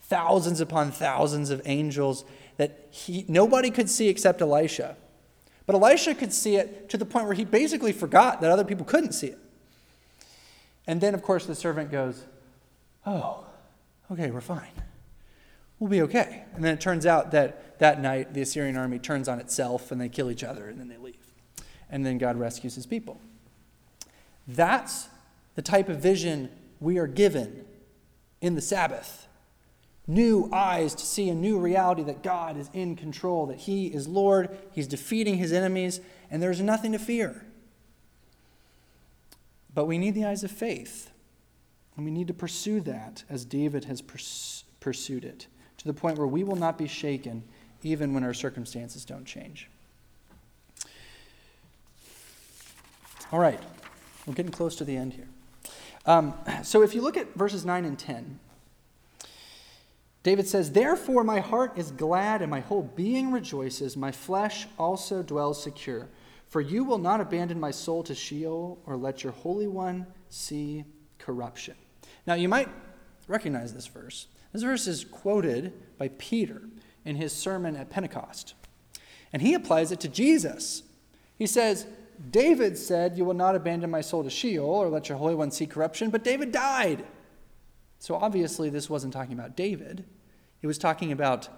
Thousands 0.03 0.61
upon 0.61 0.93
thousands 0.93 1.51
of 1.51 1.61
angels 1.65 2.25
that 2.57 2.87
he, 2.91 3.25
nobody 3.29 3.71
could 3.71 3.91
see 3.91 4.09
except 4.09 4.41
Elisha. 4.41 4.97
But 5.67 5.75
Elisha 5.75 6.15
could 6.15 6.33
see 6.33 6.57
it 6.57 6.89
to 6.91 6.97
the 6.97 7.05
point 7.05 7.27
where 7.27 7.35
he 7.35 7.45
basically 7.45 7.93
forgot 7.93 8.41
that 8.41 8.51
other 8.51 8.65
people 8.65 8.87
couldn't 8.87 9.13
see 9.13 9.29
it. 9.29 9.39
And 10.87 11.01
then, 11.01 11.15
of 11.15 11.23
course, 11.23 11.47
the 11.47 11.55
servant 11.55 11.91
goes, 11.91 12.25
Oh, 13.09 13.47
okay, 14.11 14.31
we're 14.31 14.41
fine. 14.41 14.71
We'll 15.79 15.91
be 15.91 16.03
okay. 16.03 16.45
And 16.55 16.63
then 16.63 16.75
it 16.75 16.81
turns 16.81 17.07
out 17.07 17.31
that 17.31 17.79
that 17.79 18.03
night 18.03 18.35
the 18.35 18.43
Assyrian 18.43 18.77
army 18.77 18.99
turns 18.99 19.29
on 19.29 19.39
itself 19.39 19.91
and 19.91 20.01
they 20.01 20.09
kill 20.09 20.31
each 20.31 20.45
other 20.45 20.69
and 20.69 20.79
then 20.79 20.89
they 20.89 20.97
leave 20.97 21.15
and 21.91 22.05
then 22.05 22.19
God 22.19 22.37
rescues 22.39 22.75
his 22.75 22.87
people. 22.87 23.21
That's 24.47 25.09
the 25.55 25.63
type 25.63 25.89
of 25.89 25.99
vision 25.99 26.51
we 26.81 26.99
are 26.99 27.07
given 27.07 27.65
in 28.41 28.55
the 28.55 28.61
Sabbath. 28.61 29.27
New 30.07 30.49
eyes 30.53 30.95
to 30.95 31.05
see 31.05 31.29
a 31.29 31.35
new 31.35 31.59
reality 31.59 32.03
that 32.05 32.23
God 32.23 32.57
is 32.57 32.71
in 32.73 32.97
control, 32.97 33.47
that 33.47 33.59
He 33.59 33.89
is 33.89 34.09
Lord, 34.09 34.57
He's 34.73 34.87
defeating 34.87 35.37
His 35.37 35.53
enemies, 35.53 36.01
and 36.31 36.43
there's 36.43 36.63
nothing 36.63 36.93
to 36.93 36.99
fear. 36.99 37.45
But 39.75 39.85
we 39.85 39.99
need 39.99 40.15
the 40.15 40.25
eyes 40.25 40.43
of 40.43 40.51
faith, 40.51 41.11
and 41.99 42.05
we 42.05 42.13
need 42.13 42.29
to 42.29 42.35
pursue 42.35 42.81
that 42.83 43.25
as 43.29 43.45
David 43.45 43.85
has 43.87 44.01
pers- 44.01 44.63
pursued 44.79 45.25
it, 45.25 45.49
to 45.79 45.85
the 45.85 45.93
point 45.93 46.17
where 46.17 46.29
we 46.29 46.45
will 46.45 46.57
not 46.57 46.79
be 46.79 46.87
shaken 46.87 47.43
even 47.83 48.15
when 48.15 48.23
our 48.23 48.33
circumstances 48.33 49.05
don't 49.05 49.25
change. 49.25 49.69
All 53.33 53.41
right, 53.41 53.61
we're 54.27 54.35
getting 54.35 54.53
close 54.53 54.77
to 54.77 54.85
the 54.85 54.97
end 54.97 55.15
here. 55.15 55.27
Um, 56.07 56.35
so 56.63 56.83
if 56.83 56.95
you 56.95 57.03
look 57.03 57.17
at 57.17 57.35
verses 57.35 57.65
9 57.65 57.85
and 57.85 57.99
10, 57.99 58.39
David 60.23 60.47
says, 60.47 60.71
Therefore 60.71 61.25
my 61.25 61.41
heart 61.41 61.77
is 61.77 61.91
glad 61.91 62.43
and 62.43 62.51
my 62.51 62.61
whole 62.61 62.93
being 62.95 63.33
rejoices. 63.33 63.97
My 63.97 64.13
flesh 64.13 64.69
also 64.79 65.25
dwells 65.25 65.61
secure. 65.61 66.09
For 66.47 66.61
you 66.61 66.85
will 66.85 66.99
not 66.99 67.21
abandon 67.21 67.59
my 67.59 67.73
soul 67.73 68.05
to 68.05 68.15
Sheol 68.15 68.79
or 68.87 68.97
let 68.97 69.25
your 69.25 69.33
Holy 69.33 69.67
One 69.67 70.07
see 70.31 70.85
corruption. 71.19 71.75
Now 72.27 72.35
you 72.35 72.49
might 72.49 72.69
recognize 73.27 73.75
this 73.75 73.87
verse. 73.87 74.27
This 74.53 74.63
verse 74.63 74.87
is 74.87 75.05
quoted 75.05 75.73
by 75.99 76.09
Peter 76.19 76.63
in 77.05 77.17
his 77.17 77.33
sermon 77.33 77.77
at 77.77 77.91
Pentecost. 77.91 78.55
And 79.33 79.43
he 79.43 79.55
applies 79.55 79.93
it 79.93 80.01
to 80.01 80.09
Jesus. 80.09 80.83
He 81.37 81.47
says, 81.47 81.87
David 82.31 82.77
said, 82.77 83.17
You 83.17 83.25
will 83.25 83.35
not 83.35 83.55
abandon 83.55 83.91
my 83.91 84.01
soul 84.01 84.25
to 84.25 84.31
Sheol 84.31 84.67
or 84.67 84.89
let 84.89 85.09
your 85.09 85.19
Holy 85.19 85.35
One 85.35 85.51
see 85.51 85.67
corruption, 85.67 86.11
but 86.11 86.25
David 86.25 86.51
died. 86.51 87.05
So 87.99 88.17
obviously, 88.17 88.71
this 88.71 88.91
wasn't 88.91 89.13
talking 89.13 89.35
about 89.35 89.57
David. 89.57 90.05
He 90.61 90.67
was 90.67 90.79
talking 90.79 91.13
about 91.13 91.49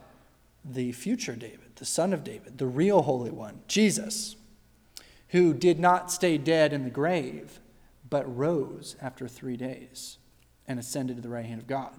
the 0.65 0.93
future 0.93 1.35
David, 1.35 1.77
the 1.77 1.85
son 1.87 2.13
of 2.13 2.25
David, 2.25 2.59
the 2.59 2.67
real 2.67 3.03
Holy 3.03 3.31
One, 3.31 3.61
Jesus, 3.69 4.37
who 5.29 5.55
did 5.55 5.79
not 5.79 6.11
stay 6.11 6.37
dead 6.37 6.73
in 6.73 6.85
the 6.85 6.91
grave, 6.91 7.61
but 8.09 8.37
rose 8.37 8.97
after 9.01 9.29
three 9.29 9.57
days 9.57 10.19
and 10.71 10.79
ascended 10.79 11.17
to 11.17 11.23
the 11.23 11.29
right 11.29 11.45
hand 11.45 11.61
of 11.61 11.67
God. 11.67 11.93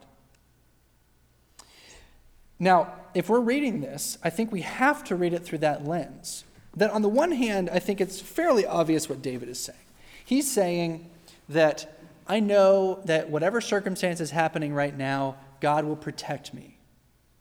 Now, 2.57 2.93
if 3.13 3.27
we're 3.27 3.41
reading 3.41 3.81
this, 3.81 4.17
I 4.23 4.29
think 4.29 4.49
we 4.49 4.61
have 4.61 5.03
to 5.05 5.15
read 5.17 5.33
it 5.33 5.43
through 5.43 5.57
that 5.57 5.85
lens. 5.85 6.45
That 6.77 6.89
on 6.91 7.01
the 7.01 7.09
one 7.09 7.33
hand, 7.33 7.69
I 7.69 7.79
think 7.79 7.99
it's 7.99 8.21
fairly 8.21 8.65
obvious 8.65 9.09
what 9.09 9.21
David 9.21 9.49
is 9.49 9.59
saying. 9.59 9.77
He's 10.23 10.49
saying 10.49 11.09
that 11.49 11.99
I 12.27 12.39
know 12.39 13.01
that 13.03 13.29
whatever 13.29 13.59
circumstance 13.59 14.21
is 14.21 14.31
happening 14.31 14.73
right 14.73 14.97
now, 14.97 15.35
God 15.59 15.83
will 15.83 15.97
protect 15.97 16.53
me. 16.53 16.77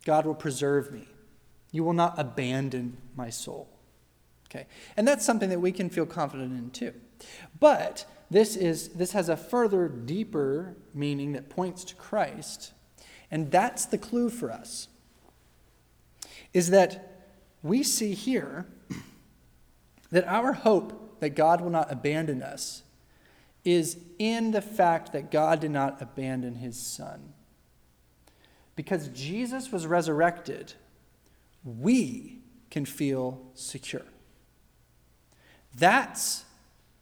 God 0.05 0.27
will 0.27 0.35
preserve 0.35 0.91
me. 0.91 1.07
You 1.71 1.85
will 1.85 1.93
not 1.93 2.19
abandon 2.19 2.97
my 3.15 3.31
soul. 3.31 3.69
Okay? 4.49 4.67
And 4.97 5.07
that's 5.07 5.25
something 5.25 5.51
that 5.51 5.61
we 5.61 5.71
can 5.71 5.91
feel 5.91 6.07
confident 6.07 6.53
in 6.59 6.71
too. 6.71 6.95
But 7.61 8.05
this 8.31 8.57
is 8.57 8.91
this 8.91 9.13
has 9.13 9.29
a 9.29 9.37
further 9.37 9.89
deeper 9.89 10.77
meaning 10.95 11.33
that 11.33 11.49
points 11.49 11.85
to 11.85 11.95
Christ. 11.97 12.73
And 13.31 13.51
that's 13.51 13.87
the 13.87 13.99
clue 13.99 14.31
for 14.31 14.51
us. 14.51 14.89
Is 16.53 16.71
that 16.71 17.29
we 17.63 17.83
see 17.83 18.15
here 18.15 18.67
that 20.11 20.27
our 20.27 20.53
hope 20.53 21.21
that 21.21 21.31
God 21.31 21.61
will 21.61 21.71
not 21.71 21.93
abandon 21.93 22.43
us 22.43 22.83
is 23.65 23.99
in 24.19 24.53
the 24.53 24.63
fact 24.63 25.13
that 25.13 25.31
God 25.31 25.61
did 25.61 25.71
not 25.71 26.01
abandon 26.01 26.57
his 26.57 26.79
son. 26.79 27.35
Because 28.75 29.09
Jesus 29.09 29.71
was 29.71 29.87
resurrected, 29.87 30.73
we 31.63 32.39
can 32.71 32.87
feel 32.87 33.43
secure. 33.55 34.07
That's 35.77 36.45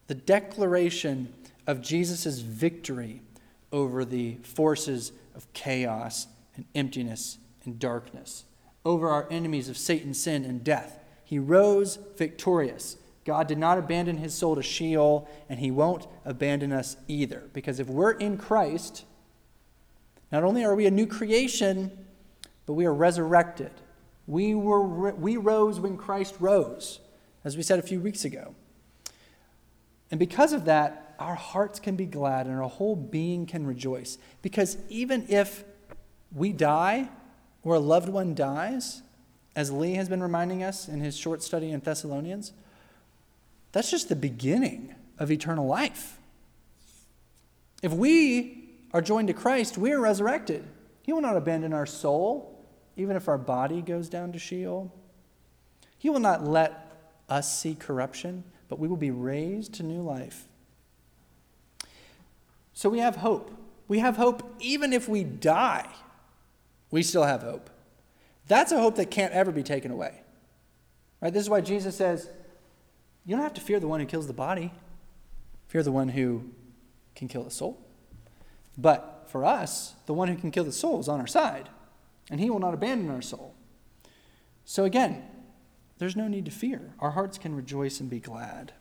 the 0.08 0.14
declaration 0.14 1.32
of 1.66 1.80
Jesus' 1.80 2.40
victory 2.40 3.22
over 3.70 4.04
the 4.04 4.36
forces 4.42 5.12
of 5.36 5.50
chaos 5.52 6.26
and 6.56 6.64
emptiness 6.74 7.38
and 7.64 7.78
darkness, 7.78 8.44
over 8.84 9.08
our 9.10 9.28
enemies 9.30 9.68
of 9.68 9.76
Satan, 9.76 10.14
sin, 10.14 10.44
and 10.44 10.64
death. 10.64 10.98
He 11.24 11.38
rose 11.38 11.98
victorious. 12.16 12.96
God 13.24 13.46
did 13.46 13.58
not 13.58 13.76
abandon 13.76 14.16
his 14.16 14.32
soul 14.32 14.56
to 14.56 14.62
Sheol, 14.62 15.28
and 15.50 15.60
he 15.60 15.70
won't 15.70 16.06
abandon 16.24 16.72
us 16.72 16.96
either. 17.06 17.44
Because 17.52 17.78
if 17.78 17.88
we're 17.88 18.12
in 18.12 18.38
Christ, 18.38 19.04
not 20.32 20.42
only 20.42 20.64
are 20.64 20.74
we 20.74 20.86
a 20.86 20.90
new 20.90 21.06
creation, 21.06 21.90
but 22.64 22.72
we 22.72 22.86
are 22.86 22.94
resurrected. 22.94 23.72
We, 24.26 24.54
were, 24.54 25.12
we 25.12 25.36
rose 25.36 25.78
when 25.78 25.98
Christ 25.98 26.36
rose, 26.40 27.00
as 27.44 27.58
we 27.58 27.62
said 27.62 27.78
a 27.78 27.82
few 27.82 28.00
weeks 28.00 28.24
ago. 28.24 28.54
And 30.10 30.18
because 30.18 30.52
of 30.52 30.64
that, 30.64 31.14
our 31.18 31.34
hearts 31.34 31.80
can 31.80 31.96
be 31.96 32.06
glad 32.06 32.46
and 32.46 32.56
our 32.56 32.68
whole 32.68 32.96
being 32.96 33.46
can 33.46 33.66
rejoice. 33.66 34.18
Because 34.40 34.78
even 34.88 35.26
if 35.28 35.64
we 36.32 36.52
die 36.52 37.08
or 37.62 37.74
a 37.74 37.80
loved 37.80 38.08
one 38.08 38.34
dies, 38.34 39.02
as 39.56 39.72
Lee 39.72 39.94
has 39.94 40.08
been 40.08 40.22
reminding 40.22 40.62
us 40.62 40.88
in 40.88 41.00
his 41.00 41.16
short 41.16 41.42
study 41.42 41.70
in 41.70 41.80
Thessalonians, 41.80 42.52
that's 43.72 43.90
just 43.90 44.08
the 44.08 44.16
beginning 44.16 44.94
of 45.18 45.30
eternal 45.30 45.66
life. 45.66 46.18
If 47.82 47.92
we 47.92 48.70
are 48.92 49.02
joined 49.02 49.28
to 49.28 49.34
Christ, 49.34 49.76
we 49.76 49.92
are 49.92 50.00
resurrected. 50.00 50.64
He 51.02 51.12
will 51.12 51.20
not 51.20 51.36
abandon 51.36 51.72
our 51.72 51.86
soul, 51.86 52.64
even 52.96 53.16
if 53.16 53.28
our 53.28 53.38
body 53.38 53.82
goes 53.82 54.08
down 54.08 54.32
to 54.32 54.38
Sheol. 54.38 54.92
He 55.98 56.10
will 56.10 56.20
not 56.20 56.44
let 56.44 56.92
us 57.28 57.58
see 57.58 57.74
corruption, 57.74 58.44
but 58.68 58.78
we 58.78 58.88
will 58.88 58.96
be 58.96 59.10
raised 59.10 59.74
to 59.74 59.82
new 59.82 60.02
life. 60.02 60.46
So 62.72 62.88
we 62.88 62.98
have 62.98 63.16
hope. 63.16 63.50
We 63.88 63.98
have 64.00 64.16
hope 64.16 64.54
even 64.60 64.92
if 64.92 65.08
we 65.08 65.24
die, 65.24 65.88
we 66.90 67.02
still 67.02 67.24
have 67.24 67.42
hope. 67.42 67.70
That's 68.46 68.72
a 68.72 68.78
hope 68.78 68.96
that 68.96 69.10
can't 69.10 69.32
ever 69.32 69.50
be 69.50 69.62
taken 69.62 69.90
away. 69.90 70.20
Right? 71.20 71.32
This 71.32 71.42
is 71.42 71.50
why 71.50 71.60
Jesus 71.60 71.96
says, 71.96 72.30
you 73.24 73.34
don't 73.34 73.42
have 73.42 73.54
to 73.54 73.60
fear 73.60 73.80
the 73.80 73.88
one 73.88 74.00
who 74.00 74.06
kills 74.06 74.26
the 74.26 74.32
body, 74.32 74.72
fear 75.66 75.82
the 75.82 75.92
one 75.92 76.08
who 76.08 76.50
can 77.14 77.28
kill 77.28 77.42
the 77.42 77.50
soul. 77.50 77.78
But 78.76 79.26
for 79.26 79.44
us, 79.44 79.94
the 80.06 80.14
one 80.14 80.28
who 80.28 80.36
can 80.36 80.50
kill 80.50 80.64
the 80.64 80.72
soul 80.72 81.00
is 81.00 81.08
on 81.08 81.20
our 81.20 81.26
side, 81.26 81.68
and 82.30 82.40
he 82.40 82.48
will 82.48 82.60
not 82.60 82.74
abandon 82.74 83.10
our 83.10 83.20
soul. 83.20 83.54
So 84.64 84.84
again, 84.84 85.24
there's 85.98 86.16
no 86.16 86.28
need 86.28 86.44
to 86.44 86.50
fear. 86.50 86.92
Our 87.00 87.10
hearts 87.10 87.38
can 87.38 87.54
rejoice 87.54 88.00
and 88.00 88.08
be 88.08 88.20
glad. 88.20 88.72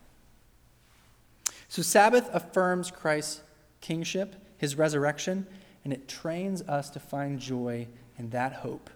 So, 1.68 1.82
Sabbath 1.82 2.30
affirms 2.32 2.90
Christ's 2.90 3.42
kingship, 3.80 4.36
his 4.56 4.76
resurrection, 4.76 5.46
and 5.84 5.92
it 5.92 6.08
trains 6.08 6.62
us 6.62 6.90
to 6.90 7.00
find 7.00 7.38
joy 7.38 7.88
in 8.18 8.30
that 8.30 8.54
hope, 8.54 8.90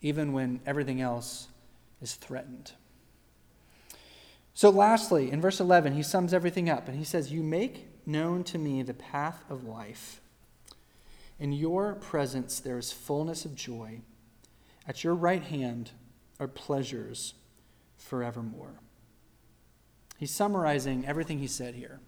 even 0.00 0.32
when 0.32 0.60
everything 0.64 1.00
else 1.00 1.48
is 2.00 2.14
threatened. 2.14 2.72
So, 4.54 4.70
lastly, 4.70 5.30
in 5.30 5.40
verse 5.40 5.60
11, 5.60 5.92
he 5.92 6.02
sums 6.02 6.32
everything 6.32 6.70
up 6.70 6.88
and 6.88 6.96
he 6.96 7.04
says, 7.04 7.32
You 7.32 7.42
make 7.42 7.88
known 8.06 8.44
to 8.44 8.58
me 8.58 8.82
the 8.82 8.94
path 8.94 9.44
of 9.50 9.64
life. 9.64 10.20
In 11.38 11.52
your 11.52 11.94
presence 11.94 12.60
there 12.60 12.78
is 12.78 12.92
fullness 12.92 13.44
of 13.44 13.54
joy. 13.54 14.00
At 14.88 15.04
your 15.04 15.14
right 15.14 15.42
hand 15.42 15.90
are 16.40 16.48
pleasures 16.48 17.34
forevermore. 18.06 18.80
He's 20.18 20.30
summarizing 20.30 21.04
everything 21.06 21.38
he 21.38 21.46
said 21.46 21.74
here. 21.74 22.00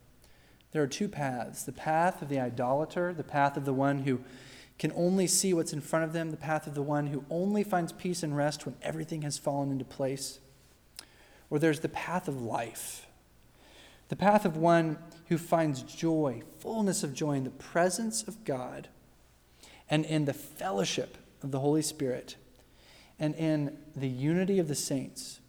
There 0.72 0.82
are 0.82 0.88
two 0.88 1.09
paths 1.09 1.64
the 1.64 1.72
path 1.72 2.22
of 2.22 2.28
the 2.28 2.40
idolater, 2.40 3.12
the 3.12 3.24
path 3.24 3.57
of 3.57 3.64
the 3.64 3.72
one 3.72 4.01
who 4.01 4.20
can 4.78 4.92
only 4.94 5.26
see 5.26 5.53
what's 5.53 5.72
in 5.72 5.80
front 5.80 6.05
of 6.05 6.12
them, 6.12 6.30
the 6.30 6.36
path 6.36 6.66
of 6.66 6.74
the 6.74 6.82
one 6.82 7.09
who 7.09 7.24
only 7.30 7.64
finds 7.64 7.92
peace 7.92 8.22
and 8.22 8.36
rest 8.36 8.64
when 8.64 8.76
everything 8.80 9.22
has 9.22 9.36
fallen 9.36 9.72
into 9.72 9.84
place 9.84 10.38
or 11.51 11.59
there's 11.59 11.80
the 11.80 11.88
path 11.88 12.28
of 12.28 12.42
life, 12.42 13.07
the 14.09 14.16
path 14.16 14.44
of 14.44 14.57
one 14.57 14.99
who 15.28 15.38
finds 15.38 15.82
joy, 15.82 16.42
fullness 16.59 17.03
of 17.03 17.14
joy 17.14 17.32
in 17.32 17.44
the 17.44 17.51
presence 17.51 18.22
of 18.22 18.44
God 18.44 18.88
and 19.88 20.05
in 20.05 20.24
the 20.24 20.34
fellowship 20.34 21.16
of 21.42 21.51
the 21.51 21.61
Holy 21.61 21.82
Spirit 21.82 22.36
and 23.18 23.34
in 23.34 23.76
the 23.96 24.09
unity 24.09 24.59
of 24.59 24.68
the 24.68 24.74
saints, 24.74 25.40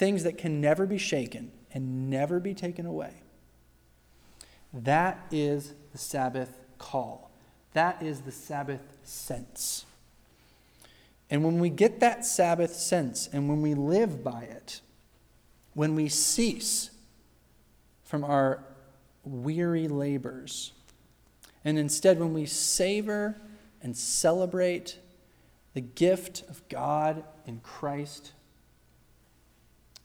things 0.00 0.24
that 0.24 0.38
can 0.38 0.62
never 0.62 0.86
be 0.86 0.96
shaken 0.96 1.52
and 1.74 2.08
never 2.08 2.40
be 2.40 2.54
taken 2.54 2.86
away. 2.86 3.12
That 4.72 5.26
is 5.30 5.74
the 5.92 5.98
Sabbath 5.98 6.58
call. 6.78 7.30
That 7.74 8.02
is 8.02 8.22
the 8.22 8.32
Sabbath 8.32 8.80
sense. 9.02 9.84
And 11.28 11.44
when 11.44 11.60
we 11.60 11.68
get 11.68 12.00
that 12.00 12.24
Sabbath 12.24 12.74
sense 12.74 13.28
and 13.30 13.46
when 13.46 13.60
we 13.60 13.74
live 13.74 14.24
by 14.24 14.44
it, 14.44 14.80
when 15.74 15.94
we 15.94 16.08
cease 16.08 16.90
from 18.02 18.24
our 18.24 18.64
weary 19.22 19.86
labors, 19.86 20.72
and 21.62 21.78
instead, 21.78 22.18
when 22.18 22.32
we 22.32 22.46
savor 22.46 23.38
and 23.82 23.94
celebrate 23.94 24.98
the 25.74 25.82
gift 25.82 26.42
of 26.48 26.66
God 26.70 27.22
in 27.46 27.60
Christ, 27.60 28.32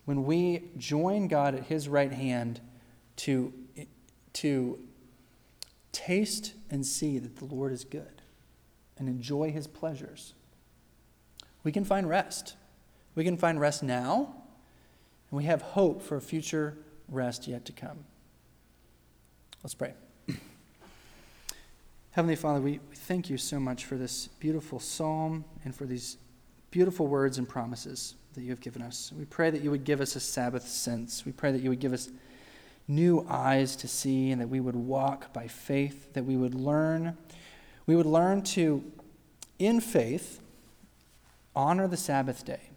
when 0.06 0.24
we 0.24 0.64
join 0.78 1.28
God 1.28 1.56
at 1.56 1.66
His 1.66 1.90
right 1.90 2.12
hand 2.12 2.62
to, 3.18 3.54
to 4.34 4.80
taste 5.92 6.54
and 6.70 6.86
see 6.86 7.20
that 7.20 7.38
the 7.38 7.46
Lord 7.46 7.74
is 7.74 7.84
good 7.84 8.22
and 8.98 9.10
enjoy 9.10 9.52
His 9.52 9.68
pleasures, 9.68 10.34
we 11.64 11.72
can 11.72 11.84
find 11.84 12.08
rest. 12.08 12.56
We 13.16 13.24
can 13.24 13.38
find 13.38 13.60
rest 13.60 13.82
now 13.82 14.36
and 15.30 15.38
we 15.38 15.46
have 15.46 15.62
hope 15.62 16.02
for 16.02 16.18
a 16.18 16.22
future 16.22 16.78
rest 17.10 17.48
yet 17.48 17.66
to 17.66 17.72
come. 17.72 18.06
Let's 19.64 19.74
pray. 19.74 19.94
Heavenly 22.12 22.36
Father, 22.36 22.62
we, 22.62 22.80
we 22.90 22.96
thank 22.96 23.30
you 23.30 23.38
so 23.38 23.60
much 23.60 23.86
for 23.86 23.96
this 23.96 24.28
beautiful 24.28 24.80
psalm 24.80 25.46
and 25.64 25.76
for 25.76 25.86
these 25.86 26.18
beautiful 26.70 27.08
words 27.08 27.38
and 27.38 27.50
promises 27.50 28.16
that 28.36 28.42
you 28.42 28.50
have 28.52 28.62
given 28.62 28.82
us. 28.82 29.12
We 29.18 29.26
pray 29.26 29.50
that 29.50 29.62
you 29.62 29.72
would 29.72 29.84
give 29.84 30.02
us 30.02 30.16
a 30.16 30.20
Sabbath 30.20 30.68
sense. 30.68 31.26
We 31.26 31.32
pray 31.32 31.52
that 31.52 31.62
you 31.62 31.70
would 31.70 31.80
give 31.80 31.94
us 31.94 32.10
new 32.88 33.26
eyes 33.30 33.76
to 33.78 33.88
see 33.88 34.32
and 34.32 34.40
that 34.40 34.48
we 34.48 34.60
would 34.60 34.76
walk 34.76 35.34
by 35.34 35.48
faith, 35.48 36.14
that 36.14 36.26
we 36.26 36.36
would 36.38 36.54
learn. 36.54 37.18
We 37.88 37.96
would 37.96 38.06
learn 38.06 38.44
to, 38.44 38.84
in 39.58 39.82
faith, 39.82 40.40
honor 41.56 41.88
the 41.88 41.98
Sabbath 41.98 42.46
day. 42.46 42.70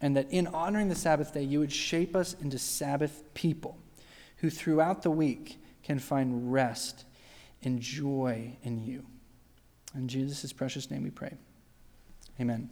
And 0.00 0.16
that 0.16 0.30
in 0.30 0.46
honoring 0.48 0.88
the 0.88 0.94
Sabbath 0.94 1.32
day, 1.32 1.42
you 1.42 1.60
would 1.60 1.72
shape 1.72 2.16
us 2.16 2.34
into 2.40 2.58
Sabbath 2.58 3.22
people 3.34 3.78
who 4.38 4.50
throughout 4.50 5.02
the 5.02 5.10
week 5.10 5.62
can 5.82 5.98
find 5.98 6.52
rest 6.52 7.04
and 7.62 7.80
joy 7.80 8.56
in 8.62 8.82
you. 8.82 9.04
In 9.94 10.08
Jesus' 10.08 10.52
precious 10.52 10.90
name 10.90 11.02
we 11.04 11.10
pray. 11.10 11.34
Amen. 12.40 12.70